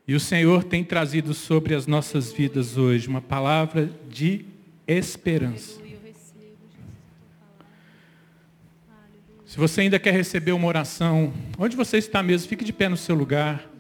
E 0.09 0.15
o 0.15 0.19
Senhor 0.19 0.65
tem 0.65 0.83
trazido 0.83 1.35
sobre 1.35 1.75
as 1.75 1.87
nossas 1.87 2.33
vidas 2.33 2.79
hoje 2.79 3.09
uma 3.09 3.21
palavra 3.21 3.91
de 4.09 4.47
esperança. 4.89 5.79
Se 9.45 9.59
você 9.59 9.83
ainda 9.83 9.99
quer 9.99 10.15
receber 10.15 10.53
uma 10.53 10.67
oração, 10.67 11.31
onde 11.59 11.77
você 11.77 11.99
está 11.99 12.23
mesmo, 12.23 12.49
fique 12.49 12.65
de 12.65 12.73
pé 12.73 12.89
no 12.89 12.97
seu 12.97 13.15
lugar. 13.15 13.71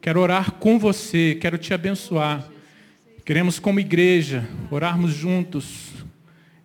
Quero 0.00 0.18
orar 0.18 0.50
com 0.54 0.80
você, 0.80 1.38
quero 1.40 1.56
te 1.56 1.72
abençoar. 1.72 2.44
Queremos 3.24 3.60
como 3.60 3.78
igreja 3.78 4.48
orarmos 4.68 5.14
juntos. 5.14 5.90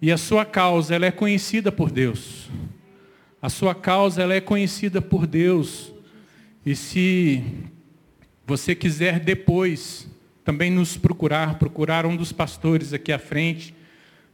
E 0.01 0.11
a 0.11 0.17
sua 0.17 0.43
causa, 0.43 0.95
ela 0.95 1.05
é 1.05 1.11
conhecida 1.11 1.71
por 1.71 1.91
Deus. 1.91 2.49
A 3.45 3.49
sua 3.49 3.75
causa, 3.75 4.23
ela 4.23 4.33
é 4.33 4.41
conhecida 4.41 4.99
por 4.99 5.27
Deus. 5.27 5.93
E 6.65 6.75
se 6.75 7.43
você 8.43 8.73
quiser 8.73 9.19
depois 9.19 10.09
também 10.43 10.71
nos 10.71 10.97
procurar, 10.97 11.59
procurar 11.59 12.07
um 12.07 12.15
dos 12.15 12.31
pastores 12.31 12.91
aqui 12.91 13.11
à 13.11 13.19
frente, 13.19 13.75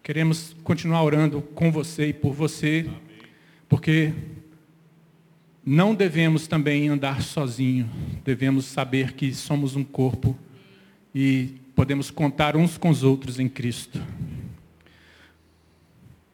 queremos 0.02 0.56
continuar 0.64 1.04
orando 1.04 1.42
com 1.42 1.70
você 1.70 2.08
e 2.08 2.14
por 2.14 2.32
você, 2.32 2.90
porque 3.68 4.14
não 5.66 5.94
devemos 5.94 6.48
também 6.48 6.88
andar 6.88 7.22
sozinho, 7.22 7.90
devemos 8.24 8.64
saber 8.64 9.12
que 9.12 9.34
somos 9.34 9.76
um 9.76 9.84
corpo 9.84 10.40
e 11.14 11.56
podemos 11.76 12.10
contar 12.10 12.56
uns 12.56 12.78
com 12.78 12.90
os 12.90 13.04
outros 13.04 13.42
em 13.42 13.50
Cristo. 13.50 14.02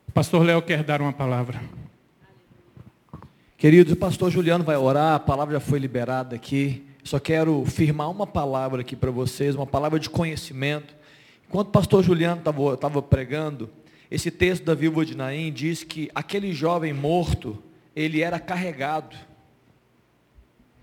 O 0.08 0.12
pastor 0.12 0.46
Léo 0.46 0.62
quer 0.62 0.84
dar 0.84 1.02
uma 1.02 1.12
palavra. 1.12 1.87
Queridos, 3.58 3.92
o 3.92 3.96
pastor 3.96 4.30
Juliano 4.30 4.64
vai 4.64 4.78
orar, 4.78 5.16
a 5.16 5.20
palavra 5.20 5.56
já 5.56 5.60
foi 5.60 5.80
liberada 5.80 6.36
aqui. 6.36 6.86
Só 7.04 7.20
quero 7.20 7.66
firmar 7.66 8.12
uma 8.12 8.28
palavra 8.28 8.82
aqui 8.82 8.96
para 8.96 9.10
vocês, 9.10 9.56
uma 9.56 9.66
palavra 9.66 10.00
de 10.00 10.12
conhecimento. 10.12 10.96
Enquanto 11.50 11.70
o 11.70 11.72
pastor 11.72 12.04
Juliano 12.04 12.40
estava 12.40 13.02
pregando, 13.02 13.68
esse 14.12 14.30
texto 14.30 14.64
da 14.64 14.76
viúva 14.76 15.04
de 15.04 15.18
Naim 15.18 15.52
diz 15.52 15.84
que 15.84 16.08
aquele 16.14 16.54
jovem 16.54 16.94
morto, 16.94 17.58
ele 17.96 18.22
era 18.22 18.40
carregado. 18.40 19.16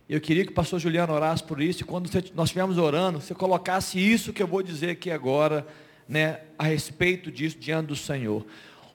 Eu 0.09 0.21
queria 0.21 0.45
que 0.45 0.51
o 0.51 0.55
pastor 0.55 0.81
Juliano 0.81 1.13
orasse 1.13 1.45
por 1.45 1.63
isso, 1.63 1.83
e 1.83 1.85
quando 1.85 2.11
nós 2.35 2.49
estivermos 2.49 2.77
orando, 2.77 3.21
você 3.21 3.37
colocasse 3.37 4.01
isso 4.01 4.33
que 4.33 4.43
eu 4.43 4.49
vou 4.49 4.65
dizer 4.65 4.91
aqui 4.91 5.13
agora, 5.13 5.65
né, 6.09 6.41
a 6.59 6.65
respeito 6.65 7.31
disso 7.31 7.57
diante 7.57 7.87
do 7.87 7.97
Senhor. 7.97 8.45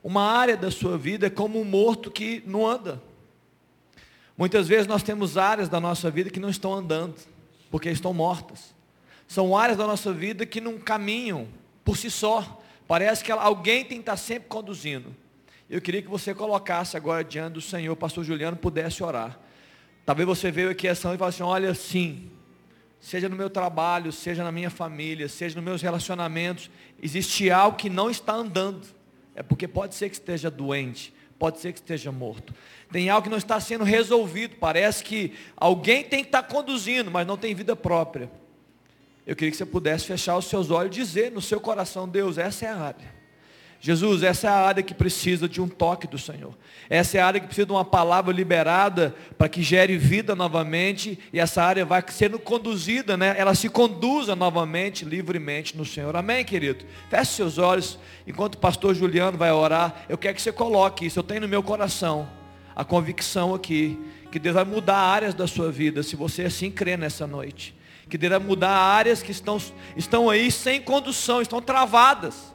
Uma 0.04 0.24
área 0.24 0.58
da 0.58 0.70
sua 0.70 0.98
vida 0.98 1.28
é 1.28 1.30
como 1.30 1.62
um 1.62 1.64
morto 1.64 2.12
que 2.12 2.44
não 2.46 2.68
anda. 2.68 3.08
Muitas 4.40 4.70
vezes 4.70 4.88
nós 4.88 5.04
temos 5.04 5.38
áreas 5.38 5.68
da 5.68 5.82
nossa 5.82 6.10
vida 6.10 6.30
que 6.30 6.40
não 6.40 6.50
estão 6.50 6.74
andando, 6.74 7.14
porque 7.70 7.90
estão 7.90 8.14
mortas. 8.14 8.74
São 9.28 9.58
áreas 9.58 9.78
da 9.78 9.86
nossa 9.86 10.14
vida 10.14 10.46
que 10.46 10.62
não 10.62 10.78
caminham 10.78 11.50
por 11.84 11.98
si 11.98 12.10
só. 12.10 12.64
Parece 12.88 13.22
que 13.22 13.34
alguém 13.34 13.84
tem 13.84 13.98
que 13.98 14.04
estar 14.04 14.16
sempre 14.16 14.48
conduzindo. 14.48 15.14
Eu 15.70 15.82
queria 15.82 16.02
que 16.02 16.08
você 16.08 16.34
colocasse 16.34 16.96
agora 16.96 17.22
diante 17.22 17.56
do 17.56 17.62
Senhor, 17.62 17.94
pastor 17.98 18.24
Juliano 18.24 18.56
pudesse 18.56 19.04
orar. 19.04 19.38
Talvez 20.06 20.26
você 20.26 20.50
veio 20.50 20.70
aqui 20.70 20.88
essa 20.88 21.14
e 21.14 21.18
fale 21.18 21.30
assim, 21.30 21.44
olha, 21.44 21.74
sim, 21.74 22.32
seja 23.02 23.28
no 23.28 23.36
meu 23.36 23.50
trabalho, 23.50 24.10
seja 24.10 24.42
na 24.42 24.54
minha 24.54 24.70
família, 24.70 25.28
seja 25.28 25.58
nos 25.58 25.66
meus 25.66 25.82
relacionamentos, 25.82 26.72
existe 27.04 27.52
algo 27.52 27.76
que 27.76 27.90
não 27.90 28.10
está 28.10 28.36
andando. 28.36 28.88
É 29.36 29.44
porque 29.44 29.68
pode 29.68 29.96
ser 29.96 30.08
que 30.08 30.16
esteja 30.16 30.50
doente, 30.50 31.14
pode 31.40 31.60
ser 31.60 31.72
que 31.72 31.80
esteja 31.80 32.12
morto. 32.12 32.54
Tem 32.92 33.10
algo 33.10 33.24
que 33.24 33.30
não 33.30 33.38
está 33.38 33.60
sendo 33.60 33.86
resolvido. 33.86 34.58
Parece 34.60 35.04
que 35.04 35.34
alguém 35.56 36.04
tem 36.04 36.20
que 36.20 36.28
estar 36.28 36.44
conduzindo, 36.44 37.10
mas 37.10 37.26
não 37.26 37.38
tem 37.38 37.56
vida 37.56 37.76
própria. 37.76 38.30
Eu 39.26 39.36
queria 39.36 39.50
que 39.50 39.58
você 39.58 39.66
pudesse 39.66 40.06
fechar 40.06 40.38
os 40.38 40.46
seus 40.46 40.70
olhos 40.70 40.96
e 40.96 41.00
dizer 41.00 41.32
no 41.32 41.42
seu 41.42 41.62
coração, 41.62 42.08
Deus, 42.08 42.38
essa 42.38 42.66
é 42.66 42.70
a 42.70 42.78
área. 42.78 43.19
Jesus, 43.82 44.24
essa 44.24 44.48
é 44.48 44.50
a 44.50 44.58
área 44.58 44.84
que 44.84 44.94
precisa 44.94 45.48
de 45.48 45.62
um 45.62 45.68
toque 45.68 46.06
do 46.06 46.18
Senhor. 46.18 46.54
Essa 46.90 47.18
é 47.18 47.22
a 47.22 47.28
área 47.28 47.40
que 47.40 47.46
precisa 47.46 47.66
de 47.66 47.72
uma 47.72 47.86
palavra 47.86 48.34
liberada 48.34 49.16
para 49.38 49.48
que 49.48 49.64
gere 49.64 49.98
vida 49.98 50.36
novamente 50.36 51.18
e 51.32 51.40
essa 51.40 51.64
área 51.64 51.86
vai 51.86 52.04
sendo 52.10 52.38
conduzida, 52.38 53.16
né? 53.16 53.36
Ela 53.38 53.56
se 53.56 53.70
conduza 53.70 54.36
novamente, 54.36 55.06
livremente 55.06 55.78
no 55.78 55.86
Senhor. 55.86 56.14
Amém, 56.18 56.44
querido? 56.44 56.84
Feche 57.10 57.32
seus 57.32 57.58
olhos 57.58 57.98
enquanto 58.28 58.56
o 58.56 58.58
pastor 58.58 58.94
Juliano 58.94 59.38
vai 59.38 59.52
orar. 59.52 60.04
Eu 60.10 60.18
quero 60.18 60.36
que 60.36 60.42
você 60.42 60.52
coloque 60.52 61.06
isso. 61.06 61.20
Eu 61.20 61.24
tenho 61.24 61.42
no 61.42 61.48
meu 61.48 61.64
coração 61.64 62.28
a 62.76 62.84
convicção 62.84 63.56
aqui 63.56 63.98
que 64.30 64.40
Deus 64.40 64.56
vai 64.56 64.66
mudar 64.66 64.98
áreas 64.98 65.34
da 65.34 65.48
sua 65.48 65.72
vida, 65.72 66.04
se 66.04 66.16
você 66.16 66.44
assim 66.44 66.70
crê 66.70 66.98
nessa 66.98 67.26
noite. 67.26 67.74
Que 68.10 68.18
Deus 68.18 68.32
vai 68.32 68.40
mudar 68.40 68.72
áreas 68.72 69.24
que 69.24 69.32
estão, 69.32 69.58
estão 69.96 70.30
aí 70.30 70.52
sem 70.52 70.82
condução, 70.82 71.42
estão 71.42 71.62
travadas. 71.62 72.54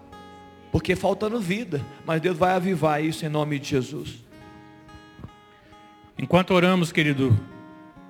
Porque 0.75 0.97
faltando 0.97 1.41
vida. 1.41 1.81
Mas 2.05 2.21
Deus 2.21 2.37
vai 2.37 2.53
avivar 2.53 3.01
isso 3.01 3.25
em 3.25 3.29
nome 3.29 3.61
de 3.61 3.69
Jesus. 3.69 4.25
Enquanto 6.19 6.51
oramos, 6.51 6.91
querido, 6.91 7.39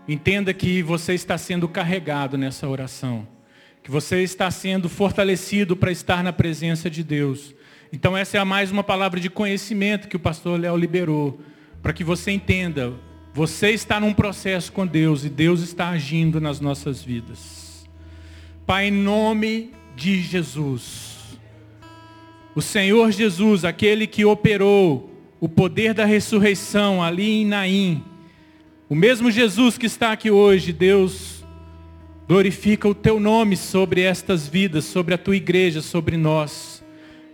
entenda 0.09 0.55
que 0.55 0.83
você 0.83 1.13
está 1.13 1.37
sendo 1.37 1.69
carregado 1.69 2.39
nessa 2.39 2.67
oração. 2.67 3.29
Que 3.83 3.91
você 3.91 4.23
está 4.23 4.51
sendo 4.51 4.89
fortalecido 4.89 5.77
para 5.77 5.93
estar 5.93 6.25
na 6.25 6.33
presença 6.33 6.89
de 6.89 7.05
Deus. 7.05 7.55
Então 7.93 8.17
essa 8.17 8.39
é 8.39 8.45
mais 8.45 8.71
uma 8.71 8.83
palavra 8.83 9.21
de 9.21 9.29
conhecimento 9.29 10.09
que 10.09 10.17
o 10.17 10.21
pastor 10.21 10.59
Léo 10.59 10.75
liberou 10.75 11.39
para 11.83 11.93
que 11.93 12.03
você 12.03 12.31
entenda, 12.31 12.95
você 13.35 13.73
está 13.73 14.01
num 14.01 14.15
processo 14.15 14.73
com 14.73 14.87
Deus 14.87 15.23
e 15.23 15.29
Deus 15.29 15.61
está 15.61 15.91
agindo 15.91 16.41
nas 16.41 16.61
nossas 16.61 17.03
vidas. 17.03 17.87
Pai, 18.67 18.87
em 18.87 18.91
nome 18.91 19.71
de 19.95 20.23
Jesus, 20.23 21.14
o 22.55 22.63
Senhor 22.63 23.11
Jesus, 23.11 23.65
aquele 23.65 24.07
que 24.07 24.25
operou 24.25 25.11
o 25.41 25.49
poder 25.49 25.93
da 25.93 26.05
ressurreição 26.05 27.03
ali 27.03 27.43
em 27.43 27.47
Naim, 27.47 28.05
o 28.89 28.95
mesmo 28.95 29.31
Jesus 29.31 29.77
que 29.77 29.87
está 29.87 30.13
aqui 30.13 30.31
hoje, 30.31 30.73
Deus, 30.73 31.45
glorifica 32.29 32.89
o 32.89 32.95
teu 32.95 33.19
nome 33.19 33.57
sobre 33.57 34.03
estas 34.03 34.47
vidas, 34.47 34.85
sobre 34.85 35.15
a 35.15 35.19
tua 35.19 35.37
igreja, 35.37 35.83
sobre 35.83 36.17
nós. 36.17 36.83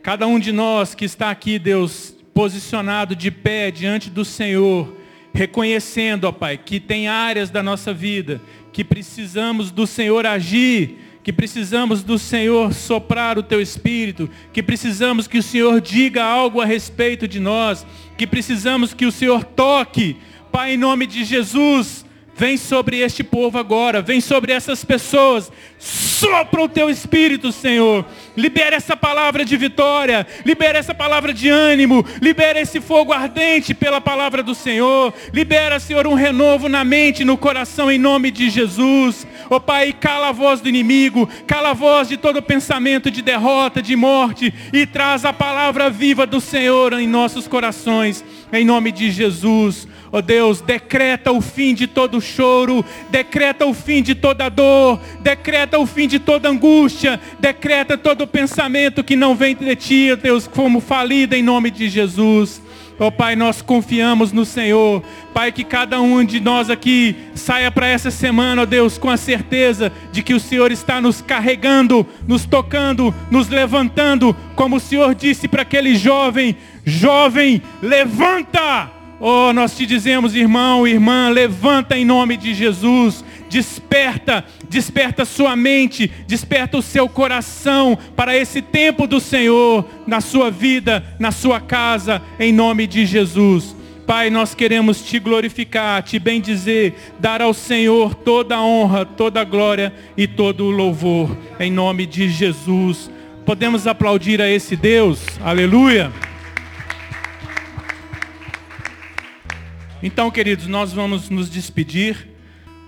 Cada 0.03 0.27
um 0.27 0.39
de 0.39 0.53
nós 0.53 0.95
que 0.95 1.05
está 1.05 1.31
aqui, 1.31 1.59
Deus, 1.59 2.15
posicionado 2.33 3.15
de 3.15 3.31
pé 3.31 3.71
diante 3.71 4.09
do 4.09 4.25
Senhor, 4.25 4.97
reconhecendo, 5.35 6.25
ó 6.25 6.33
Pai, 6.33 6.57
que 6.57 6.81
tem 6.81 7.09
áreas 7.09 7.51
da 7.51 7.63
nossa 7.63 7.93
vida 7.93 8.41
que 8.73 8.85
precisamos 8.85 9.71
do 9.71 9.87
Senhor 9.87 10.25
agir, 10.25 10.99
que 11.31 11.37
precisamos 11.37 12.03
do 12.03 12.19
Senhor 12.19 12.75
soprar 12.75 13.39
o 13.39 13.43
teu 13.45 13.61
espírito, 13.61 14.29
que 14.53 14.61
precisamos 14.61 15.29
que 15.29 15.39
o 15.39 15.43
Senhor 15.45 15.81
diga 15.81 16.25
algo 16.25 16.61
a 16.61 16.65
respeito 16.65 17.29
de 17.29 17.39
nós, 17.39 17.87
que 18.19 18.27
precisamos 18.27 18.93
que 18.93 19.07
o 19.07 19.13
Senhor 19.13 19.45
toque. 19.45 20.17
Pai, 20.51 20.75
em 20.75 20.77
nome 20.77 21.07
de 21.07 21.23
Jesus, 21.23 22.05
Vem 22.41 22.57
sobre 22.57 23.01
este 23.01 23.23
povo 23.23 23.59
agora, 23.59 24.01
vem 24.01 24.19
sobre 24.19 24.51
essas 24.51 24.83
pessoas. 24.83 25.53
Sopra 25.79 26.63
o 26.63 26.69
teu 26.71 26.89
espírito, 26.89 27.53
Senhor. 27.53 28.03
Libera 28.35 28.77
essa 28.77 28.97
palavra 28.97 29.45
de 29.45 29.59
vitória, 29.59 30.27
libera 30.43 30.79
essa 30.79 30.95
palavra 30.95 31.35
de 31.35 31.51
ânimo, 31.51 32.03
libera 32.19 32.59
esse 32.59 32.81
fogo 32.81 33.13
ardente 33.13 33.75
pela 33.75 34.01
palavra 34.01 34.43
do 34.43 34.55
Senhor. 34.55 35.13
Libera, 35.35 35.79
Senhor, 35.79 36.07
um 36.07 36.15
renovo 36.15 36.67
na 36.67 36.83
mente, 36.83 37.27
no 37.27 37.37
coração, 37.37 37.91
em 37.91 37.99
nome 37.99 38.31
de 38.31 38.49
Jesus. 38.49 39.27
Ó 39.51 39.57
oh, 39.57 39.61
Pai, 39.61 39.93
cala 39.93 40.31
a 40.31 40.33
voz 40.33 40.63
do 40.63 40.69
inimigo, 40.71 41.29
cala 41.47 41.73
a 41.73 41.75
voz 41.75 42.09
de 42.09 42.17
todo 42.17 42.41
pensamento 42.41 43.11
de 43.11 43.21
derrota, 43.21 43.83
de 43.83 43.95
morte, 43.95 44.55
e 44.73 44.87
traz 44.87 45.27
a 45.27 45.33
palavra 45.35 45.91
viva 45.91 46.27
do 46.27 46.41
Senhor 46.41 46.95
em 46.95 47.07
nossos 47.07 47.47
corações, 47.47 48.25
em 48.51 48.65
nome 48.65 48.91
de 48.93 49.11
Jesus. 49.11 49.87
Ó 50.13 50.19
oh 50.19 50.23
Deus, 50.23 50.61
decreta 50.61 51.31
o 51.31 51.41
fim 51.41 51.73
de 51.73 51.87
todo 51.87 52.21
choro, 52.21 52.85
decreta 53.11 53.65
o 53.65 53.73
fim 53.73 54.03
de 54.03 54.13
toda 54.17 54.49
dor, 54.49 54.99
decreta 55.21 55.79
o 55.79 55.87
fim 55.87 56.09
de 56.09 56.19
toda 56.19 56.49
angústia, 56.49 57.21
decreta 57.39 57.97
todo 57.97 58.27
pensamento 58.27 59.05
que 59.05 59.15
não 59.15 59.37
vem 59.37 59.55
de 59.55 59.77
ti, 59.77 60.17
Deus, 60.17 60.49
como 60.49 60.81
falido 60.81 61.37
em 61.37 61.45
nome 61.45 61.71
de 61.71 61.89
Jesus. 61.89 62.61
Oh 62.99 63.13
Pai, 63.13 63.37
nós 63.37 63.63
confiamos 63.63 64.33
no 64.33 64.45
Senhor. 64.45 65.03
Pai, 65.33 65.53
que 65.53 65.63
cada 65.63 66.01
um 66.01 66.23
de 66.25 66.41
nós 66.41 66.69
aqui 66.69 67.17
saia 67.35 67.71
para 67.71 67.87
essa 67.87 68.11
semana, 68.11 68.63
ó 68.63 68.67
Deus, 68.67 68.99
com 68.99 69.09
a 69.09 69.17
certeza 69.17 69.93
de 70.11 70.25
que 70.25 70.35
o 70.35 70.41
Senhor 70.41 70.73
está 70.73 71.01
nos 71.01 71.23
carregando, 71.23 72.07
nos 72.27 72.45
tocando, 72.45 73.15
nos 73.31 73.49
levantando, 73.49 74.37
como 74.55 74.77
o 74.77 74.81
Senhor 74.81 75.15
disse 75.15 75.49
para 75.49 75.63
aquele 75.63 75.95
jovem: 75.95 76.57
jovem, 76.85 77.63
levanta! 77.81 79.00
Oh, 79.23 79.53
nós 79.53 79.77
te 79.77 79.85
dizemos, 79.85 80.35
irmão, 80.35 80.89
irmã, 80.89 81.29
levanta 81.29 81.95
em 81.97 82.07
nome 82.07 82.39
de 82.39 82.55
Jesus. 82.55 83.23
Desperta, 83.51 84.45
desperta 84.67 85.27
sua 85.27 85.55
mente, 85.55 86.11
desperta 86.27 86.79
o 86.79 86.83
seu 86.83 87.07
coração 87.07 87.99
para 88.17 88.35
esse 88.35 88.63
tempo 88.63 89.07
do 89.07 89.21
Senhor 89.21 89.85
na 90.07 90.23
sua 90.23 90.51
vida, 90.51 91.05
na 91.19 91.31
sua 91.31 91.61
casa, 91.61 92.23
em 92.39 92.51
nome 92.51 92.87
de 92.87 93.05
Jesus. 93.05 93.77
Pai, 94.07 94.31
nós 94.31 94.55
queremos 94.55 95.03
te 95.03 95.19
glorificar, 95.19 96.03
te 96.03 96.19
bendizer, 96.19 96.95
dar 97.19 97.43
ao 97.43 97.53
Senhor 97.53 98.15
toda 98.15 98.57
a 98.57 98.65
honra, 98.65 99.05
toda 99.05 99.43
a 99.43 99.45
glória 99.45 99.93
e 100.17 100.27
todo 100.27 100.65
o 100.65 100.71
louvor, 100.71 101.37
em 101.61 101.71
nome 101.71 102.07
de 102.07 102.29
Jesus. 102.29 103.11
Podemos 103.45 103.87
aplaudir 103.87 104.41
a 104.41 104.49
esse 104.49 104.77
Deus, 104.77 105.21
aleluia. 105.45 106.11
Então, 110.03 110.31
queridos, 110.31 110.67
nós 110.67 110.95
vamos 110.95 111.29
nos 111.29 111.51
despedir. 111.51 112.27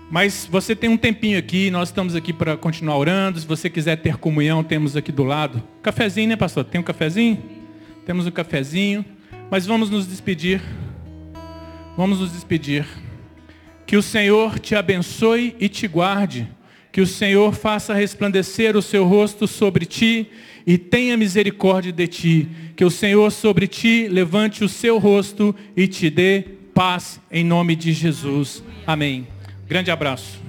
Mas 0.09 0.47
você 0.49 0.75
tem 0.75 0.89
um 0.89 0.97
tempinho 0.97 1.37
aqui, 1.37 1.69
nós 1.69 1.89
estamos 1.89 2.15
aqui 2.15 2.33
para 2.33 2.57
continuar 2.57 2.97
orando. 2.97 3.39
Se 3.39 3.45
você 3.45 3.69
quiser 3.69 3.97
ter 3.97 4.17
comunhão, 4.17 4.63
temos 4.63 4.97
aqui 4.97 5.11
do 5.11 5.23
lado. 5.23 5.61
Cafezinho, 5.83 6.29
né, 6.29 6.35
pastor? 6.35 6.65
Tem 6.65 6.81
um 6.81 6.83
cafezinho? 6.83 7.37
Temos 8.03 8.25
um 8.25 8.31
cafezinho. 8.31 9.05
Mas 9.51 9.67
vamos 9.67 9.91
nos 9.91 10.07
despedir. 10.07 10.59
Vamos 11.95 12.19
nos 12.19 12.31
despedir. 12.31 12.83
Que 13.85 13.95
o 13.95 14.01
Senhor 14.01 14.57
te 14.57 14.73
abençoe 14.73 15.55
e 15.59 15.69
te 15.69 15.87
guarde. 15.87 16.47
Que 16.91 17.01
o 17.01 17.07
Senhor 17.07 17.53
faça 17.53 17.93
resplandecer 17.93 18.75
o 18.75 18.81
seu 18.81 19.05
rosto 19.05 19.47
sobre 19.47 19.85
ti 19.85 20.29
e 20.65 20.79
tenha 20.79 21.15
misericórdia 21.15 21.91
de 21.91 22.07
ti. 22.07 22.49
Que 22.75 22.83
o 22.83 22.89
Senhor 22.89 23.31
sobre 23.31 23.67
ti 23.67 24.07
levante 24.07 24.63
o 24.63 24.69
seu 24.69 24.97
rosto 24.97 25.55
e 25.77 25.87
te 25.87 26.09
dê 26.09 26.62
paz 26.73 27.21
em 27.31 27.43
nome 27.43 27.75
de 27.75 27.93
Jesus. 27.93 28.63
Amém. 28.85 29.27
Grande 29.67 29.91
abraço. 29.91 30.42